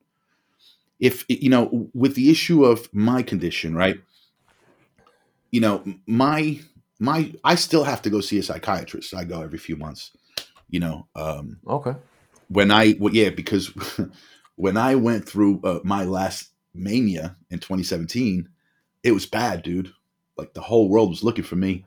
If 0.99 1.25
you 1.29 1.49
know 1.49 1.89
with 1.93 2.15
the 2.15 2.29
issue 2.31 2.65
of 2.65 2.93
my 2.93 3.23
condition 3.23 3.75
right? 3.75 3.97
You 5.51 5.61
know 5.61 5.83
my 6.07 6.59
my 6.99 7.31
i 7.43 7.55
still 7.55 7.83
have 7.83 8.01
to 8.01 8.09
go 8.09 8.21
see 8.21 8.39
a 8.39 8.43
psychiatrist. 8.43 9.13
I 9.13 9.23
go 9.23 9.41
every 9.41 9.59
few 9.59 9.75
months 9.75 10.11
you 10.73 10.79
know 10.79 11.07
um 11.15 11.59
Okay. 11.67 11.93
when 12.47 12.71
i 12.71 12.95
well, 12.99 13.13
yeah 13.13 13.29
because 13.29 13.71
when 14.55 14.75
i 14.75 14.95
went 14.95 15.27
through 15.29 15.61
uh, 15.63 15.79
my 15.83 16.03
last 16.03 16.49
mania 16.73 17.35
in 17.49 17.59
2017 17.59 18.49
it 19.03 19.11
was 19.11 19.25
bad 19.25 19.63
dude 19.63 19.93
like 20.37 20.53
the 20.53 20.61
whole 20.61 20.89
world 20.89 21.09
was 21.09 21.23
looking 21.23 21.43
for 21.43 21.55
me 21.55 21.85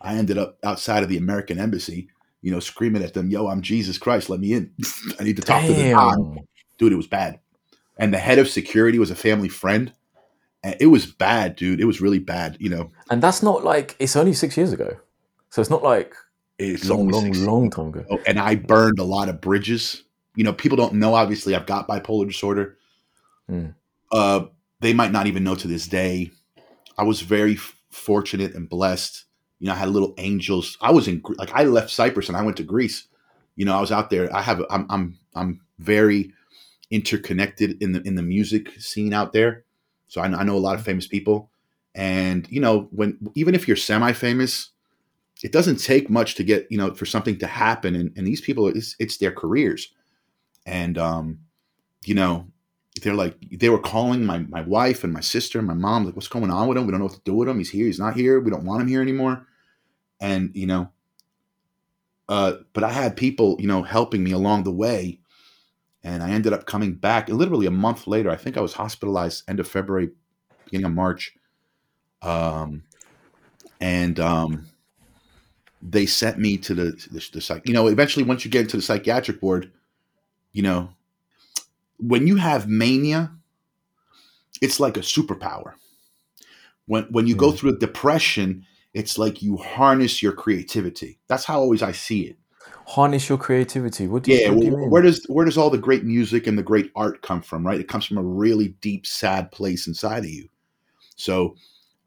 i 0.00 0.14
ended 0.14 0.38
up 0.38 0.58
outside 0.64 1.02
of 1.02 1.08
the 1.08 1.16
american 1.16 1.58
embassy 1.58 2.08
you 2.42 2.50
know 2.50 2.60
screaming 2.60 3.02
at 3.02 3.14
them 3.14 3.30
yo 3.30 3.48
i'm 3.48 3.62
jesus 3.62 3.98
christ 3.98 4.28
let 4.28 4.40
me 4.40 4.52
in 4.52 4.70
i 5.20 5.24
need 5.24 5.36
to 5.36 5.42
talk 5.42 5.62
to 5.62 5.72
the 5.72 5.90
Don." 5.90 6.38
Dude 6.78 6.92
it 6.92 6.96
was 6.96 7.06
bad 7.06 7.40
and 7.96 8.12
the 8.12 8.18
head 8.18 8.38
of 8.38 8.48
security 8.48 8.98
was 8.98 9.10
a 9.10 9.16
family 9.16 9.48
friend 9.48 9.92
and 10.62 10.76
it 10.80 10.86
was 10.86 11.06
bad 11.06 11.56
dude 11.56 11.80
it 11.80 11.86
was 11.86 12.00
really 12.02 12.18
bad 12.18 12.56
you 12.60 12.68
know 12.68 12.90
And 13.10 13.22
that's 13.22 13.42
not 13.42 13.64
like, 13.64 13.96
it's 13.98 14.16
only 14.16 14.32
six 14.32 14.56
years 14.56 14.72
ago. 14.72 14.96
So 15.50 15.60
it's 15.62 15.70
not 15.70 15.82
like 15.82 16.14
it's 16.58 16.88
long, 16.88 17.08
long, 17.08 17.24
six- 17.24 17.38
long 17.38 17.70
time 17.70 17.88
ago. 17.88 18.04
Oh, 18.10 18.18
and 18.26 18.38
I 18.38 18.56
burned 18.56 18.98
a 18.98 19.04
lot 19.04 19.28
of 19.28 19.40
bridges. 19.40 20.02
You 20.34 20.44
know, 20.44 20.52
people 20.52 20.76
don't 20.76 20.94
know. 20.94 21.14
Obviously, 21.14 21.54
I've 21.54 21.66
got 21.66 21.88
bipolar 21.88 22.26
disorder. 22.26 22.76
Mm. 23.50 23.74
Uh, 24.12 24.46
they 24.80 24.92
might 24.92 25.12
not 25.12 25.26
even 25.26 25.44
know 25.44 25.54
to 25.54 25.68
this 25.68 25.86
day. 25.86 26.30
I 26.98 27.04
was 27.04 27.20
very 27.20 27.54
f- 27.54 27.76
fortunate 27.90 28.54
and 28.54 28.68
blessed. 28.68 29.24
You 29.58 29.68
know, 29.68 29.72
I 29.72 29.76
had 29.76 29.88
little 29.88 30.14
angels. 30.18 30.76
I 30.80 30.92
was 30.92 31.08
in 31.08 31.22
like 31.38 31.52
I 31.52 31.64
left 31.64 31.90
Cyprus 31.90 32.28
and 32.28 32.36
I 32.36 32.42
went 32.42 32.56
to 32.58 32.62
Greece. 32.62 33.08
You 33.56 33.64
know, 33.64 33.76
I 33.76 33.80
was 33.80 33.92
out 33.92 34.10
there. 34.10 34.34
I 34.34 34.42
have. 34.42 34.62
I'm. 34.70 34.86
I'm. 34.90 35.18
I'm 35.34 35.60
very 35.78 36.32
interconnected 36.90 37.82
in 37.82 37.92
the 37.92 38.02
in 38.02 38.14
the 38.14 38.22
music 38.22 38.70
scene 38.80 39.12
out 39.12 39.32
there. 39.32 39.64
So 40.08 40.20
I 40.20 40.28
know, 40.28 40.38
I 40.38 40.44
know 40.44 40.56
a 40.56 40.58
lot 40.58 40.76
of 40.76 40.84
famous 40.84 41.06
people. 41.06 41.50
And 41.94 42.46
you 42.50 42.60
know, 42.60 42.88
when 42.90 43.18
even 43.34 43.54
if 43.54 43.66
you're 43.66 43.76
semi-famous, 43.76 44.70
it 45.42 45.52
doesn't 45.52 45.76
take 45.76 46.08
much 46.10 46.34
to 46.36 46.44
get 46.44 46.66
you 46.70 46.78
know 46.78 46.94
for 46.94 47.06
something 47.06 47.38
to 47.38 47.46
happen 47.46 47.94
and, 47.94 48.12
and 48.16 48.26
these 48.26 48.40
people 48.40 48.68
it's, 48.68 48.96
it's 48.98 49.18
their 49.18 49.32
careers 49.32 49.92
and 50.64 50.98
um 50.98 51.38
you 52.04 52.14
know 52.14 52.46
they're 53.02 53.14
like 53.14 53.36
they 53.50 53.68
were 53.68 53.78
calling 53.78 54.24
my 54.24 54.38
my 54.38 54.62
wife 54.62 55.04
and 55.04 55.12
my 55.12 55.20
sister 55.20 55.58
and 55.58 55.68
my 55.68 55.74
mom 55.74 56.04
like 56.04 56.16
what's 56.16 56.28
going 56.28 56.50
on 56.50 56.68
with 56.68 56.76
him? 56.76 56.86
We 56.86 56.92
don't 56.92 57.00
know 57.00 57.06
what 57.06 57.14
to 57.14 57.20
do 57.24 57.34
with 57.34 57.48
him. 57.48 57.58
He's 57.58 57.70
here. 57.70 57.86
He's 57.86 57.98
not 57.98 58.16
here. 58.16 58.40
We 58.40 58.50
don't 58.50 58.64
want 58.64 58.82
him 58.82 58.88
here 58.88 59.02
anymore. 59.02 59.46
And 60.20 60.50
you 60.54 60.66
know 60.66 60.90
uh 62.28 62.54
but 62.72 62.84
i 62.84 62.90
had 62.90 63.16
people 63.16 63.56
you 63.60 63.66
know 63.66 63.82
helping 63.82 64.22
me 64.22 64.32
along 64.32 64.64
the 64.64 64.72
way 64.72 65.20
and 66.02 66.22
i 66.22 66.30
ended 66.30 66.52
up 66.52 66.66
coming 66.66 66.94
back 66.94 67.28
literally 67.28 67.66
a 67.66 67.70
month 67.70 68.06
later 68.06 68.30
i 68.30 68.36
think 68.36 68.56
i 68.56 68.60
was 68.60 68.74
hospitalized 68.74 69.44
end 69.48 69.60
of 69.60 69.68
february 69.68 70.10
beginning 70.64 70.86
of 70.86 70.92
march. 70.92 71.34
Um 72.22 72.82
and 73.80 74.18
um 74.18 74.66
they 75.82 76.06
sent 76.06 76.38
me 76.38 76.56
to 76.58 76.74
the 76.74 77.08
the, 77.10 77.28
the 77.32 77.40
psych 77.40 77.66
you 77.68 77.74
know 77.74 77.86
eventually 77.86 78.24
once 78.24 78.44
you 78.44 78.50
get 78.50 78.62
into 78.62 78.76
the 78.76 78.82
psychiatric 78.82 79.40
ward 79.42 79.70
you 80.52 80.62
know 80.62 80.90
when 81.98 82.26
you 82.26 82.36
have 82.36 82.68
mania, 82.68 83.32
it's 84.60 84.80
like 84.80 84.96
a 84.96 85.00
superpower. 85.00 85.74
When 86.86 87.04
when 87.04 87.26
you 87.26 87.34
go 87.34 87.52
Mm. 87.52 87.58
through 87.58 87.70
a 87.74 87.78
depression, 87.78 88.64
it's 88.94 89.18
like 89.18 89.42
you 89.42 89.56
harness 89.56 90.22
your 90.22 90.32
creativity. 90.32 91.18
That's 91.28 91.44
how 91.44 91.58
always 91.60 91.82
I 91.82 91.92
see 91.92 92.22
it. 92.22 92.38
Harness 92.86 93.28
your 93.28 93.38
creativity. 93.38 94.06
What 94.06 94.22
do 94.22 94.32
you, 94.32 94.38
Yeah, 94.38 94.50
what 94.50 94.60
do 94.60 94.66
you 94.68 94.72
where 94.88 95.02
does 95.02 95.24
where 95.28 95.44
does 95.44 95.58
all 95.58 95.70
the 95.70 95.78
great 95.78 96.04
music 96.04 96.46
and 96.46 96.56
the 96.56 96.62
great 96.62 96.90
art 96.94 97.22
come 97.22 97.42
from? 97.42 97.66
Right, 97.66 97.80
it 97.80 97.88
comes 97.88 98.06
from 98.06 98.18
a 98.18 98.22
really 98.22 98.68
deep, 98.80 99.06
sad 99.06 99.50
place 99.50 99.86
inside 99.86 100.20
of 100.24 100.30
you. 100.30 100.48
So 101.16 101.56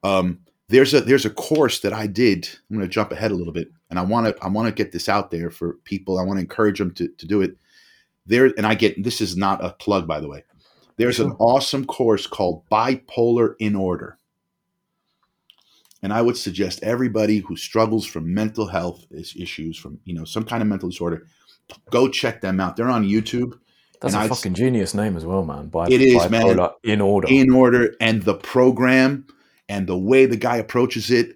um, 0.04 0.40
there's 0.70 0.94
a 0.94 1.02
there's 1.02 1.26
a 1.26 1.30
course 1.30 1.80
that 1.82 1.94
I 1.94 2.08
did. 2.08 2.48
I'm 2.70 2.78
going 2.78 2.88
to 2.88 2.94
jump 2.94 3.12
ahead 3.12 3.32
a 3.32 3.36
little 3.36 3.54
bit, 3.54 3.70
and 3.90 4.00
I 4.00 4.04
want 4.04 4.28
to 4.28 4.44
I 4.44 4.48
want 4.48 4.68
to 4.68 4.74
get 4.74 4.92
this 4.92 5.10
out 5.10 5.32
there 5.32 5.52
for 5.52 5.74
people. 5.84 6.18
I 6.20 6.24
want 6.24 6.38
to 6.38 6.42
encourage 6.42 6.80
them 6.80 6.94
to 6.96 7.08
to 7.10 7.28
do 7.28 7.42
it. 7.42 7.58
There, 8.30 8.46
and 8.58 8.66
I 8.66 8.76
get 8.76 9.04
this 9.04 9.20
is 9.22 9.36
not 9.36 9.64
a 9.64 9.72
plug, 9.74 10.08
by 10.08 10.20
the 10.22 10.30
way. 10.30 10.44
There's 10.98 11.20
an 11.20 11.32
awesome 11.40 11.86
course 11.86 12.28
called 12.28 12.64
Bipolar 12.72 13.56
in 13.60 13.76
Order. 13.76 14.18
And 16.02 16.14
I 16.14 16.22
would 16.22 16.38
suggest 16.38 16.82
everybody 16.84 17.40
who 17.40 17.58
struggles 17.58 18.06
from 18.06 18.34
mental 18.34 18.68
health 18.68 19.06
issues, 19.12 19.78
from 19.78 20.00
you 20.06 20.14
know 20.14 20.24
some 20.24 20.46
kind 20.46 20.62
of 20.62 20.70
mental 20.70 20.90
disorder, 20.90 21.26
go 21.90 22.08
check 22.08 22.40
them 22.42 22.60
out. 22.60 22.76
They're 22.78 22.88
on 22.90 23.06
YouTube. 23.06 23.60
That's 24.02 24.14
and 24.14 24.22
a 24.22 24.26
I'd- 24.26 24.30
fucking 24.34 24.54
genius 24.54 24.94
name 24.94 25.18
as 25.18 25.26
well, 25.26 25.44
man. 25.44 25.68
Bi- 25.68 25.88
It 25.90 26.02
is, 26.02 26.30
man. 26.30 26.44
bipolar 26.56 26.74
In 26.84 27.02
order. 27.02 27.28
in 27.30 27.52
order 27.52 27.96
and 28.00 28.24
the 28.24 28.36
program 28.36 29.26
and 29.68 29.88
the 29.88 29.98
way 29.98 30.26
the 30.26 30.38
guy 30.38 30.56
approaches 30.58 31.12
it 31.12 31.36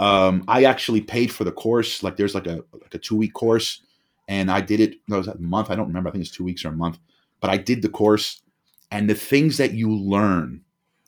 um 0.00 0.44
i 0.46 0.62
actually 0.62 1.00
paid 1.00 1.32
for 1.32 1.42
the 1.42 1.50
course 1.50 2.04
like 2.04 2.16
there's 2.16 2.32
like 2.32 2.46
a 2.46 2.62
like 2.72 2.94
a 2.94 2.98
two 2.98 3.16
week 3.16 3.32
course 3.34 3.82
and 4.28 4.50
i 4.50 4.60
did 4.60 4.80
it 4.80 4.96
no 5.08 5.18
was 5.18 5.28
a 5.28 5.38
month 5.38 5.70
i 5.70 5.74
don't 5.74 5.88
remember 5.88 6.08
i 6.08 6.12
think 6.12 6.22
it's 6.22 6.34
two 6.34 6.44
weeks 6.44 6.64
or 6.64 6.68
a 6.68 6.72
month 6.72 6.98
but 7.40 7.50
i 7.50 7.56
did 7.56 7.82
the 7.82 7.88
course 7.88 8.42
and 8.90 9.08
the 9.08 9.14
things 9.14 9.56
that 9.56 9.72
you 9.72 9.90
learn 9.90 10.62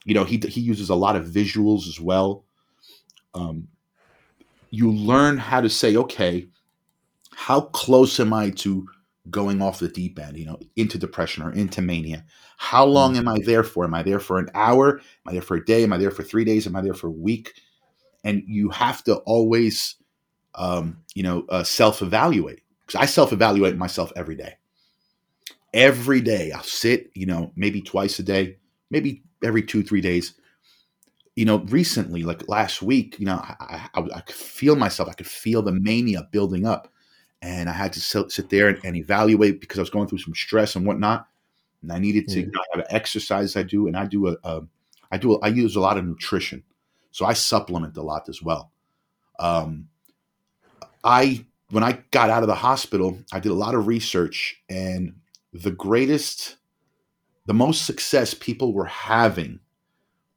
you 0.04 0.14
know 0.14 0.24
he 0.24 0.38
he 0.38 0.60
uses 0.60 0.90
a 0.90 0.94
lot 0.94 1.16
of 1.16 1.26
visuals 1.26 1.86
as 1.86 2.00
well 2.00 2.44
um 3.34 3.68
you 4.70 4.90
learn 4.90 5.36
how 5.36 5.60
to 5.60 5.68
say 5.68 5.96
okay 5.96 6.48
how 7.34 7.60
close 7.60 8.18
am 8.18 8.32
i 8.32 8.50
to 8.50 8.86
going 9.30 9.62
off 9.62 9.78
the 9.78 9.88
deep 9.88 10.18
end 10.18 10.36
you 10.36 10.46
know 10.46 10.58
into 10.76 10.98
depression 10.98 11.42
or 11.42 11.52
into 11.52 11.80
mania 11.80 12.24
how 12.62 12.84
long 12.84 13.16
am 13.16 13.26
I 13.26 13.38
there 13.46 13.64
for? 13.64 13.84
Am 13.84 13.94
I 13.94 14.02
there 14.02 14.20
for 14.20 14.38
an 14.38 14.50
hour? 14.54 14.98
Am 14.98 15.02
I 15.26 15.32
there 15.32 15.40
for 15.40 15.56
a 15.56 15.64
day? 15.64 15.82
Am 15.82 15.94
I 15.94 15.96
there 15.96 16.10
for 16.10 16.22
three 16.22 16.44
days? 16.44 16.66
Am 16.66 16.76
I 16.76 16.82
there 16.82 16.92
for 16.92 17.06
a 17.06 17.10
week? 17.10 17.54
And 18.22 18.42
you 18.46 18.68
have 18.68 19.02
to 19.04 19.16
always, 19.20 19.96
um, 20.56 20.98
you 21.14 21.22
know, 21.22 21.46
uh, 21.48 21.64
self-evaluate. 21.64 22.60
Because 22.90 23.02
I 23.02 23.06
self-evaluate 23.06 23.76
myself 23.76 24.12
every 24.16 24.34
day. 24.34 24.54
Every 25.72 26.20
day, 26.20 26.50
I'll 26.50 26.62
sit, 26.62 27.10
you 27.14 27.26
know, 27.26 27.52
maybe 27.54 27.80
twice 27.80 28.18
a 28.18 28.24
day, 28.24 28.56
maybe 28.90 29.22
every 29.44 29.62
two, 29.62 29.82
three 29.82 30.00
days. 30.00 30.34
You 31.36 31.44
know, 31.44 31.58
recently, 31.58 32.24
like 32.24 32.48
last 32.48 32.82
week, 32.82 33.18
you 33.20 33.26
know, 33.26 33.36
I, 33.36 33.88
I, 33.94 34.00
I 34.16 34.20
could 34.20 34.34
feel 34.34 34.74
myself. 34.74 35.08
I 35.08 35.12
could 35.12 35.28
feel 35.28 35.62
the 35.62 35.72
mania 35.72 36.28
building 36.32 36.66
up, 36.66 36.92
and 37.40 37.70
I 37.70 37.72
had 37.72 37.92
to 37.92 38.00
sit, 38.00 38.32
sit 38.32 38.50
there 38.50 38.68
and, 38.68 38.84
and 38.84 38.96
evaluate 38.96 39.60
because 39.60 39.78
I 39.78 39.82
was 39.82 39.90
going 39.90 40.08
through 40.08 40.18
some 40.18 40.34
stress 40.34 40.74
and 40.74 40.84
whatnot 40.84 41.28
and 41.82 41.92
I 41.92 41.98
needed 41.98 42.28
to 42.28 42.40
Yeah. 42.40 42.46
you 42.46 42.52
know, 42.52 42.60
I 42.60 42.76
have 42.76 42.86
an 42.86 42.94
exercise 42.94 43.56
I 43.56 43.62
do, 43.62 43.86
and 43.86 43.96
I 43.96 44.06
do 44.06 44.28
a, 44.28 44.36
a 44.44 44.62
I 45.12 45.18
do 45.18 45.34
a, 45.34 45.38
I 45.40 45.48
use 45.48 45.76
a 45.76 45.80
lot 45.80 45.98
of 45.98 46.04
nutrition, 46.04 46.62
so 47.10 47.24
I 47.24 47.32
supplement 47.32 47.96
a 47.96 48.02
lot 48.02 48.28
as 48.28 48.42
well. 48.42 48.70
Um, 49.38 49.88
I 51.02 51.44
when 51.70 51.84
I 51.84 52.02
got 52.10 52.30
out 52.30 52.42
of 52.42 52.48
the 52.48 52.54
hospital, 52.54 53.18
I 53.32 53.40
did 53.40 53.52
a 53.52 53.54
lot 53.54 53.74
of 53.74 53.86
research, 53.86 54.60
and 54.68 55.14
the 55.52 55.70
greatest, 55.70 56.56
the 57.46 57.54
most 57.54 57.86
success 57.86 58.34
people 58.34 58.72
were 58.72 58.86
having 58.86 59.60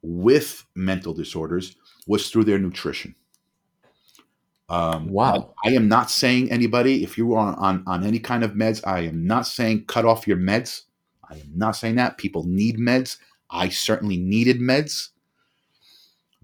with 0.02 0.66
mental 0.76 1.14
disorders 1.14 1.76
was 2.08 2.30
through 2.30 2.44
their 2.44 2.60
nutrition. 2.60 3.16
Um, 4.70 5.10
Wow. 5.10 5.54
I, 5.64 5.70
I 5.70 5.74
am 5.74 5.88
not 5.88 6.10
saying 6.10 6.52
anybody, 6.52 7.04
if 7.04 7.18
you 7.18 7.34
are 7.34 7.56
on, 7.58 7.84
on 7.86 8.04
any 8.04 8.20
kind 8.20 8.44
of 8.44 8.52
meds, 8.52 8.86
I 8.86 9.02
am 9.02 9.26
not 9.26 9.48
saying 9.48 9.86
cut 9.86 10.06
off 10.06 10.28
your 10.28 10.38
meds. 10.38 10.84
I 11.30 11.36
am 11.36 11.52
not 11.56 11.76
saying 11.76 11.96
that. 11.96 12.18
People 12.18 12.44
need 12.46 12.78
meds. 12.78 13.18
I 13.50 13.70
certainly 13.70 14.18
needed 14.18 14.60
meds. 14.60 15.10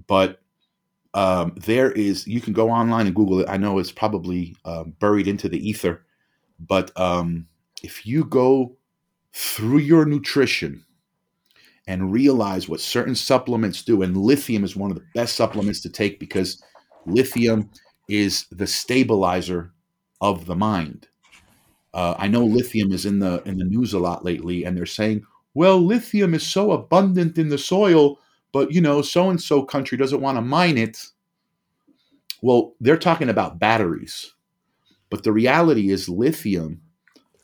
But 0.08 0.42
um, 1.14 1.54
there 1.58 1.92
is, 1.92 2.28
you 2.28 2.42
can 2.42 2.54
go 2.54 2.70
online 2.70 3.08
and 3.08 3.16
Google 3.16 3.40
it. 3.40 3.50
I 3.50 3.58
know 3.58 3.80
it's 3.80 3.92
probably 3.92 4.56
um, 4.66 4.94
buried 5.00 5.28
into 5.28 5.50
the 5.50 5.68
ether. 5.68 6.06
But 6.60 6.92
um, 7.00 7.48
if 7.84 8.06
you 8.06 8.26
go 8.26 8.78
through 9.34 9.80
your 9.80 10.06
nutrition 10.06 10.86
and 11.88 12.12
realize 12.12 12.70
what 12.70 12.80
certain 12.80 13.16
supplements 13.16 13.84
do, 13.84 14.02
and 14.04 14.16
lithium 14.16 14.64
is 14.64 14.76
one 14.76 14.92
of 14.92 14.98
the 14.98 15.06
best 15.16 15.36
supplements 15.36 15.82
to 15.82 15.90
take 15.90 16.20
because 16.20 16.62
lithium 17.06 17.70
is 18.08 18.46
the 18.52 18.68
stabilizer 18.68 19.72
of 20.22 20.46
the 20.46 20.56
mind. 20.56 21.08
Uh, 21.94 22.16
I 22.18 22.28
know 22.28 22.46
lithium 22.46 22.92
is 22.92 23.06
in 23.06 23.20
the 23.20 23.42
in 23.46 23.58
the 23.58 23.66
news 23.66 23.94
a 23.94 24.00
lot 24.00 24.24
lately, 24.24 24.64
and 24.64 24.78
they're 24.78 24.86
saying, 24.86 25.24
"Well, 25.56 25.80
lithium 25.80 26.36
is 26.36 26.46
so 26.46 26.72
abundant 26.72 27.40
in 27.40 27.50
the 27.50 27.58
soil, 27.58 28.20
but 28.52 28.72
you 28.72 28.82
know, 28.82 29.02
so 29.02 29.30
and 29.30 29.42
so 29.42 29.64
country 29.64 29.98
doesn't 29.98 30.22
want 30.22 30.38
to 30.38 30.42
mine 30.42 30.78
it." 30.78 31.08
Well, 32.42 32.74
they're 32.80 32.98
talking 32.98 33.30
about 33.30 33.60
batteries, 33.60 34.34
but 35.10 35.24
the 35.24 35.34
reality 35.34 35.90
is 35.90 36.08
lithium. 36.08 36.82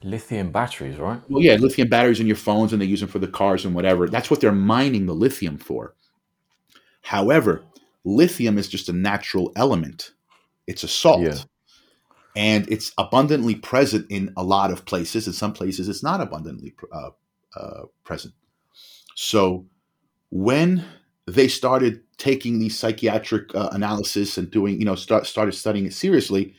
Lithium 0.03 0.51
batteries, 0.51 0.97
right? 0.97 1.19
Well, 1.29 1.43
yeah, 1.43 1.55
lithium 1.55 1.89
batteries 1.89 2.19
in 2.19 2.27
your 2.27 2.35
phones, 2.35 2.71
and 2.71 2.81
they 2.81 2.85
use 2.85 2.99
them 2.99 3.09
for 3.09 3.19
the 3.19 3.27
cars 3.27 3.65
and 3.65 3.73
whatever. 3.73 4.07
That's 4.07 4.29
what 4.29 4.39
they're 4.39 4.51
mining 4.51 5.05
the 5.05 5.15
lithium 5.15 5.57
for. 5.57 5.95
However, 7.01 7.63
lithium 8.03 8.57
is 8.57 8.67
just 8.67 8.89
a 8.89 8.93
natural 8.93 9.51
element. 9.55 10.11
It's 10.67 10.83
a 10.83 10.87
salt. 10.87 11.21
Yeah. 11.21 11.37
And 12.35 12.69
it's 12.69 12.91
abundantly 12.97 13.55
present 13.55 14.07
in 14.09 14.33
a 14.35 14.43
lot 14.43 14.71
of 14.71 14.85
places. 14.85 15.27
In 15.27 15.33
some 15.33 15.53
places, 15.53 15.87
it's 15.87 16.03
not 16.03 16.19
abundantly 16.19 16.73
uh, 16.91 17.11
uh, 17.55 17.83
present. 18.03 18.33
So, 19.15 19.65
when 20.29 20.83
they 21.27 21.47
started 21.47 22.01
taking 22.17 22.59
these 22.59 22.77
psychiatric 22.77 23.53
uh, 23.55 23.69
analysis 23.71 24.37
and 24.37 24.49
doing, 24.51 24.79
you 24.79 24.85
know, 24.85 24.95
start, 24.95 25.25
started 25.25 25.53
studying 25.53 25.85
it 25.85 25.93
seriously, 25.93 26.55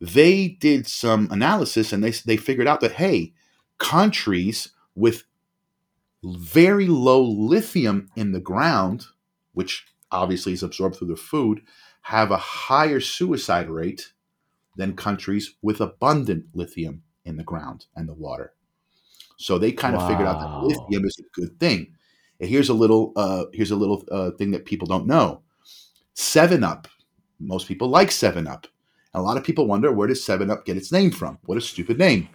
they 0.00 0.48
did 0.48 0.86
some 0.86 1.28
analysis 1.30 1.92
and 1.92 2.02
they 2.02 2.10
they 2.10 2.36
figured 2.36 2.66
out 2.66 2.80
that 2.80 2.92
hey, 2.92 3.34
countries 3.78 4.70
with 4.94 5.24
very 6.24 6.86
low 6.86 7.22
lithium 7.22 8.08
in 8.16 8.32
the 8.32 8.40
ground, 8.40 9.06
which 9.52 9.86
obviously 10.10 10.52
is 10.52 10.62
absorbed 10.62 10.96
through 10.96 11.08
the 11.08 11.16
food, 11.16 11.62
have 12.02 12.30
a 12.30 12.36
higher 12.36 13.00
suicide 13.00 13.68
rate 13.68 14.12
than 14.76 14.96
countries 14.96 15.54
with 15.62 15.80
abundant 15.80 16.46
lithium 16.54 17.02
in 17.24 17.36
the 17.36 17.44
ground 17.44 17.86
and 17.94 18.08
the 18.08 18.14
water. 18.14 18.52
So 19.36 19.58
they 19.58 19.72
kind 19.72 19.96
of 19.96 20.06
figured 20.06 20.28
out 20.28 20.40
that 20.40 20.66
lithium 20.66 21.04
is 21.04 21.18
a 21.18 21.40
good 21.40 21.58
thing. 21.58 21.94
And 22.40 22.48
here's 22.48 22.70
a 22.70 22.74
little 22.74 23.12
uh, 23.16 23.44
here's 23.52 23.70
a 23.70 23.76
little 23.76 24.04
uh, 24.10 24.30
thing 24.32 24.50
that 24.52 24.64
people 24.64 24.86
don't 24.86 25.06
know. 25.06 25.42
Seven 26.14 26.64
Up. 26.64 26.88
Most 27.38 27.68
people 27.68 27.88
like 27.88 28.10
Seven 28.10 28.46
Up. 28.46 28.66
And 29.12 29.20
a 29.20 29.24
lot 29.24 29.36
of 29.36 29.44
people 29.44 29.66
wonder 29.66 29.92
where 29.92 30.08
does 30.08 30.24
Seven 30.24 30.50
Up 30.50 30.64
get 30.64 30.76
its 30.76 30.92
name 30.92 31.10
from? 31.10 31.38
What 31.44 31.58
a 31.58 31.60
stupid 31.60 31.98
name. 31.98 32.28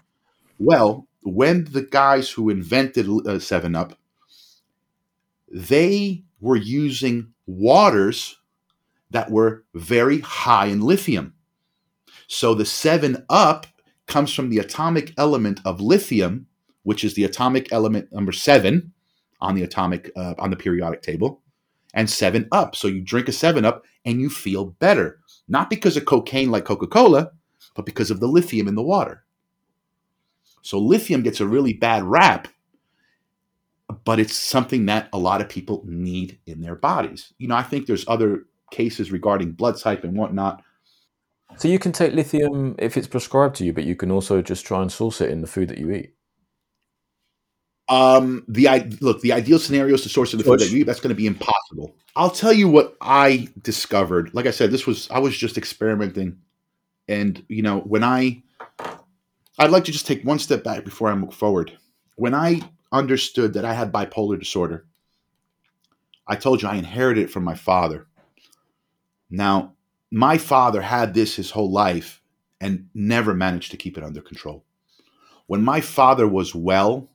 Well, 0.59 1.07
when 1.23 1.65
the 1.65 1.81
guys 1.81 2.29
who 2.29 2.49
invented 2.49 3.07
uh, 3.27 3.39
Seven 3.39 3.75
Up, 3.75 3.97
they 5.51 6.23
were 6.39 6.55
using 6.55 7.33
waters 7.47 8.37
that 9.11 9.31
were 9.31 9.63
very 9.73 10.19
high 10.19 10.67
in 10.67 10.81
lithium. 10.81 11.33
So 12.27 12.53
the 12.53 12.65
7 12.65 13.25
Up 13.29 13.67
comes 14.07 14.33
from 14.33 14.49
the 14.49 14.57
atomic 14.57 15.13
element 15.17 15.61
of 15.63 15.79
lithium, 15.79 16.47
which 16.83 17.03
is 17.03 17.13
the 17.13 17.23
atomic 17.23 17.71
element 17.71 18.11
number 18.11 18.31
7 18.31 18.91
on 19.41 19.55
the 19.55 19.63
atomic 19.63 20.11
uh, 20.15 20.35
on 20.37 20.49
the 20.49 20.55
periodic 20.55 21.01
table, 21.01 21.41
and 21.93 22.09
7 22.09 22.47
Up. 22.51 22.75
So 22.75 22.87
you 22.87 23.01
drink 23.01 23.27
a 23.27 23.31
7 23.31 23.65
Up 23.65 23.83
and 24.05 24.19
you 24.19 24.29
feel 24.29 24.65
better, 24.65 25.19
not 25.47 25.69
because 25.69 25.97
of 25.97 26.05
cocaine 26.05 26.51
like 26.51 26.65
Coca-Cola, 26.65 27.31
but 27.75 27.85
because 27.85 28.11
of 28.11 28.19
the 28.19 28.27
lithium 28.27 28.67
in 28.67 28.75
the 28.75 28.83
water. 28.83 29.23
So 30.61 30.79
lithium 30.79 31.21
gets 31.21 31.39
a 31.39 31.47
really 31.47 31.73
bad 31.73 32.03
rap 32.03 32.47
but 34.03 34.19
it's 34.19 34.35
something 34.35 34.85
that 34.87 35.09
a 35.13 35.17
lot 35.17 35.41
of 35.41 35.49
people 35.49 35.83
need 35.85 36.39
in 36.45 36.61
their 36.61 36.75
bodies. 36.75 37.33
You 37.37 37.47
know, 37.47 37.55
I 37.55 37.63
think 37.63 37.85
there's 37.85 38.07
other 38.07 38.45
cases 38.71 39.11
regarding 39.11 39.51
blood 39.51 39.77
type 39.77 40.03
and 40.03 40.17
whatnot. 40.17 40.63
So 41.57 41.67
you 41.67 41.79
can 41.79 41.91
take 41.91 42.13
lithium 42.13 42.75
if 42.79 42.97
it's 42.97 43.07
prescribed 43.07 43.55
to 43.57 43.65
you, 43.65 43.73
but 43.73 43.83
you 43.85 43.95
can 43.95 44.11
also 44.11 44.41
just 44.41 44.65
try 44.65 44.81
and 44.81 44.91
source 44.91 45.21
it 45.21 45.29
in 45.29 45.41
the 45.41 45.47
food 45.47 45.69
that 45.69 45.77
you 45.77 45.91
eat. 45.91 46.13
Um, 47.87 48.43
the 48.47 48.67
I 48.67 48.89
look, 48.99 49.21
the 49.21 49.33
ideal 49.33 49.59
scenario 49.59 49.93
is 49.93 50.01
to 50.01 50.09
source 50.09 50.33
of 50.33 50.39
the 50.39 50.45
food 50.45 50.59
that 50.59 50.71
you 50.71 50.79
eat. 50.79 50.83
That's 50.83 50.99
going 50.99 51.09
to 51.09 51.15
be 51.15 51.27
impossible. 51.27 51.95
I'll 52.15 52.31
tell 52.31 52.53
you 52.53 52.67
what 52.67 52.95
I 53.01 53.49
discovered. 53.61 54.33
Like 54.33 54.47
I 54.47 54.51
said, 54.51 54.71
this 54.71 54.87
was 54.87 55.09
I 55.11 55.19
was 55.19 55.37
just 55.37 55.57
experimenting, 55.57 56.37
and 57.07 57.43
you 57.47 57.61
know, 57.61 57.81
when 57.81 58.03
I, 58.03 58.41
I'd 59.59 59.69
like 59.69 59.85
to 59.85 59.91
just 59.91 60.07
take 60.07 60.23
one 60.23 60.39
step 60.39 60.63
back 60.63 60.83
before 60.83 61.11
I 61.11 61.15
move 61.15 61.33
forward. 61.33 61.77
When 62.15 62.33
I 62.33 62.61
understood 62.91 63.53
that 63.53 63.65
I 63.65 63.73
had 63.73 63.91
bipolar 63.91 64.39
disorder, 64.39 64.85
I 66.27 66.35
told 66.35 66.61
you 66.61 66.67
I 66.67 66.75
inherited 66.75 67.25
it 67.25 67.29
from 67.29 67.43
my 67.43 67.55
father. 67.55 68.07
Now, 69.29 69.73
my 70.11 70.37
father 70.37 70.81
had 70.81 71.13
this 71.13 71.35
his 71.35 71.51
whole 71.51 71.71
life 71.71 72.21
and 72.61 72.89
never 72.93 73.33
managed 73.33 73.71
to 73.71 73.77
keep 73.77 73.97
it 73.97 74.03
under 74.03 74.21
control. 74.21 74.63
When 75.47 75.63
my 75.63 75.81
father 75.81 76.27
was 76.27 76.55
well, 76.55 77.09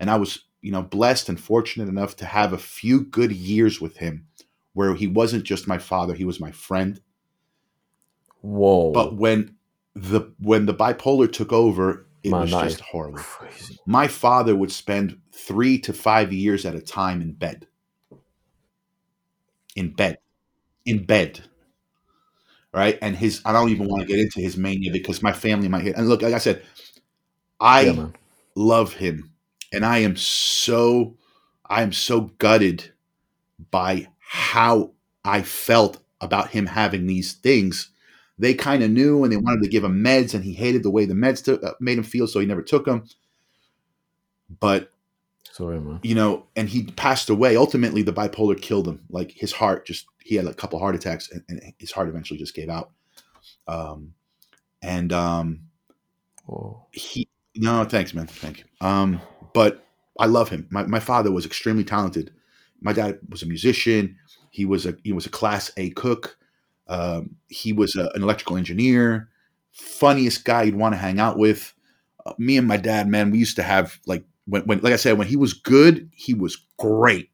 and 0.00 0.10
I 0.10 0.16
was, 0.16 0.40
you 0.62 0.72
know, 0.72 0.82
blessed 0.82 1.28
and 1.28 1.38
fortunate 1.38 1.88
enough 1.88 2.16
to 2.16 2.24
have 2.24 2.52
a 2.52 2.58
few 2.58 3.02
good 3.02 3.30
years 3.30 3.80
with 3.80 3.98
him 3.98 4.26
where 4.72 4.94
he 4.94 5.06
wasn't 5.06 5.44
just 5.44 5.68
my 5.68 5.78
father, 5.78 6.14
he 6.14 6.24
was 6.24 6.40
my 6.40 6.50
friend. 6.50 7.00
Whoa. 8.42 8.92
But 8.92 9.16
when 9.16 9.56
the 9.94 10.32
when 10.40 10.66
the 10.66 10.74
bipolar 10.74 11.30
took 11.30 11.52
over, 11.52 12.06
it 12.22 12.30
Man, 12.32 12.40
was 12.40 12.50
just 12.50 12.80
horrible. 12.80 13.18
crazy. 13.18 13.78
My 13.86 14.08
father 14.08 14.56
would 14.56 14.72
spend 14.72 15.20
3 15.32 15.78
to 15.80 15.92
5 15.92 16.32
years 16.32 16.64
at 16.64 16.74
a 16.74 16.80
time 16.80 17.20
in 17.20 17.32
bed. 17.32 17.66
In 19.76 19.92
bed. 19.94 20.18
In 20.84 21.04
bed. 21.04 21.40
Right? 22.72 22.98
And 23.02 23.16
his 23.16 23.42
I 23.44 23.52
don't 23.52 23.70
even 23.70 23.88
want 23.88 24.02
to 24.02 24.06
get 24.06 24.20
into 24.20 24.40
his 24.40 24.56
mania 24.56 24.92
because 24.92 25.22
my 25.22 25.32
family 25.32 25.68
might 25.68 25.82
hit. 25.82 25.96
And 25.96 26.08
look, 26.08 26.22
like 26.22 26.34
I 26.34 26.38
said, 26.38 26.62
I 27.60 27.84
Yeah, 27.84 28.08
love 28.54 28.92
him 28.94 29.32
and 29.72 29.84
i 29.84 29.98
am 29.98 30.16
so 30.16 31.16
i 31.66 31.82
am 31.82 31.92
so 31.92 32.22
gutted 32.38 32.92
by 33.70 34.08
how 34.18 34.90
i 35.24 35.42
felt 35.42 35.98
about 36.20 36.50
him 36.50 36.66
having 36.66 37.06
these 37.06 37.32
things. 37.32 37.90
They 38.38 38.52
kind 38.54 38.82
of 38.82 38.90
knew 38.90 39.22
and 39.24 39.32
they 39.32 39.38
wanted 39.38 39.62
to 39.62 39.70
give 39.70 39.84
him 39.84 40.04
meds 40.04 40.34
and 40.34 40.44
he 40.44 40.52
hated 40.52 40.82
the 40.82 40.90
way 40.90 41.04
the 41.04 41.14
meds 41.14 41.46
uh, 41.48 41.72
made 41.80 41.98
him 41.98 42.04
feel 42.04 42.26
so 42.26 42.40
he 42.40 42.46
never 42.46 42.62
took 42.62 42.84
them 42.84 43.04
but 44.58 44.92
Sorry, 45.52 45.80
man. 45.80 46.00
you 46.02 46.14
know 46.14 46.46
and 46.56 46.68
he 46.68 46.84
passed 46.84 47.28
away. 47.28 47.56
Ultimately 47.56 48.02
the 48.02 48.12
bipolar 48.12 48.60
killed 48.60 48.88
him. 48.88 49.00
Like 49.10 49.32
his 49.32 49.52
heart 49.52 49.86
just 49.86 50.06
he 50.24 50.36
had 50.36 50.46
a 50.46 50.54
couple 50.54 50.78
heart 50.78 50.94
attacks 50.94 51.30
and, 51.30 51.42
and 51.48 51.72
his 51.78 51.92
heart 51.92 52.08
eventually 52.08 52.38
just 52.38 52.54
gave 52.54 52.68
out. 52.68 52.90
Um 53.68 54.14
and 54.82 55.12
um 55.12 55.60
Whoa. 56.46 56.86
he 56.92 57.28
no 57.56 57.84
thanks 57.84 58.14
man. 58.14 58.26
Thank 58.26 58.60
you. 58.60 58.64
Um 58.80 59.20
but 59.52 59.84
i 60.18 60.26
love 60.26 60.50
him. 60.50 60.66
My, 60.70 60.84
my 60.84 61.00
father 61.00 61.30
was 61.32 61.46
extremely 61.46 61.84
talented. 61.84 62.32
My 62.80 62.92
dad 62.92 63.18
was 63.28 63.42
a 63.42 63.46
musician. 63.46 64.16
He 64.50 64.64
was 64.64 64.86
a 64.86 64.96
he 65.02 65.12
was 65.12 65.26
a 65.26 65.30
class 65.30 65.70
a 65.76 65.90
cook. 65.90 66.36
Um, 66.88 67.36
he 67.48 67.72
was 67.72 67.94
a, 67.96 68.10
an 68.14 68.22
electrical 68.22 68.56
engineer. 68.56 69.28
Funniest 69.72 70.44
guy 70.44 70.64
you'd 70.64 70.74
want 70.76 70.94
to 70.94 70.98
hang 70.98 71.20
out 71.20 71.38
with. 71.38 71.72
Uh, 72.26 72.34
me 72.38 72.56
and 72.56 72.66
my 72.66 72.76
dad 72.76 73.08
man 73.08 73.30
we 73.30 73.38
used 73.38 73.56
to 73.56 73.62
have 73.62 73.98
like 74.06 74.24
when, 74.46 74.62
when 74.62 74.80
like 74.80 74.92
i 74.92 74.96
said 74.96 75.16
when 75.16 75.28
he 75.28 75.36
was 75.36 75.54
good 75.54 76.10
he 76.14 76.34
was 76.34 76.66
great. 76.78 77.30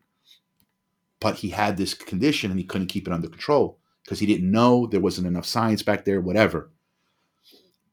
But 1.19 1.37
he 1.37 1.49
had 1.49 1.77
this 1.77 1.95
condition 1.95 2.51
and 2.51 2.61
he 2.61 2.67
couldn't 2.67 2.89
keep 2.89 3.09
it 3.09 3.13
under 3.13 3.29
control 3.29 3.79
because 4.05 4.21
he 4.21 4.27
didn't 4.27 4.51
know 4.51 4.87
there 4.87 5.01
wasn't 5.01 5.27
enough 5.27 5.47
science 5.47 5.83
back 5.83 6.05
there 6.05 6.21
whatever. 6.21 6.71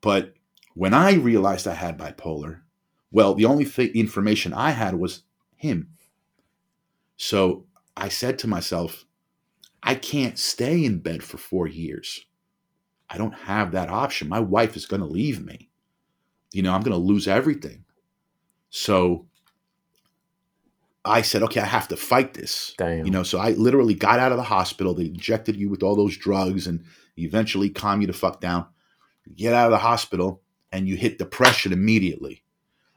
But 0.02 0.34
when 0.76 0.94
I 0.94 1.14
realized 1.14 1.68
I 1.68 1.74
had 1.74 1.98
bipolar, 1.98 2.63
well, 3.14 3.36
the 3.36 3.46
only 3.46 3.64
th- 3.64 3.92
information 3.92 4.54
I 4.54 4.72
had 4.72 4.96
was 4.96 5.22
him. 5.56 5.90
So 7.16 7.68
I 7.96 8.10
said 8.10 8.40
to 8.40 8.48
myself, 8.48 9.06
I 9.82 9.96
can't 9.96 10.38
stay 10.38 10.84
in 10.84 11.00
bed 11.00 11.24
for 11.24 11.38
four 11.38 11.68
years. 11.68 12.26
I 13.10 13.18
don't 13.18 13.34
have 13.34 13.72
that 13.72 13.90
option. 13.90 14.28
My 14.28 14.40
wife 14.40 14.76
is 14.76 14.88
going 14.88 15.02
to 15.02 15.08
leave 15.08 15.46
me. 15.46 15.70
You 16.52 16.64
know, 16.64 16.74
I'm 16.74 16.82
going 16.82 16.92
to 16.92 16.98
lose 16.98 17.28
everything. 17.28 17.86
So 18.72 19.28
I 21.06 21.22
said, 21.22 21.44
okay, 21.44 21.60
I 21.60 21.66
have 21.66 21.88
to 21.90 21.98
fight 21.98 22.34
this. 22.34 22.74
Damn. 22.78 23.06
You 23.06 23.12
know, 23.12 23.24
so 23.24 23.38
I 23.38 23.52
literally 23.52 23.94
got 23.94 24.20
out 24.20 24.32
of 24.32 24.38
the 24.38 24.44
hospital. 24.44 24.96
They 24.96 25.06
injected 25.06 25.56
you 25.56 25.70
with 25.70 25.84
all 25.84 25.96
those 25.96 26.18
drugs 26.18 26.66
and 26.66 26.84
eventually 27.18 27.70
calm 27.70 28.02
you 28.02 28.08
to 28.08 28.14
fuck 28.14 28.42
down. 28.42 28.66
You 29.26 29.36
get 29.36 29.54
out 29.54 29.66
of 29.68 29.72
the 29.72 29.78
hospital 29.78 30.42
and 30.72 30.88
you 30.88 30.96
hit 30.96 31.20
depression 31.20 31.74
immediately. 31.74 32.43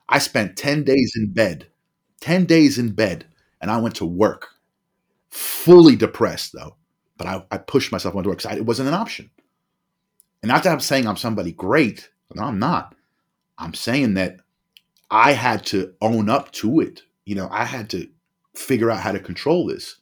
I 0.08 0.18
spent 0.18 0.56
10 0.56 0.84
days 0.84 1.12
in 1.16 1.32
bed, 1.32 1.66
10 2.20 2.44
days 2.44 2.78
in 2.78 2.92
bed, 2.92 3.26
and 3.60 3.70
I 3.70 3.78
went 3.78 3.96
to 3.96 4.06
work. 4.06 4.48
Fully 5.28 5.96
depressed 5.96 6.52
though, 6.52 6.76
but 7.16 7.26
I, 7.26 7.44
I 7.50 7.58
pushed 7.58 7.92
myself 7.92 8.14
into 8.14 8.28
work 8.28 8.38
because 8.38 8.56
it 8.56 8.64
wasn't 8.66 8.88
an 8.88 8.94
option. 8.94 9.30
And 10.42 10.48
not 10.48 10.62
that 10.62 10.72
I'm 10.72 10.80
saying 10.80 11.06
I'm 11.06 11.16
somebody 11.16 11.52
great, 11.52 12.10
no, 12.34 12.42
I'm 12.42 12.58
not. 12.58 12.94
I'm 13.58 13.74
saying 13.74 14.14
that 14.14 14.38
I 15.10 15.32
had 15.32 15.64
to 15.66 15.94
own 16.00 16.28
up 16.28 16.52
to 16.52 16.80
it. 16.80 17.02
You 17.24 17.34
know, 17.34 17.48
I 17.50 17.64
had 17.64 17.88
to 17.90 18.08
figure 18.54 18.90
out 18.90 19.00
how 19.00 19.12
to 19.12 19.20
control 19.20 19.66
this. 19.66 19.96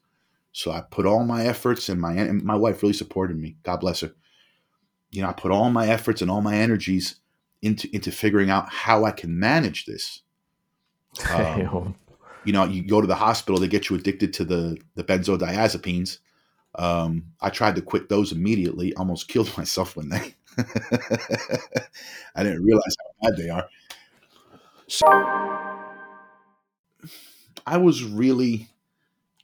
So 0.52 0.70
I 0.70 0.82
put 0.82 1.07
all 1.07 1.24
my 1.24 1.46
efforts 1.46 1.88
and 1.88 2.00
my 2.00 2.12
and 2.12 2.42
my 2.42 2.57
wife 2.57 2.82
really 2.82 2.92
supported 2.92 3.38
me. 3.38 3.57
God 3.62 3.78
bless 3.78 4.00
her. 4.00 4.12
You 5.11 5.22
know, 5.22 5.28
I 5.28 5.32
put 5.32 5.50
all 5.52 5.70
my 5.70 5.86
efforts 5.88 6.22
and 6.22 6.30
all 6.30 6.40
my 6.40 6.57
energies 6.57 7.16
into 7.64 7.88
into 7.94 8.12
figuring 8.12 8.50
out 8.50 8.68
how 8.68 9.04
I 9.04 9.10
can 9.10 9.38
manage 9.38 9.86
this. 9.86 10.20
Um, 11.30 11.94
you 12.44 12.52
know, 12.52 12.64
you 12.64 12.86
go 12.86 13.00
to 13.00 13.06
the 13.06 13.14
hospital, 13.14 13.58
they 13.58 13.68
get 13.68 13.88
you 13.88 13.96
addicted 13.96 14.32
to 14.34 14.44
the 14.44 14.76
the 14.94 15.04
benzodiazepines. 15.04 16.18
Um, 16.76 17.26
I 17.40 17.50
tried 17.50 17.76
to 17.76 17.82
quit 17.82 18.08
those 18.08 18.32
immediately, 18.32 18.94
almost 18.94 19.28
killed 19.28 19.54
myself 19.56 19.96
one 19.96 20.10
day. 20.10 20.34
I 22.34 22.42
didn't 22.42 22.64
realize 22.64 22.96
how 23.00 23.28
bad 23.28 23.38
they 23.38 23.48
are. 23.48 23.68
So 24.86 25.06
I 27.66 27.78
was 27.78 28.04
really 28.04 28.68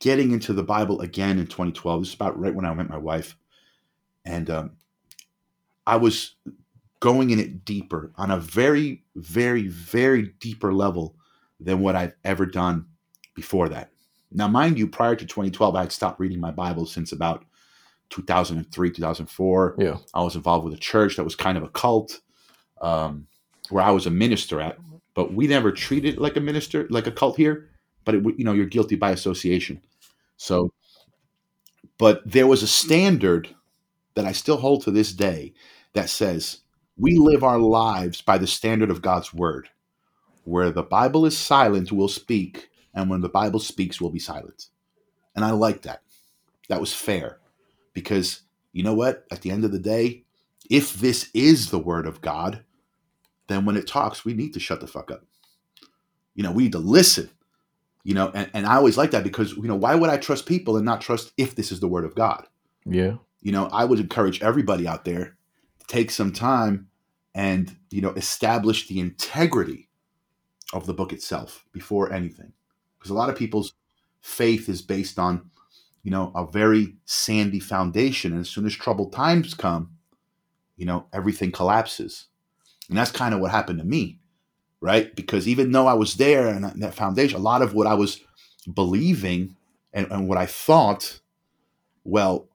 getting 0.00 0.32
into 0.32 0.52
the 0.52 0.62
Bible 0.62 1.00
again 1.00 1.38
in 1.38 1.46
2012. 1.46 2.00
This 2.00 2.08
is 2.10 2.14
about 2.14 2.38
right 2.38 2.54
when 2.54 2.64
I 2.66 2.74
met 2.74 2.88
my 2.88 2.98
wife, 2.98 3.36
and 4.24 4.50
um, 4.50 4.72
I 5.86 5.96
was 5.96 6.34
going 7.00 7.30
in 7.30 7.38
it 7.38 7.64
deeper 7.64 8.12
on 8.16 8.30
a 8.30 8.36
very, 8.36 9.02
very, 9.16 9.68
very 9.68 10.34
deeper 10.38 10.72
level 10.72 11.16
than 11.58 11.80
what 11.80 11.96
I've 11.96 12.14
ever 12.24 12.46
done 12.46 12.86
before 13.34 13.68
that. 13.70 13.90
Now, 14.30 14.46
mind 14.46 14.78
you, 14.78 14.86
prior 14.86 15.16
to 15.16 15.26
2012, 15.26 15.74
I 15.74 15.80
had 15.80 15.92
stopped 15.92 16.20
reading 16.20 16.40
my 16.40 16.50
Bible 16.50 16.86
since 16.86 17.12
about 17.12 17.44
2003, 18.10 18.90
2004. 18.90 19.76
Yeah. 19.78 19.96
I 20.14 20.22
was 20.22 20.36
involved 20.36 20.64
with 20.64 20.74
a 20.74 20.78
church 20.78 21.16
that 21.16 21.24
was 21.24 21.34
kind 21.34 21.56
of 21.56 21.64
a 21.64 21.68
cult 21.68 22.20
um, 22.80 23.26
where 23.70 23.82
I 23.82 23.90
was 23.90 24.06
a 24.06 24.10
minister 24.10 24.60
at, 24.60 24.78
but 25.14 25.32
we 25.32 25.46
never 25.46 25.72
treated 25.72 26.18
like 26.18 26.36
a 26.36 26.40
minister, 26.40 26.86
like 26.90 27.06
a 27.06 27.12
cult 27.12 27.36
here. 27.36 27.70
But 28.04 28.14
it, 28.16 28.24
you 28.38 28.44
know, 28.44 28.52
you're 28.52 28.66
guilty 28.66 28.96
by 28.96 29.10
association. 29.10 29.82
So, 30.36 30.72
but 31.98 32.22
there 32.24 32.46
was 32.46 32.62
a 32.62 32.66
standard 32.66 33.54
that 34.14 34.24
I 34.24 34.32
still 34.32 34.56
hold 34.56 34.82
to 34.84 34.90
this 34.90 35.12
day 35.12 35.54
that 35.92 36.08
says 36.08 36.60
we 37.00 37.16
live 37.16 37.42
our 37.42 37.58
lives 37.58 38.20
by 38.20 38.36
the 38.36 38.46
standard 38.46 38.90
of 38.90 39.02
God's 39.02 39.32
word. 39.32 39.70
Where 40.44 40.70
the 40.70 40.82
Bible 40.82 41.24
is 41.24 41.36
silent, 41.36 41.92
we'll 41.92 42.08
speak, 42.08 42.70
and 42.94 43.08
when 43.08 43.20
the 43.20 43.28
Bible 43.28 43.60
speaks, 43.60 44.00
we'll 44.00 44.10
be 44.10 44.18
silent. 44.18 44.66
And 45.34 45.44
I 45.44 45.52
like 45.52 45.82
that. 45.82 46.02
That 46.68 46.80
was 46.80 46.92
fair 46.92 47.38
because 47.94 48.42
you 48.72 48.82
know 48.82 48.94
what? 48.94 49.24
At 49.30 49.42
the 49.42 49.50
end 49.50 49.64
of 49.64 49.72
the 49.72 49.78
day, 49.78 50.24
if 50.68 50.94
this 50.94 51.30
is 51.34 51.70
the 51.70 51.78
word 51.78 52.06
of 52.06 52.20
God, 52.20 52.64
then 53.48 53.64
when 53.64 53.76
it 53.76 53.86
talks, 53.86 54.24
we 54.24 54.34
need 54.34 54.54
to 54.54 54.60
shut 54.60 54.80
the 54.80 54.86
fuck 54.86 55.10
up. 55.10 55.24
You 56.34 56.42
know, 56.42 56.52
we 56.52 56.64
need 56.64 56.72
to 56.72 56.78
listen. 56.78 57.30
You 58.04 58.14
know, 58.14 58.30
and, 58.34 58.50
and 58.54 58.66
I 58.66 58.76
always 58.76 58.96
like 58.96 59.10
that 59.10 59.24
because, 59.24 59.52
you 59.52 59.64
know, 59.64 59.76
why 59.76 59.94
would 59.94 60.10
I 60.10 60.16
trust 60.16 60.46
people 60.46 60.76
and 60.76 60.86
not 60.86 61.00
trust 61.00 61.32
if 61.36 61.54
this 61.54 61.72
is 61.72 61.80
the 61.80 61.88
word 61.88 62.04
of 62.04 62.14
God? 62.14 62.46
Yeah. 62.86 63.16
You 63.42 63.52
know, 63.52 63.66
I 63.66 63.84
would 63.84 64.00
encourage 64.00 64.40
everybody 64.42 64.86
out 64.86 65.04
there 65.04 65.36
to 65.80 65.86
take 65.86 66.10
some 66.10 66.32
time 66.32 66.89
and, 67.34 67.76
you 67.90 68.00
know, 68.02 68.10
establish 68.10 68.88
the 68.88 69.00
integrity 69.00 69.88
of 70.72 70.86
the 70.86 70.94
book 70.94 71.12
itself 71.12 71.64
before 71.72 72.12
anything. 72.12 72.52
Because 72.98 73.10
a 73.10 73.14
lot 73.14 73.30
of 73.30 73.36
people's 73.36 73.74
faith 74.20 74.68
is 74.68 74.82
based 74.82 75.18
on, 75.18 75.50
you 76.02 76.10
know, 76.10 76.32
a 76.34 76.46
very 76.46 76.96
sandy 77.06 77.60
foundation. 77.60 78.32
And 78.32 78.40
as 78.42 78.50
soon 78.50 78.66
as 78.66 78.74
troubled 78.74 79.12
times 79.12 79.54
come, 79.54 79.92
you 80.76 80.86
know, 80.86 81.06
everything 81.12 81.52
collapses. 81.52 82.26
And 82.88 82.98
that's 82.98 83.12
kind 83.12 83.34
of 83.34 83.40
what 83.40 83.50
happened 83.52 83.78
to 83.80 83.84
me. 83.86 84.18
right? 84.80 85.14
Because 85.16 85.48
even 85.48 85.72
though 85.72 85.88
I 85.88 85.94
was 85.94 86.16
there 86.16 86.48
and 86.48 86.64
that- 86.64 86.94
foundation, 86.94 87.38
a 87.38 87.42
lot 87.42 87.62
of 87.62 87.74
what 87.74 87.88
I 87.88 87.94
was 87.94 88.20
believing 88.72 89.56
and, 89.92 90.08
and 90.12 90.28
what 90.28 90.38
I 90.38 90.46
thought, 90.46 91.20
well, 92.04 92.49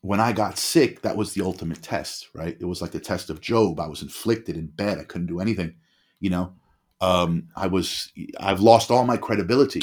when 0.00 0.20
I 0.20 0.32
got 0.32 0.58
sick, 0.58 1.02
that 1.02 1.16
was 1.16 1.34
the 1.34 1.44
ultimate 1.44 1.82
test, 1.82 2.28
right? 2.34 2.56
It 2.58 2.64
was 2.64 2.80
like 2.80 2.92
the 2.92 3.00
test 3.00 3.30
of 3.30 3.40
Job. 3.40 3.80
I 3.80 3.88
was 3.88 4.02
inflicted 4.02 4.56
in 4.56 4.66
bed. 4.68 4.98
I 4.98 5.04
couldn't 5.04 5.26
do 5.26 5.40
anything. 5.40 5.74
You 6.20 6.30
know, 6.30 6.52
um, 7.00 7.48
I 7.56 7.66
was. 7.66 8.12
I've 8.38 8.60
lost 8.60 8.90
all 8.90 9.04
my 9.04 9.16
credibility. 9.16 9.82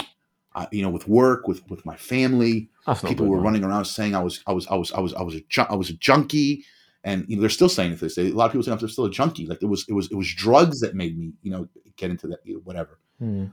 I, 0.54 0.68
you 0.72 0.82
know, 0.84 0.90
with 0.90 1.08
work, 1.08 1.48
with 1.48 1.70
with 1.70 1.86
my 1.86 1.98
family. 1.98 2.70
People 3.04 3.28
were 3.28 3.40
running 3.40 3.64
around 3.64 3.86
saying 3.86 4.16
I 4.16 4.22
was, 4.24 4.42
I 4.48 4.54
was, 4.54 4.68
I 4.68 4.76
was, 4.76 4.92
I 4.94 5.00
was, 5.00 5.14
I 5.16 5.24
was 5.24 5.36
a, 5.36 5.42
ju- 5.50 5.66
I 5.70 5.76
was 5.76 5.90
a 5.90 5.94
junkie, 5.98 6.64
and 7.04 7.26
you 7.28 7.36
know, 7.36 7.42
they're 7.42 7.50
still 7.50 7.68
saying 7.68 7.92
it 7.92 7.96
to 7.96 8.06
this 8.06 8.16
day. 8.16 8.30
A 8.30 8.34
lot 8.34 8.46
of 8.46 8.52
people 8.52 8.64
saying 8.64 8.78
I'm 8.80 8.88
still 8.88 9.06
a 9.06 9.12
junkie. 9.12 9.48
Like 9.48 9.62
it 9.62 9.66
was, 9.66 9.86
it 9.90 9.94
was, 9.94 10.10
it 10.12 10.16
was 10.16 10.34
drugs 10.34 10.80
that 10.82 10.96
made 10.96 11.18
me, 11.18 11.34
you 11.42 11.52
know, 11.52 11.68
get 11.98 12.12
into 12.12 12.28
that, 12.28 12.40
you 12.44 12.54
know, 12.54 12.62
whatever. 12.64 13.00
Hmm. 13.20 13.46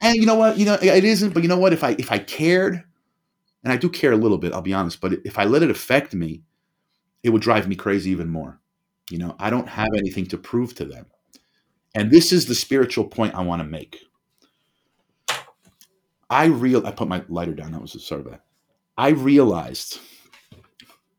And 0.00 0.16
you 0.16 0.26
know 0.26 0.36
what? 0.36 0.58
You 0.58 0.66
know, 0.66 0.74
it 0.80 1.04
isn't. 1.04 1.34
But 1.34 1.42
you 1.42 1.48
know 1.48 1.58
what? 1.58 1.72
If 1.72 1.82
I 1.82 1.96
if 1.98 2.12
I 2.12 2.18
cared, 2.18 2.84
and 3.64 3.72
I 3.72 3.76
do 3.76 3.88
care 3.88 4.12
a 4.12 4.16
little 4.16 4.38
bit, 4.38 4.52
I'll 4.52 4.62
be 4.62 4.74
honest. 4.74 5.00
But 5.00 5.14
if 5.24 5.38
I 5.38 5.44
let 5.44 5.62
it 5.62 5.70
affect 5.70 6.14
me, 6.14 6.42
it 7.22 7.30
would 7.30 7.42
drive 7.42 7.68
me 7.68 7.76
crazy 7.76 8.10
even 8.10 8.28
more. 8.28 8.60
You 9.10 9.18
know, 9.18 9.36
I 9.38 9.50
don't 9.50 9.68
have 9.68 9.88
anything 9.96 10.26
to 10.26 10.38
prove 10.38 10.74
to 10.76 10.84
them. 10.84 11.06
And 11.94 12.10
this 12.10 12.32
is 12.32 12.46
the 12.46 12.54
spiritual 12.54 13.04
point 13.04 13.34
I 13.34 13.42
want 13.42 13.60
to 13.60 13.68
make. 13.68 13.98
I 16.30 16.46
real 16.46 16.86
I 16.86 16.90
put 16.90 17.08
my 17.08 17.24
lighter 17.28 17.54
down. 17.54 17.72
That 17.72 17.80
was 17.80 17.94
of 17.94 18.24
that. 18.24 18.44
I 18.96 19.10
realized 19.10 20.00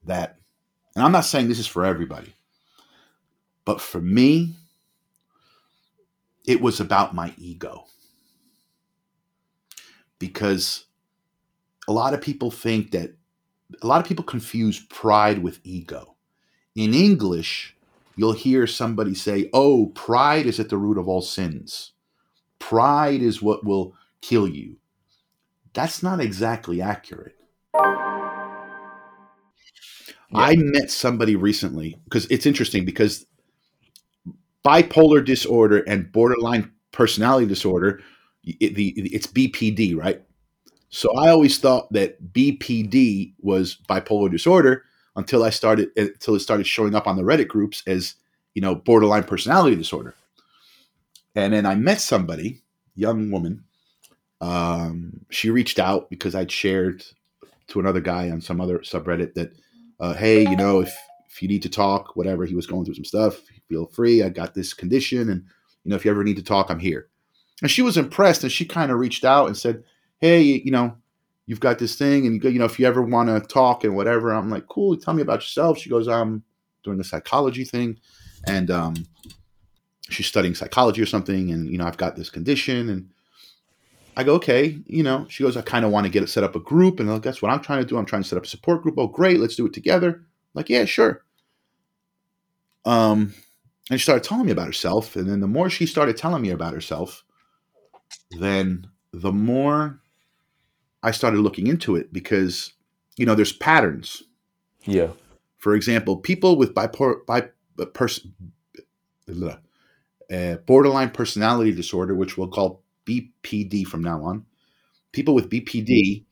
that, 0.06 0.38
and 0.96 1.04
I'm 1.04 1.12
not 1.12 1.26
saying 1.26 1.48
this 1.48 1.60
is 1.60 1.68
for 1.68 1.86
everybody, 1.86 2.34
but 3.66 3.82
for 3.82 4.02
me, 4.02 4.56
it 6.46 6.62
was 6.62 6.80
about 6.80 7.16
my 7.16 7.34
ego 7.38 7.86
because 10.20 10.86
a 11.90 11.92
lot 11.92 12.14
of 12.14 12.22
people 12.22 12.52
think 12.52 12.92
that 12.92 13.16
a 13.82 13.88
lot 13.88 14.00
of 14.00 14.08
people 14.08 14.24
confuse 14.24 14.80
pride 14.80 15.40
with 15.40 15.60
ego. 15.64 16.16
In 16.76 16.94
English, 16.94 17.76
you'll 18.16 18.34
hear 18.34 18.68
somebody 18.68 19.16
say, 19.16 19.50
Oh, 19.54 19.88
pride 19.96 20.46
is 20.46 20.60
at 20.60 20.70
the 20.70 20.78
root 20.78 21.00
of 21.00 21.08
all 21.08 21.24
sins. 21.24 21.94
Pride 22.60 23.24
is 23.24 23.42
what 23.42 23.66
will 23.66 23.96
kill 24.22 24.48
you. 24.48 24.78
That's 25.74 26.04
not 26.04 26.20
exactly 26.20 26.80
accurate. 26.80 27.36
I 30.32 30.56
met 30.58 30.92
somebody 30.92 31.36
recently 31.36 31.98
because 32.04 32.28
it's 32.30 32.46
interesting 32.46 32.86
because 32.86 33.26
bipolar 34.64 35.26
disorder 35.26 35.80
and 35.88 36.12
borderline 36.12 36.72
personality 36.92 37.48
disorder, 37.48 38.02
it, 38.44 38.76
the, 38.76 38.94
it's 38.96 39.26
BPD, 39.26 39.98
right? 39.98 40.22
So 40.90 41.16
I 41.16 41.30
always 41.30 41.60
thought 41.60 41.92
that 41.94 42.34
BPD 42.34 43.34
was 43.42 43.78
bipolar 43.88 44.30
disorder 44.32 44.84
until 45.16 45.44
I 45.44 45.50
started 45.50 45.90
until 45.96 46.36
it 46.36 46.40
started 46.40 46.66
showing 46.66 46.96
up 46.96 47.08
on 47.08 47.16
the 47.16 47.24
Reddit 47.24 47.48
groups 47.48 47.84
as 47.86 48.16
you 48.54 48.62
know 48.62 48.76
borderline 48.76 49.24
personality 49.24 49.76
disorder. 49.76 50.16
And 51.36 51.54
then 51.54 51.66
I 51.66 51.76
met 51.76 52.02
somebody, 52.02 52.62
young 52.96 53.30
woman. 53.32 53.64
Um, 54.42 55.26
she 55.30 55.50
reached 55.50 55.80
out 55.80 56.10
because 56.10 56.34
I'd 56.34 56.52
shared 56.52 57.04
to 57.68 57.80
another 57.80 58.02
guy 58.02 58.30
on 58.30 58.42
some 58.42 58.60
other 58.60 58.80
subreddit 58.80 59.36
that, 59.36 59.52
uh, 60.00 60.14
hey, 60.14 60.42
you 60.42 60.56
know, 60.56 60.80
if 60.80 60.96
if 61.30 61.42
you 61.44 61.48
need 61.48 61.62
to 61.62 61.70
talk, 61.70 62.16
whatever, 62.16 62.46
he 62.46 62.56
was 62.56 62.66
going 62.66 62.86
through 62.86 62.96
some 62.96 63.06
stuff. 63.06 63.42
Feel 63.68 63.86
free. 63.86 64.24
I 64.24 64.30
got 64.30 64.56
this 64.56 64.74
condition, 64.74 65.30
and 65.30 65.44
you 65.84 65.90
know, 65.92 65.96
if 65.96 66.04
you 66.04 66.12
ever 66.12 66.24
need 66.24 66.38
to 66.38 66.44
talk, 66.44 66.72
I'm 66.72 66.80
here. 66.80 67.08
And 67.62 67.70
she 67.70 67.84
was 67.84 67.98
impressed, 67.98 68.42
and 68.42 68.52
she 68.52 68.66
kind 68.66 68.92
of 68.92 68.98
reached 68.98 69.24
out 69.24 69.46
and 69.46 69.56
said, 69.56 69.84
hey, 70.20 70.41
you 70.41 70.72
know, 70.72 70.95
you've 71.45 71.59
got 71.59 71.80
this 71.80 71.95
thing, 71.95 72.26
and 72.26 72.36
you 72.36 72.39
go, 72.41 72.49
you 72.49 72.59
know, 72.59 72.65
if 72.65 72.80
you 72.80 72.86
ever 72.86 73.01
want 73.01 73.30
to 73.30 73.39
talk 73.47 73.84
and 73.84 73.95
whatever, 73.95 74.32
I'm 74.32 74.49
like, 74.49 74.67
cool. 74.67 74.95
Tell 74.97 75.13
me 75.13 75.22
about 75.22 75.39
yourself. 75.39 75.78
She 75.80 75.89
goes, 75.89 76.07
I'm 76.07 76.43
doing 76.84 76.99
a 76.99 77.03
psychology 77.03 77.65
thing, 77.65 77.99
and 78.45 78.70
um, 78.70 78.95
she's 80.09 80.28
studying 80.28 80.55
psychology 80.55 81.01
or 81.01 81.05
something, 81.05 81.51
and 81.51 81.70
you 81.70 81.78
know, 81.78 81.86
I've 81.86 81.97
got 81.97 82.15
this 82.15 82.30
condition, 82.30 82.89
and 82.89 83.09
I 84.15 84.24
go, 84.24 84.36
okay, 84.36 84.78
you 84.86 85.03
know, 85.03 85.26
she 85.30 85.43
goes, 85.43 85.55
I 85.55 85.61
kind 85.61 85.86
of 85.86 85.91
want 85.91 86.05
to 86.05 86.11
get 86.11 86.24
it 86.24 86.28
set 86.28 86.43
up 86.43 86.55
a 86.55 86.59
group, 86.59 86.99
and 86.99 87.09
like, 87.09 87.22
that's 87.22 87.41
what 87.41 87.51
I'm 87.51 87.61
trying 87.61 87.80
to 87.82 87.88
do. 87.88 87.97
I'm 87.97 88.05
trying 88.05 88.24
to 88.24 88.28
set 88.28 88.38
up 88.38 88.43
a 88.43 88.47
support 88.47 88.84
group. 88.84 88.95
Oh, 88.97 89.07
great, 89.07 89.39
let's 89.39 89.55
do 89.55 89.65
it 89.65 89.74
together. 89.74 90.09
I'm 90.09 90.26
like, 90.53 90.70
yeah, 90.70 90.86
sure. 90.86 91.24
Um, 92.86 93.34
and 93.89 93.99
she 93.99 94.03
started 94.03 94.24
telling 94.24 94.45
me 94.45 94.51
about 94.51 94.67
herself, 94.67 95.15
and 95.15 95.30
then 95.30 95.39
the 95.39 95.47
more 95.47 95.70
she 95.70 95.86
started 95.86 96.17
telling 96.17 96.41
me 96.41 96.49
about 96.49 96.74
herself, 96.74 97.24
then 98.32 98.88
the 99.13 99.32
more 99.32 99.99
I 101.02 101.12
started 101.12 101.39
looking 101.39 101.68
into 101.68 101.95
it 101.95 102.12
because, 102.12 102.74
you 103.18 103.26
know, 103.26 103.36
there's 103.36 103.54
patterns. 103.54 104.24
Yeah. 104.84 105.12
For 105.58 105.76
example, 105.76 106.18
people 106.18 106.58
with 106.58 106.74
bipolar, 106.74 107.26
bi, 107.26 107.50
pers- 107.93 108.28
uh, 110.32 110.56
borderline 110.66 111.10
personality 111.12 111.72
disorder, 111.72 112.16
which 112.16 112.38
we'll 112.38 112.47
call 112.47 112.84
BPD 113.06 113.86
from 113.86 114.04
now 114.04 114.24
on, 114.24 114.45
people 115.12 115.34
with 115.34 115.50
BPD 115.50 116.26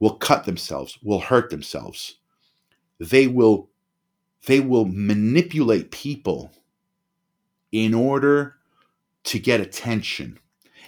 will 0.00 0.16
cut 0.16 0.44
themselves, 0.44 0.98
will 1.02 1.20
hurt 1.20 1.50
themselves. 1.50 2.16
They 2.98 3.26
will 3.26 3.70
they 4.46 4.60
will 4.60 4.84
manipulate 4.84 5.90
people 5.90 6.52
in 7.72 7.94
order 7.94 8.54
to 9.24 9.38
get 9.40 9.60
attention. 9.60 10.38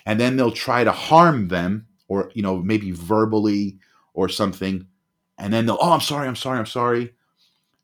And 0.07 0.21
then 0.21 0.37
they'll 0.37 0.53
try 0.53 0.85
to 0.85 0.93
harm 0.93 1.49
them 1.49 1.88
or 2.09 2.31
you 2.35 2.43
know 2.43 2.59
maybe 2.59 2.91
verbally 2.91 3.79
or 4.15 4.29
something 4.29 4.87
and 5.39 5.53
then 5.53 5.67
they'll 5.67 5.79
oh 5.81 5.93
i'm 5.93 6.01
sorry 6.01 6.27
i'm 6.27 6.37
sorry 6.37 6.59
i'm 6.59 6.67
sorry. 6.67 7.15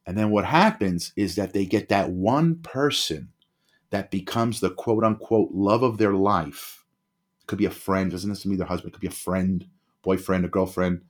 And 0.07 0.19
then 0.19 0.31
what 0.31 0.45
happens 0.45 1.13
is 1.17 1.37
that 1.37 1.55
they 1.55 1.65
get 1.65 1.89
that 1.89 2.11
one 2.11 2.57
person 2.57 3.31
that 3.91 4.11
becomes 4.11 4.61
the 4.61 4.71
quote 4.71 5.05
unquote 5.05 5.53
love 5.53 5.83
of 5.83 5.99
their 5.99 6.13
life. 6.13 6.85
Could 7.47 7.59
be 7.59 7.65
a 7.65 7.71
friend 7.71 8.11
doesn't 8.11 8.29
necessarily 8.29 8.57
be 8.57 8.59
their 8.59 8.67
husband 8.67 8.91
it 8.91 8.93
could 8.95 9.01
be 9.01 9.07
a 9.07 9.11
friend 9.11 9.67
boyfriend 10.03 10.45
a 10.45 10.49
girlfriend 10.49 11.03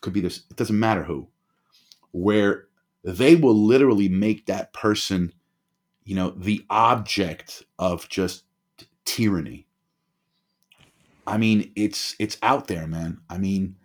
could 0.00 0.12
be 0.12 0.20
this 0.20 0.44
it 0.50 0.56
doesn't 0.56 0.78
matter 0.78 1.04
who 1.04 1.28
where 2.12 2.66
they 3.04 3.36
will 3.36 3.54
literally 3.54 4.08
make 4.08 4.46
that 4.46 4.72
person 4.72 5.32
you 6.04 6.14
know 6.14 6.30
the 6.30 6.64
object 6.70 7.64
of 7.78 8.08
just 8.08 8.44
tyranny 9.04 9.66
I 11.26 11.36
mean, 11.38 11.72
it's 11.76 12.16
it's 12.18 12.38
out 12.42 12.66
there, 12.68 12.86
man. 12.86 13.20
I 13.28 13.38
mean, 13.38 13.76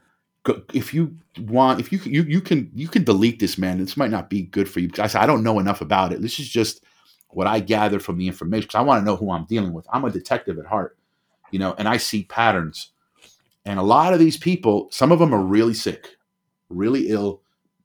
if 0.73 0.93
you 0.93 1.17
want, 1.39 1.79
if 1.79 1.91
you 1.91 1.99
you 2.03 2.23
you 2.23 2.41
can 2.41 2.71
you 2.73 2.88
can 2.88 3.03
delete 3.03 3.39
this, 3.39 3.57
man. 3.57 3.79
This 3.79 3.97
might 3.97 4.11
not 4.11 4.29
be 4.29 4.43
good 4.43 4.69
for 4.69 4.79
you 4.79 4.88
because 4.88 5.15
I 5.15 5.25
don't 5.25 5.43
know 5.43 5.59
enough 5.59 5.81
about 5.81 6.13
it. 6.13 6.21
This 6.21 6.39
is 6.39 6.47
just 6.47 6.83
what 7.29 7.47
I 7.47 7.59
gathered 7.59 8.03
from 8.03 8.17
the 8.17 8.27
information 8.27 8.67
because 8.67 8.79
I 8.79 8.81
want 8.81 9.01
to 9.01 9.05
know 9.05 9.17
who 9.17 9.31
I'm 9.31 9.45
dealing 9.45 9.73
with. 9.73 9.86
I'm 9.91 10.05
a 10.05 10.11
detective 10.11 10.57
at 10.57 10.65
heart, 10.65 10.97
you 11.51 11.59
know, 11.59 11.75
and 11.77 11.88
I 11.88 11.97
see 11.97 12.23
patterns. 12.23 12.91
And 13.65 13.79
a 13.79 13.83
lot 13.83 14.13
of 14.13 14.19
these 14.19 14.38
people, 14.38 14.88
some 14.91 15.11
of 15.11 15.19
them 15.19 15.33
are 15.33 15.41
really 15.41 15.73
sick, 15.73 16.17
really 16.69 17.09
ill. 17.09 17.41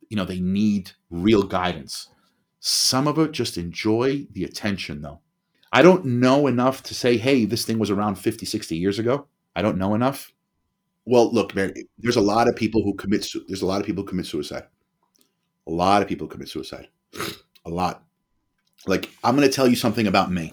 You 0.08 0.16
know, 0.16 0.24
they 0.24 0.40
need 0.40 0.92
real 1.10 1.42
guidance. 1.42 2.08
Some 2.60 3.08
of 3.08 3.18
it 3.18 3.32
just 3.32 3.56
enjoy 3.56 4.26
the 4.32 4.44
attention, 4.44 5.00
though. 5.00 5.20
I 5.72 5.82
don't 5.82 6.04
know 6.04 6.46
enough 6.46 6.82
to 6.84 6.94
say, 6.94 7.16
hey, 7.16 7.44
this 7.44 7.64
thing 7.64 7.78
was 7.78 7.90
around 7.90 8.16
50, 8.16 8.44
60 8.44 8.76
years 8.76 8.98
ago. 8.98 9.26
I 9.56 9.62
don't 9.62 9.78
know 9.78 9.94
enough. 9.94 10.32
Well, 11.06 11.32
look, 11.32 11.54
man, 11.54 11.74
there's 11.98 12.16
a 12.16 12.20
lot 12.20 12.48
of 12.48 12.56
people 12.56 12.82
who 12.82 12.94
commit. 12.94 13.24
su- 13.24 13.44
There's 13.48 13.62
a 13.62 13.66
lot 13.66 13.80
of 13.80 13.86
people 13.86 14.04
who 14.04 14.08
commit 14.08 14.26
suicide. 14.26 14.64
A 15.66 15.70
lot 15.70 16.02
of 16.02 16.08
people 16.08 16.26
commit 16.26 16.48
suicide. 16.48 16.88
A 17.66 17.70
lot. 17.70 18.04
Like 18.86 19.10
I'm 19.24 19.36
going 19.36 19.48
to 19.48 19.54
tell 19.54 19.68
you 19.68 19.76
something 19.76 20.06
about 20.06 20.30
me. 20.32 20.52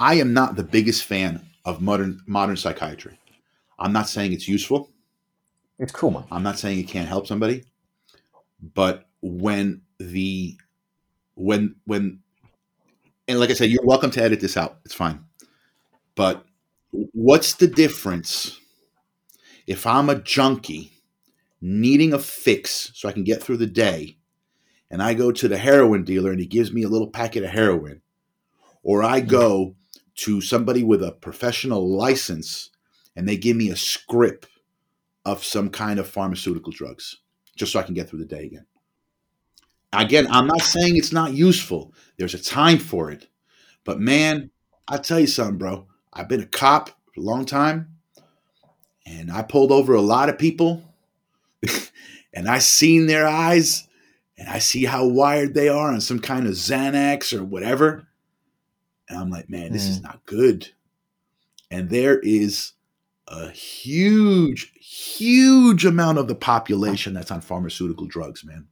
I 0.00 0.14
am 0.14 0.32
not 0.32 0.56
the 0.56 0.64
biggest 0.64 1.04
fan 1.04 1.44
of 1.64 1.80
modern 1.82 2.20
modern 2.26 2.56
psychiatry. 2.56 3.18
I'm 3.78 3.92
not 3.92 4.08
saying 4.08 4.32
it's 4.32 4.48
useful. 4.48 4.90
It's 5.78 5.92
cool, 5.92 6.10
man. 6.10 6.24
I'm 6.30 6.42
not 6.42 6.58
saying 6.58 6.78
it 6.78 6.88
can't 6.88 7.08
help 7.08 7.26
somebody. 7.26 7.64
But 8.74 9.08
when 9.22 9.82
the 9.98 10.56
when 11.34 11.76
when 11.86 12.20
and 13.28 13.38
like 13.38 13.50
I 13.50 13.54
said, 13.54 13.70
you're 13.70 13.84
welcome 13.84 14.10
to 14.12 14.22
edit 14.22 14.40
this 14.40 14.56
out. 14.56 14.78
It's 14.84 14.94
fine. 14.94 15.24
But 16.14 16.44
what's 16.90 17.54
the 17.54 17.66
difference 17.66 18.58
if 19.66 19.86
I'm 19.86 20.08
a 20.08 20.20
junkie 20.20 20.92
needing 21.60 22.12
a 22.12 22.18
fix 22.18 22.90
so 22.94 23.08
I 23.08 23.12
can 23.12 23.24
get 23.24 23.42
through 23.42 23.58
the 23.58 23.66
day 23.66 24.16
and 24.90 25.02
I 25.02 25.14
go 25.14 25.30
to 25.30 25.48
the 25.48 25.58
heroin 25.58 26.04
dealer 26.04 26.30
and 26.30 26.40
he 26.40 26.46
gives 26.46 26.72
me 26.72 26.82
a 26.82 26.88
little 26.88 27.10
packet 27.10 27.44
of 27.44 27.50
heroin 27.50 28.02
or 28.82 29.02
I 29.02 29.20
hmm. 29.20 29.26
go 29.26 29.76
to 30.16 30.40
somebody 30.40 30.82
with 30.82 31.02
a 31.02 31.12
professional 31.12 31.96
license 31.96 32.70
and 33.14 33.28
they 33.28 33.36
give 33.36 33.56
me 33.56 33.70
a 33.70 33.76
script 33.76 34.48
of 35.24 35.44
some 35.44 35.70
kind 35.70 35.98
of 35.98 36.08
pharmaceutical 36.08 36.72
drugs 36.72 37.18
just 37.56 37.72
so 37.72 37.78
I 37.80 37.84
can 37.84 37.94
get 37.94 38.08
through 38.08 38.20
the 38.20 38.24
day 38.24 38.44
again. 38.46 38.66
Again, 39.92 40.28
I'm 40.30 40.46
not 40.46 40.62
saying 40.62 40.96
it's 40.96 41.12
not 41.12 41.34
useful. 41.34 41.92
There's 42.16 42.34
a 42.34 42.42
time 42.42 42.78
for 42.78 43.10
it. 43.10 43.28
But 43.84 43.98
man, 43.98 44.50
I 44.86 44.98
tell 44.98 45.18
you 45.18 45.26
something, 45.26 45.58
bro. 45.58 45.86
I've 46.12 46.28
been 46.28 46.40
a 46.40 46.46
cop 46.46 46.88
for 46.88 47.20
a 47.20 47.24
long 47.24 47.44
time, 47.44 47.96
and 49.06 49.30
I 49.30 49.42
pulled 49.42 49.72
over 49.72 49.94
a 49.94 50.00
lot 50.00 50.28
of 50.28 50.38
people, 50.38 50.82
and 52.34 52.48
I 52.48 52.58
seen 52.58 53.06
their 53.06 53.26
eyes, 53.26 53.86
and 54.36 54.48
I 54.48 54.58
see 54.58 54.84
how 54.84 55.06
wired 55.06 55.54
they 55.54 55.68
are 55.68 55.92
on 55.92 56.00
some 56.00 56.20
kind 56.20 56.46
of 56.46 56.54
Xanax 56.54 57.36
or 57.36 57.44
whatever, 57.44 58.08
and 59.10 59.18
I'm 59.18 59.30
like, 59.30 59.50
man, 59.50 59.72
this 59.72 59.86
is 59.86 59.98
hmm. 59.98 60.04
not 60.04 60.24
good. 60.24 60.68
And 61.70 61.90
there 61.90 62.18
is 62.20 62.72
a 63.26 63.50
huge, 63.50 64.72
huge 64.74 65.84
amount 65.84 66.18
of 66.18 66.28
the 66.28 66.34
population 66.34 67.14
that's 67.14 67.30
on 67.30 67.40
pharmaceutical 67.40 68.06
drugs, 68.06 68.44
man. 68.44 68.66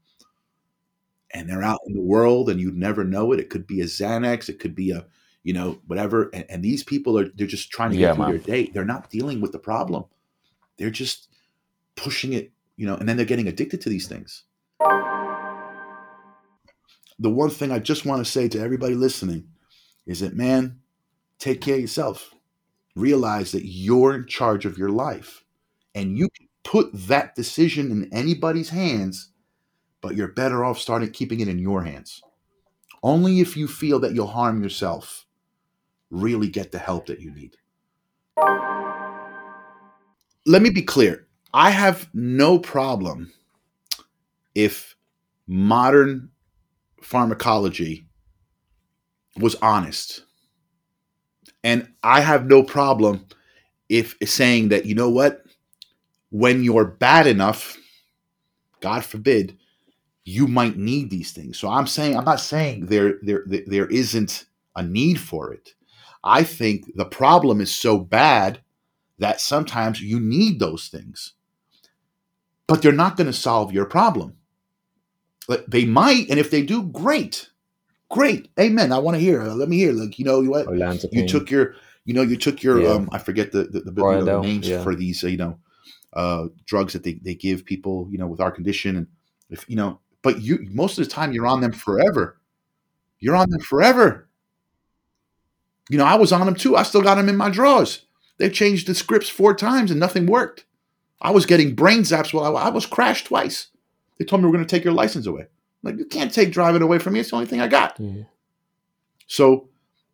And 1.32 1.48
they're 1.48 1.62
out 1.62 1.80
in 1.86 1.94
the 1.94 2.00
world, 2.00 2.48
and 2.48 2.60
you'd 2.60 2.76
never 2.76 3.04
know 3.04 3.32
it. 3.32 3.40
It 3.40 3.50
could 3.50 3.66
be 3.66 3.80
a 3.80 3.84
Xanax, 3.84 4.48
it 4.48 4.58
could 4.58 4.74
be 4.74 4.92
a 4.92 5.06
you 5.44 5.52
know, 5.52 5.78
whatever. 5.86 6.30
And, 6.32 6.44
and 6.48 6.62
these 6.62 6.82
people 6.82 7.18
are 7.18 7.28
they're 7.34 7.46
just 7.46 7.70
trying 7.70 7.90
to 7.90 7.96
Yeah, 7.96 8.08
get 8.08 8.16
through 8.16 8.24
man. 8.26 8.32
their 8.36 8.44
day. 8.44 8.70
They're 8.72 8.84
not 8.84 9.10
dealing 9.10 9.40
with 9.40 9.52
the 9.52 9.58
problem. 9.58 10.04
They're 10.76 10.90
just 10.90 11.28
pushing 11.96 12.32
it, 12.32 12.52
you 12.76 12.86
know, 12.86 12.94
and 12.96 13.08
then 13.08 13.16
they're 13.16 13.26
getting 13.26 13.48
addicted 13.48 13.80
to 13.82 13.88
these 13.88 14.06
things. 14.08 14.44
The 17.18 17.30
one 17.30 17.50
thing 17.50 17.72
I 17.72 17.80
just 17.80 18.06
want 18.06 18.24
to 18.24 18.30
say 18.30 18.48
to 18.48 18.60
everybody 18.60 18.94
listening 18.94 19.48
is 20.06 20.20
that 20.20 20.36
man, 20.36 20.78
take 21.38 21.60
care 21.60 21.74
of 21.74 21.80
yourself. 21.80 22.32
Realize 22.94 23.52
that 23.52 23.66
you're 23.66 24.14
in 24.14 24.26
charge 24.26 24.64
of 24.66 24.78
your 24.78 24.90
life. 24.90 25.44
And 25.94 26.16
you 26.16 26.28
can 26.30 26.48
put 26.64 26.90
that 26.92 27.34
decision 27.34 27.90
in 27.90 28.08
anybody's 28.12 28.70
hands, 28.70 29.30
but 30.00 30.14
you're 30.14 30.28
better 30.28 30.64
off 30.64 30.78
starting 30.78 31.10
keeping 31.10 31.40
it 31.40 31.48
in 31.48 31.58
your 31.58 31.82
hands. 31.82 32.22
Only 33.02 33.40
if 33.40 33.56
you 33.56 33.66
feel 33.68 33.98
that 34.00 34.14
you'll 34.14 34.26
harm 34.28 34.62
yourself, 34.62 35.26
really 36.10 36.48
get 36.48 36.72
the 36.72 36.78
help 36.78 37.06
that 37.06 37.20
you 37.20 37.30
need. 37.32 37.56
Let 40.46 40.62
me 40.62 40.70
be 40.70 40.82
clear. 40.82 41.26
I 41.52 41.70
have 41.70 42.08
no 42.14 42.58
problem 42.58 43.32
if 44.54 44.96
modern 45.46 46.30
pharmacology 47.02 48.06
was 49.36 49.54
honest. 49.56 50.24
And 51.64 51.88
I 52.02 52.20
have 52.20 52.46
no 52.46 52.62
problem 52.62 53.26
if 53.88 54.16
saying 54.24 54.68
that, 54.68 54.86
you 54.86 54.94
know 54.94 55.10
what, 55.10 55.44
when 56.30 56.62
you're 56.62 56.84
bad 56.84 57.26
enough, 57.26 57.76
God 58.80 59.04
forbid, 59.04 59.56
you 60.24 60.46
might 60.46 60.76
need 60.76 61.10
these 61.10 61.32
things. 61.32 61.58
So 61.58 61.68
I'm 61.68 61.86
saying 61.86 62.16
I'm 62.16 62.24
not 62.24 62.40
saying 62.40 62.86
there 62.86 63.14
there 63.22 63.44
there 63.46 63.86
isn't 63.86 64.44
a 64.76 64.82
need 64.82 65.18
for 65.18 65.54
it. 65.54 65.74
I 66.22 66.42
think 66.42 66.96
the 66.96 67.04
problem 67.04 67.60
is 67.60 67.74
so 67.74 67.98
bad 67.98 68.60
that 69.18 69.40
sometimes 69.40 70.00
you 70.00 70.20
need 70.20 70.58
those 70.58 70.88
things. 70.88 71.34
But 72.66 72.82
they're 72.82 72.92
not 72.92 73.16
going 73.16 73.26
to 73.28 73.32
solve 73.32 73.72
your 73.72 73.86
problem. 73.86 74.36
Like, 75.48 75.66
They 75.66 75.84
might, 75.84 76.28
and 76.28 76.38
if 76.38 76.50
they 76.50 76.62
do, 76.62 76.82
great. 76.82 77.50
Great. 78.10 78.50
Amen. 78.58 78.92
I 78.92 78.98
want 78.98 79.16
to 79.16 79.20
hear. 79.20 79.42
Let 79.42 79.68
me 79.68 79.78
hear. 79.78 79.92
Like, 79.92 80.18
you 80.18 80.24
know 80.24 80.42
what? 80.42 80.66
Olanzapine. 80.66 81.12
you 81.12 81.28
took 81.28 81.50
your 81.50 81.74
you 82.08 82.14
know 82.14 82.22
you 82.22 82.38
took 82.38 82.62
your 82.62 82.80
Yeah. 82.80 82.88
um 82.88 83.08
i 83.12 83.18
forget 83.18 83.52
the 83.52 83.64
the, 83.64 83.80
the, 83.80 83.92
you 83.94 84.24
know, 84.24 84.24
the 84.24 84.40
names 84.40 84.66
yeah. 84.66 84.82
for 84.82 84.96
these 84.96 85.22
uh, 85.22 85.26
you 85.26 85.36
know 85.36 85.58
uh 86.14 86.46
drugs 86.64 86.94
that 86.94 87.04
they, 87.04 87.20
they 87.22 87.34
give 87.34 87.66
people 87.66 88.08
you 88.10 88.16
know 88.16 88.26
with 88.26 88.40
our 88.40 88.50
condition 88.50 88.96
and 88.96 89.06
if 89.50 89.68
you 89.68 89.76
know 89.76 90.00
but 90.22 90.40
you 90.40 90.66
most 90.70 90.98
of 90.98 91.04
the 91.04 91.10
time 91.10 91.32
you're 91.32 91.46
on 91.46 91.60
them 91.60 91.70
forever 91.70 92.40
you're 93.20 93.36
on 93.36 93.50
them 93.50 93.60
forever 93.60 94.27
you 95.88 95.98
know 95.98 96.04
i 96.04 96.14
was 96.14 96.32
on 96.32 96.46
them 96.46 96.54
too 96.54 96.76
i 96.76 96.82
still 96.82 97.02
got 97.02 97.14
them 97.16 97.28
in 97.28 97.36
my 97.36 97.50
drawers 97.50 98.02
they 98.38 98.48
changed 98.50 98.86
the 98.86 98.94
scripts 98.94 99.28
four 99.28 99.54
times 99.54 99.90
and 99.90 99.98
nothing 100.00 100.26
worked 100.26 100.64
i 101.20 101.30
was 101.30 101.46
getting 101.46 101.74
brain 101.74 102.00
zaps 102.00 102.32
while 102.32 102.56
i, 102.56 102.64
I 102.64 102.68
was 102.68 102.86
crashed 102.86 103.26
twice 103.26 103.68
they 104.18 104.24
told 104.24 104.42
me 104.42 104.46
we're 104.46 104.54
going 104.54 104.66
to 104.66 104.70
take 104.76 104.84
your 104.84 104.94
license 104.94 105.26
away 105.26 105.42
I'm 105.42 105.48
like 105.82 105.98
you 105.98 106.04
can't 106.04 106.32
take 106.32 106.50
driving 106.52 106.82
away 106.82 106.98
from 106.98 107.12
me 107.14 107.20
it's 107.20 107.30
the 107.30 107.36
only 107.36 107.46
thing 107.46 107.60
i 107.60 107.68
got 107.68 107.98
Yeah. 107.98 108.24
so, 109.26 109.68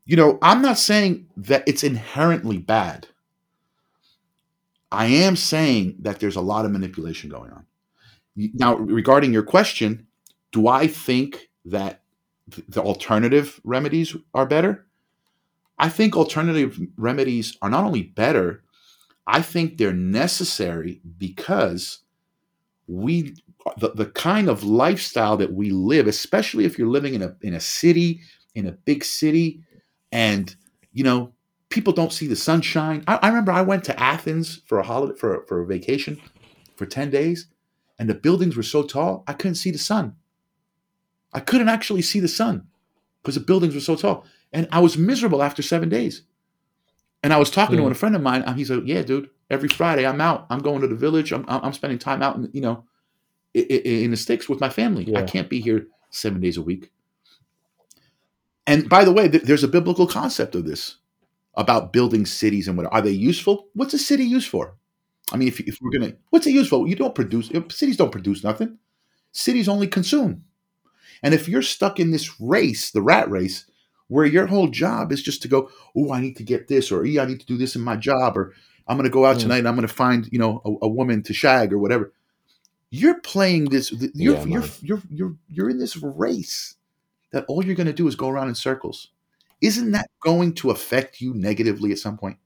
you 0.07 0.17
know, 0.17 0.39
I'm 0.43 0.61
not 0.61 0.79
saying 0.79 1.29
that 1.39 1.65
it's 1.67 1.83
inherently 1.83 2.59
bad. 2.59 3.07
I 4.93 5.07
am 5.07 5.35
saying 5.35 5.97
that 6.01 6.21
there's 6.21 6.37
a 6.37 6.41
lot 6.43 6.65
of 6.67 6.71
manipulation 6.71 7.31
going 7.31 7.51
on. 7.51 7.65
Now, 8.37 8.77
regarding 8.77 9.33
your 9.33 9.43
question, 9.43 10.07
do 10.53 10.69
I 10.69 10.87
think 10.89 11.49
that 11.65 12.03
the 12.69 12.83
alternative 12.83 13.61
remedies 13.65 14.15
are 14.35 14.45
better? 14.47 14.87
I 15.79 15.89
think 15.89 16.17
alternative 16.17 16.79
remedies 16.97 17.57
are 17.61 17.71
not 17.71 17.85
only 17.85 18.03
better, 18.03 18.63
I 19.27 19.43
think 19.43 19.77
they're 19.77 19.93
necessary 19.93 21.01
because 21.19 22.01
we 22.87 23.35
the, 23.79 23.91
the 23.91 24.07
kind 24.07 24.49
of 24.49 24.63
lifestyle 24.63 25.37
that 25.39 25.53
we 25.53 25.71
live, 25.71 26.07
especially 26.07 26.65
if 26.65 26.79
you're 26.79 26.89
living 26.89 27.15
in 27.15 27.23
a 27.23 27.35
in 27.41 27.55
a 27.55 27.61
city, 27.61 28.21
in 28.55 28.67
a 28.67 28.73
big 28.73 29.05
city, 29.05 29.63
and 30.13 30.55
you 30.93 31.03
know, 31.03 31.33
people 31.71 31.93
don't 31.93 32.13
see 32.13 32.27
the 32.27 32.37
sunshine. 32.37 33.03
I, 33.09 33.17
I 33.23 33.29
remember 33.29 33.53
I 33.53 33.63
went 33.63 33.85
to 33.85 34.01
Athens 34.01 34.63
for 34.67 34.79
a 34.79 34.85
holiday 34.85 35.19
for, 35.19 35.45
for 35.49 35.63
a 35.63 35.67
vacation 35.67 36.21
for 36.77 36.87
10 36.87 37.11
days, 37.11 37.49
and 37.99 38.09
the 38.09 38.15
buildings 38.15 38.57
were 38.57 38.63
so 38.63 38.83
tall, 38.83 39.25
I 39.27 39.33
couldn't 39.33 39.57
see 39.57 39.71
the 39.71 39.79
sun. 39.79 40.17
I 41.33 41.41
couldn't 41.41 41.69
actually 41.69 42.03
see 42.03 42.21
the 42.21 42.29
sun 42.29 42.69
because 43.23 43.35
the 43.35 43.41
buildings 43.41 43.75
were 43.75 43.81
so 43.81 43.97
tall. 43.97 44.25
And 44.55 44.67
I 44.73 44.81
was 44.81 44.97
miserable 44.97 45.43
after 45.43 45.61
seven 45.61 45.91
days. 45.91 46.23
And 47.23 47.33
I 47.33 47.39
was 47.39 47.51
talking 47.51 47.77
to 47.77 47.83
Mm. 47.83 47.91
a 47.91 47.95
friend 47.95 48.15
of 48.17 48.23
mine, 48.23 48.43
and 48.43 48.57
he 48.57 48.65
said, 48.65 48.87
Yeah, 48.89 49.03
dude, 49.03 49.29
every 49.51 49.69
Friday 49.69 50.07
I'm 50.07 50.21
out. 50.21 50.47
I'm 50.49 50.61
going 50.61 50.81
to 50.81 50.87
the 50.87 50.95
village. 50.95 51.33
I'm, 51.33 51.45
I'm 51.49 51.73
spending 51.73 51.99
time 51.99 52.23
out 52.23 52.37
in, 52.37 52.49
you 52.53 52.61
know, 52.63 52.85
in 53.53 54.11
the 54.13 54.17
sticks 54.17 54.49
with 54.49 54.61
my 54.61 54.69
family. 54.71 55.15
I 55.17 55.23
can't 55.23 55.51
be 55.51 55.61
here 55.61 55.87
seven 56.11 56.41
days 56.41 56.57
a 56.57 56.63
week. 56.63 56.91
And 58.67 58.89
by 58.89 59.05
the 59.05 59.13
way, 59.13 59.29
th- 59.29 59.43
there's 59.45 59.65
a 59.65 59.69
biblical 59.69 60.07
concept 60.07 60.55
of 60.55 60.65
this 60.65 60.97
about 61.57 61.93
building 61.93 62.27
cities 62.27 62.67
and 62.67 62.77
what 62.77 62.87
are 62.93 63.01
they 63.03 63.11
useful? 63.11 63.69
What's 63.75 63.95
a 63.95 63.99
city 63.99 64.25
used 64.25 64.49
for? 64.49 64.75
I 65.33 65.37
mean, 65.37 65.49
if, 65.49 65.61
if 65.61 65.79
we're 65.81 65.91
gonna, 65.91 66.15
what's 66.31 66.47
it 66.47 66.51
useful? 66.53 66.87
You 66.89 66.97
don't 66.97 67.15
produce 67.15 67.49
cities. 67.71 67.97
Don't 67.97 68.11
produce 68.13 68.43
nothing. 68.45 68.79
Cities 69.33 69.69
only 69.69 69.87
consume. 69.87 70.45
And 71.23 71.33
if 71.35 71.49
you're 71.49 71.63
stuck 71.63 71.99
in 72.01 72.11
this 72.11 72.41
race, 72.41 72.91
the 72.91 73.03
rat 73.03 73.31
race, 73.31 73.67
where 74.09 74.27
your 74.27 74.47
whole 74.47 74.69
job 74.69 75.13
is 75.13 75.23
just 75.23 75.43
to 75.43 75.49
go, 75.49 75.71
oh, 75.97 76.13
I 76.13 76.21
need 76.21 76.37
to 76.37 76.43
get 76.43 76.69
this, 76.69 76.93
or 76.93 77.05
yeah, 77.05 77.23
I 77.23 77.27
need 77.27 77.41
to 77.41 77.47
do 77.47 77.57
this 77.57 77.75
in 77.77 77.83
my 77.83 77.97
job, 77.97 78.37
or 78.37 78.53
I'm 78.87 78.97
going 78.97 79.09
to 79.09 79.13
go 79.13 79.25
out 79.27 79.37
Mm. 79.37 79.41
tonight 79.41 79.59
and 79.59 79.69
I'm 79.69 79.77
going 79.77 79.89
to 79.89 79.95
find 79.95 80.29
you 80.31 80.39
know 80.39 80.61
a, 80.65 80.87
a 80.87 80.89
woman 80.89 81.23
to 81.25 81.33
shag 81.35 81.73
or 81.73 81.79
whatever. 81.79 82.13
You're 82.91 83.21
playing 83.21 83.67
this. 83.67 83.91
You're 84.15 84.35
Yeah, 84.37 84.45
you're, 84.45 84.65
you're 84.83 85.03
you're 85.11 85.37
you're 85.49 85.71
in 85.71 85.79
this 85.79 85.97
race 85.97 86.77
that 87.33 87.45
all 87.49 87.65
you're 87.65 87.75
going 87.75 87.89
to 87.89 87.93
do 87.93 88.07
is 88.07 88.15
go 88.15 88.29
around 88.29 88.49
in 88.49 88.55
circles. 88.55 89.09
Isn't 89.61 89.93
that 89.93 90.11
going 90.21 90.55
to 90.55 90.71
affect 90.71 91.21
you 91.21 91.35
negatively 91.35 91.91
at 91.91 91.99
some 91.99 92.17
point? 92.19 92.39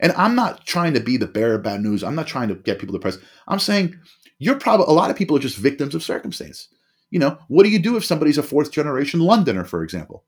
And 0.00 0.12
I'm 0.12 0.34
not 0.34 0.66
trying 0.66 0.94
to 0.94 1.00
be 1.00 1.16
the 1.16 1.26
bearer 1.26 1.54
of 1.54 1.62
bad 1.62 1.80
news. 1.80 2.04
I'm 2.04 2.14
not 2.14 2.26
trying 2.26 2.48
to 2.48 2.54
get 2.54 2.78
people 2.78 2.92
depressed. 2.92 3.20
I'm 3.48 3.58
saying 3.58 3.98
you're 4.38 4.58
probably 4.58 4.86
a 4.88 4.90
lot 4.90 5.10
of 5.10 5.16
people 5.16 5.36
are 5.36 5.40
just 5.40 5.56
victims 5.56 5.94
of 5.94 6.02
circumstance. 6.02 6.68
You 7.10 7.18
know, 7.20 7.38
what 7.48 7.62
do 7.62 7.68
you 7.68 7.78
do 7.78 7.96
if 7.96 8.04
somebody's 8.04 8.38
a 8.38 8.42
fourth 8.42 8.70
generation 8.72 9.20
Londoner, 9.20 9.64
for 9.64 9.82
example? 9.82 10.24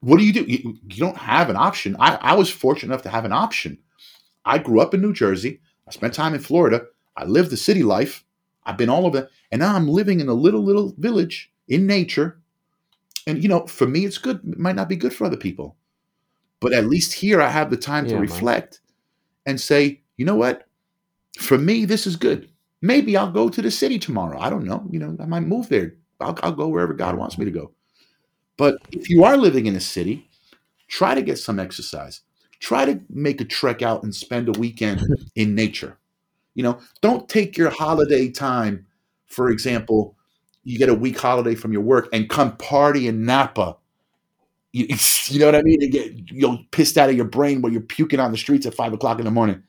What 0.00 0.18
do 0.18 0.24
you 0.24 0.32
do? 0.32 0.44
You, 0.44 0.76
you 0.88 0.96
don't 0.96 1.16
have 1.16 1.50
an 1.50 1.56
option. 1.56 1.96
I, 1.98 2.16
I 2.16 2.34
was 2.34 2.50
fortunate 2.50 2.92
enough 2.92 3.02
to 3.02 3.08
have 3.08 3.24
an 3.24 3.32
option. 3.32 3.78
I 4.44 4.58
grew 4.58 4.80
up 4.80 4.94
in 4.94 5.00
New 5.00 5.12
Jersey. 5.12 5.60
I 5.88 5.90
spent 5.90 6.14
time 6.14 6.34
in 6.34 6.40
Florida. 6.40 6.86
I 7.16 7.24
lived 7.24 7.50
the 7.50 7.56
city 7.56 7.82
life. 7.82 8.24
I've 8.64 8.76
been 8.76 8.88
all 8.88 9.06
over. 9.06 9.28
And 9.52 9.60
now 9.60 9.74
I'm 9.74 9.88
living 9.88 10.20
in 10.20 10.28
a 10.28 10.34
little, 10.34 10.62
little 10.62 10.94
village 10.98 11.50
in 11.68 11.86
nature. 11.86 12.40
And, 13.26 13.42
you 13.42 13.48
know, 13.48 13.66
for 13.66 13.86
me, 13.86 14.04
it's 14.04 14.18
good. 14.18 14.40
It 14.46 14.58
might 14.58 14.76
not 14.76 14.88
be 14.88 14.96
good 14.96 15.14
for 15.14 15.24
other 15.24 15.36
people. 15.36 15.76
But 16.60 16.72
at 16.72 16.86
least 16.86 17.12
here, 17.12 17.40
I 17.40 17.48
have 17.48 17.70
the 17.70 17.76
time 17.76 18.04
to 18.04 18.10
Yeah, 18.10 18.16
man. 18.16 18.22
reflect 18.22 18.80
and 19.46 19.60
say, 19.60 20.02
you 20.16 20.24
know 20.24 20.36
what? 20.36 20.66
For 21.38 21.58
me, 21.58 21.84
this 21.84 22.06
is 22.06 22.16
good. 22.16 22.48
Maybe 22.84 23.16
I'll 23.16 23.32
go 23.32 23.48
to 23.48 23.62
the 23.62 23.70
city 23.70 23.98
tomorrow. 23.98 24.38
I 24.38 24.50
don't 24.50 24.66
know. 24.66 24.86
You 24.90 24.98
know, 24.98 25.16
I 25.18 25.24
might 25.24 25.40
move 25.40 25.70
there. 25.70 25.94
I'll, 26.20 26.38
I'll 26.42 26.52
go 26.52 26.68
wherever 26.68 26.92
God 26.92 27.16
wants 27.16 27.38
me 27.38 27.46
to 27.46 27.50
go. 27.50 27.72
But 28.58 28.76
if 28.92 29.08
you 29.08 29.24
are 29.24 29.38
living 29.38 29.64
in 29.64 29.74
a 29.74 29.80
city, 29.80 30.28
try 30.86 31.14
to 31.14 31.22
get 31.22 31.38
some 31.38 31.58
exercise. 31.58 32.20
Try 32.60 32.84
to 32.84 33.00
make 33.08 33.40
a 33.40 33.46
trek 33.46 33.80
out 33.80 34.02
and 34.02 34.14
spend 34.14 34.54
a 34.54 34.60
weekend 34.60 35.00
in 35.34 35.54
nature. 35.54 35.96
You 36.54 36.64
know, 36.64 36.78
don't 37.00 37.26
take 37.26 37.56
your 37.56 37.70
holiday 37.70 38.28
time, 38.28 38.86
for 39.28 39.48
example, 39.48 40.14
you 40.62 40.76
get 40.78 40.90
a 40.90 40.94
week 40.94 41.18
holiday 41.18 41.54
from 41.54 41.72
your 41.72 41.80
work 41.80 42.10
and 42.12 42.28
come 42.28 42.54
party 42.58 43.08
in 43.08 43.24
Napa. 43.24 43.78
You, 44.72 44.88
you 45.28 45.40
know 45.40 45.46
what 45.46 45.54
I 45.54 45.62
mean? 45.62 45.82
And 45.82 45.90
get 45.90 46.30
you 46.30 46.42
know 46.42 46.58
pissed 46.70 46.98
out 46.98 47.08
of 47.08 47.16
your 47.16 47.24
brain 47.24 47.62
while 47.62 47.72
you're 47.72 47.80
puking 47.80 48.20
on 48.20 48.30
the 48.30 48.36
streets 48.36 48.66
at 48.66 48.74
five 48.74 48.92
o'clock 48.92 49.20
in 49.20 49.24
the 49.24 49.30
morning. 49.30 49.62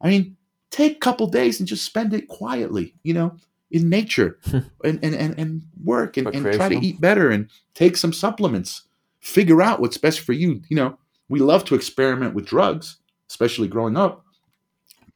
I 0.00 0.08
mean, 0.08 0.36
take 0.70 0.96
a 0.96 1.00
couple 1.00 1.26
days 1.26 1.60
and 1.60 1.68
just 1.68 1.84
spend 1.84 2.14
it 2.14 2.28
quietly. 2.28 2.94
You 3.02 3.14
know, 3.14 3.36
in 3.70 3.88
nature 3.88 4.38
and, 4.52 4.70
and, 5.02 5.14
and, 5.14 5.38
and 5.38 5.62
work 5.82 6.16
and, 6.16 6.28
and 6.28 6.52
try 6.54 6.68
to 6.68 6.78
eat 6.78 7.00
better 7.00 7.30
and 7.30 7.48
take 7.74 7.96
some 7.96 8.12
supplements. 8.12 8.82
Figure 9.20 9.60
out 9.60 9.80
what's 9.80 9.98
best 9.98 10.20
for 10.20 10.32
you. 10.32 10.62
You 10.68 10.76
know, 10.76 10.98
we 11.28 11.40
love 11.40 11.64
to 11.66 11.74
experiment 11.74 12.34
with 12.34 12.46
drugs, 12.46 12.98
especially 13.28 13.68
growing 13.68 13.96
up. 13.96 14.24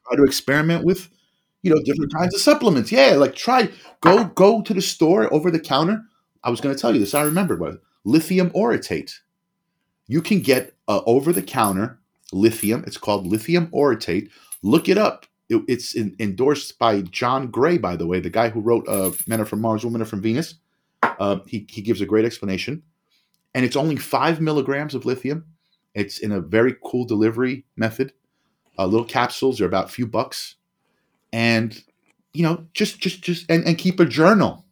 Try 0.07 0.17
to 0.17 0.25
experiment 0.25 0.85
with, 0.85 1.09
you 1.63 1.73
know, 1.73 1.81
different 1.85 2.13
kinds 2.13 2.35
of 2.35 2.41
supplements. 2.41 2.91
Yeah, 2.91 3.13
like 3.13 3.37
try 3.37 3.71
go 4.01 4.25
go 4.25 4.63
to 4.63 4.75
the 4.75 4.83
store 4.83 5.33
over 5.33 5.51
the 5.51 5.61
counter. 5.61 6.03
I 6.43 6.51
was 6.51 6.61
going 6.61 6.75
to 6.75 6.81
tell 6.81 6.93
you 6.93 6.99
this. 6.99 7.15
I 7.15 7.23
remember 7.23 7.57
what 7.57 7.81
lithium 8.05 8.51
orotate. 8.51 9.13
You 10.09 10.23
can 10.23 10.41
get 10.41 10.75
uh, 10.89 11.03
over 11.07 11.33
the 11.33 11.43
counter 11.43 12.01
lithium. 12.33 12.83
It's 12.87 12.97
called 12.97 13.27
lithium 13.27 13.69
orotate. 13.69 14.31
Look 14.63 14.89
it 14.89 14.99
up. 14.99 15.27
It- 15.51 15.65
it's 15.69 15.95
in, 15.97 16.17
endorsed 16.21 16.79
by 16.81 17.03
John 17.03 17.51
Gray, 17.51 17.79
by 17.79 17.97
the 17.97 18.09
way, 18.09 18.21
the 18.21 18.31
guy 18.31 18.51
who 18.51 18.61
wrote 18.63 18.89
uh, 18.89 19.13
"Men 19.29 19.43
Are 19.43 19.47
from 19.47 19.63
Mars, 19.63 19.85
Women 19.85 20.03
Are 20.03 20.07
from 20.07 20.23
Venus." 20.23 20.57
Uh, 21.05 21.41
he 21.47 21.67
he 21.71 21.83
gives 21.83 22.01
a 22.03 22.07
great 22.07 22.27
explanation, 22.27 22.83
and 23.55 23.65
it's 23.65 23.77
only 23.77 23.97
five 23.97 24.41
milligrams 24.41 24.95
of 24.95 25.07
lithium. 25.07 25.47
It's 25.95 26.19
in 26.19 26.33
a 26.33 26.41
very 26.41 26.77
cool 26.85 27.05
delivery 27.07 27.67
method. 27.77 28.13
Uh, 28.79 28.87
little 28.87 29.07
capsules. 29.07 29.59
They're 29.59 29.69
about 29.69 29.87
a 29.87 29.93
few 29.93 30.07
bucks, 30.07 30.57
and 31.33 31.83
you 32.35 32.43
know, 32.45 32.67
just 32.75 33.01
just 33.01 33.23
just 33.23 33.51
and, 33.51 33.65
and 33.67 33.79
keep 33.79 34.01
a 34.01 34.07
journal. 34.07 34.67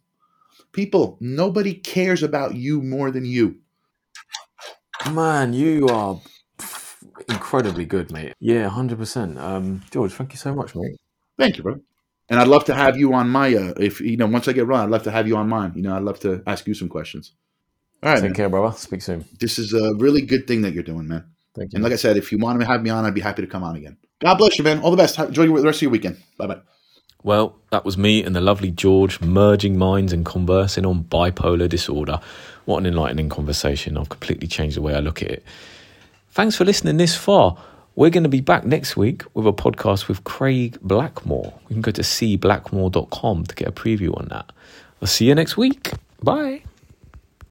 People, 0.73 1.17
nobody 1.21 1.73
cares 1.73 2.23
about 2.23 2.55
you 2.55 2.81
more 2.81 3.11
than 3.11 3.25
you. 3.25 3.57
Man, 5.11 5.53
you 5.53 5.87
are 5.89 6.21
incredibly 7.27 7.85
good, 7.85 8.11
mate. 8.11 8.33
Yeah, 8.39 8.69
hundred 8.69 8.97
percent. 8.97 9.37
Um, 9.37 9.81
George, 9.91 10.11
thank 10.13 10.31
you 10.31 10.37
so 10.37 10.53
much, 10.53 10.75
mate. 10.75 10.97
Thank 11.37 11.57
you, 11.57 11.63
bro. 11.63 11.79
And 12.29 12.39
I'd 12.39 12.47
love 12.47 12.65
to 12.65 12.75
have 12.75 12.97
you 12.97 13.13
on 13.13 13.29
my 13.29 13.53
uh, 13.55 13.73
if 13.77 13.99
you 14.01 14.15
know 14.17 14.27
once 14.27 14.47
I 14.47 14.53
get 14.53 14.67
run, 14.67 14.81
I'd 14.81 14.89
love 14.91 15.03
to 15.03 15.11
have 15.11 15.27
you 15.27 15.35
on 15.37 15.49
mine. 15.49 15.73
You 15.75 15.81
know, 15.81 15.95
I'd 15.95 16.03
love 16.03 16.19
to 16.21 16.43
ask 16.45 16.67
you 16.67 16.73
some 16.73 16.89
questions. 16.89 17.33
All 18.03 18.09
right, 18.09 18.15
Take 18.15 18.23
man. 18.29 18.33
care, 18.35 18.49
brother. 18.49 18.75
Speak 18.77 19.01
soon. 19.01 19.25
this 19.39 19.59
is 19.59 19.73
a 19.73 19.93
really 19.95 20.21
good 20.21 20.47
thing 20.47 20.61
that 20.61 20.73
you're 20.73 20.83
doing, 20.83 21.07
man. 21.07 21.25
Thank 21.55 21.73
you. 21.73 21.77
And 21.77 21.83
like 21.83 21.91
I 21.91 21.97
said, 21.97 22.15
if 22.17 22.31
you 22.31 22.37
want 22.37 22.59
to 22.61 22.65
have 22.67 22.81
me 22.83 22.91
on, 22.91 23.03
I'd 23.03 23.13
be 23.15 23.21
happy 23.21 23.41
to 23.41 23.47
come 23.47 23.63
on 23.63 23.75
again. 23.75 23.97
God 24.19 24.35
bless 24.37 24.57
you, 24.57 24.63
man. 24.63 24.79
All 24.79 24.91
the 24.91 24.97
best. 24.97 25.17
Enjoy 25.17 25.47
the 25.47 25.63
rest 25.63 25.79
of 25.79 25.81
your 25.83 25.91
weekend. 25.91 26.17
Bye 26.37 26.47
bye. 26.47 26.61
Well, 27.23 27.57
that 27.71 27.83
was 27.83 27.97
me 27.97 28.23
and 28.23 28.33
the 28.33 28.39
lovely 28.41 28.71
George 28.71 29.19
merging 29.19 29.77
minds 29.77 30.13
and 30.13 30.25
conversing 30.25 30.85
on 30.85 31.03
bipolar 31.03 31.67
disorder. 31.67 32.21
What 32.63 32.77
an 32.77 32.85
enlightening 32.85 33.27
conversation. 33.27 33.97
I've 33.97 34.07
completely 34.07 34.47
changed 34.47 34.77
the 34.77 34.81
way 34.81 34.95
I 34.95 34.99
look 34.99 35.21
at 35.21 35.29
it. 35.31 35.43
Thanks 36.31 36.55
for 36.55 36.65
listening 36.65 36.97
this 36.97 37.15
far. 37.15 37.57
We're 37.95 38.11
going 38.11 38.23
to 38.23 38.29
be 38.29 38.41
back 38.41 38.65
next 38.65 38.95
week 38.95 39.23
with 39.33 39.45
a 39.45 39.51
podcast 39.51 40.07
with 40.07 40.23
Craig 40.23 40.77
Blackmore. 40.81 41.53
You 41.67 41.75
can 41.75 41.81
go 41.81 41.91
to 41.91 42.01
cblackmore.com 42.01 43.45
to 43.45 43.55
get 43.55 43.67
a 43.67 43.71
preview 43.71 44.17
on 44.17 44.27
that. 44.29 44.51
I'll 45.01 45.07
see 45.07 45.25
you 45.25 45.35
next 45.35 45.57
week. 45.57 45.91
Bye. 46.23 46.63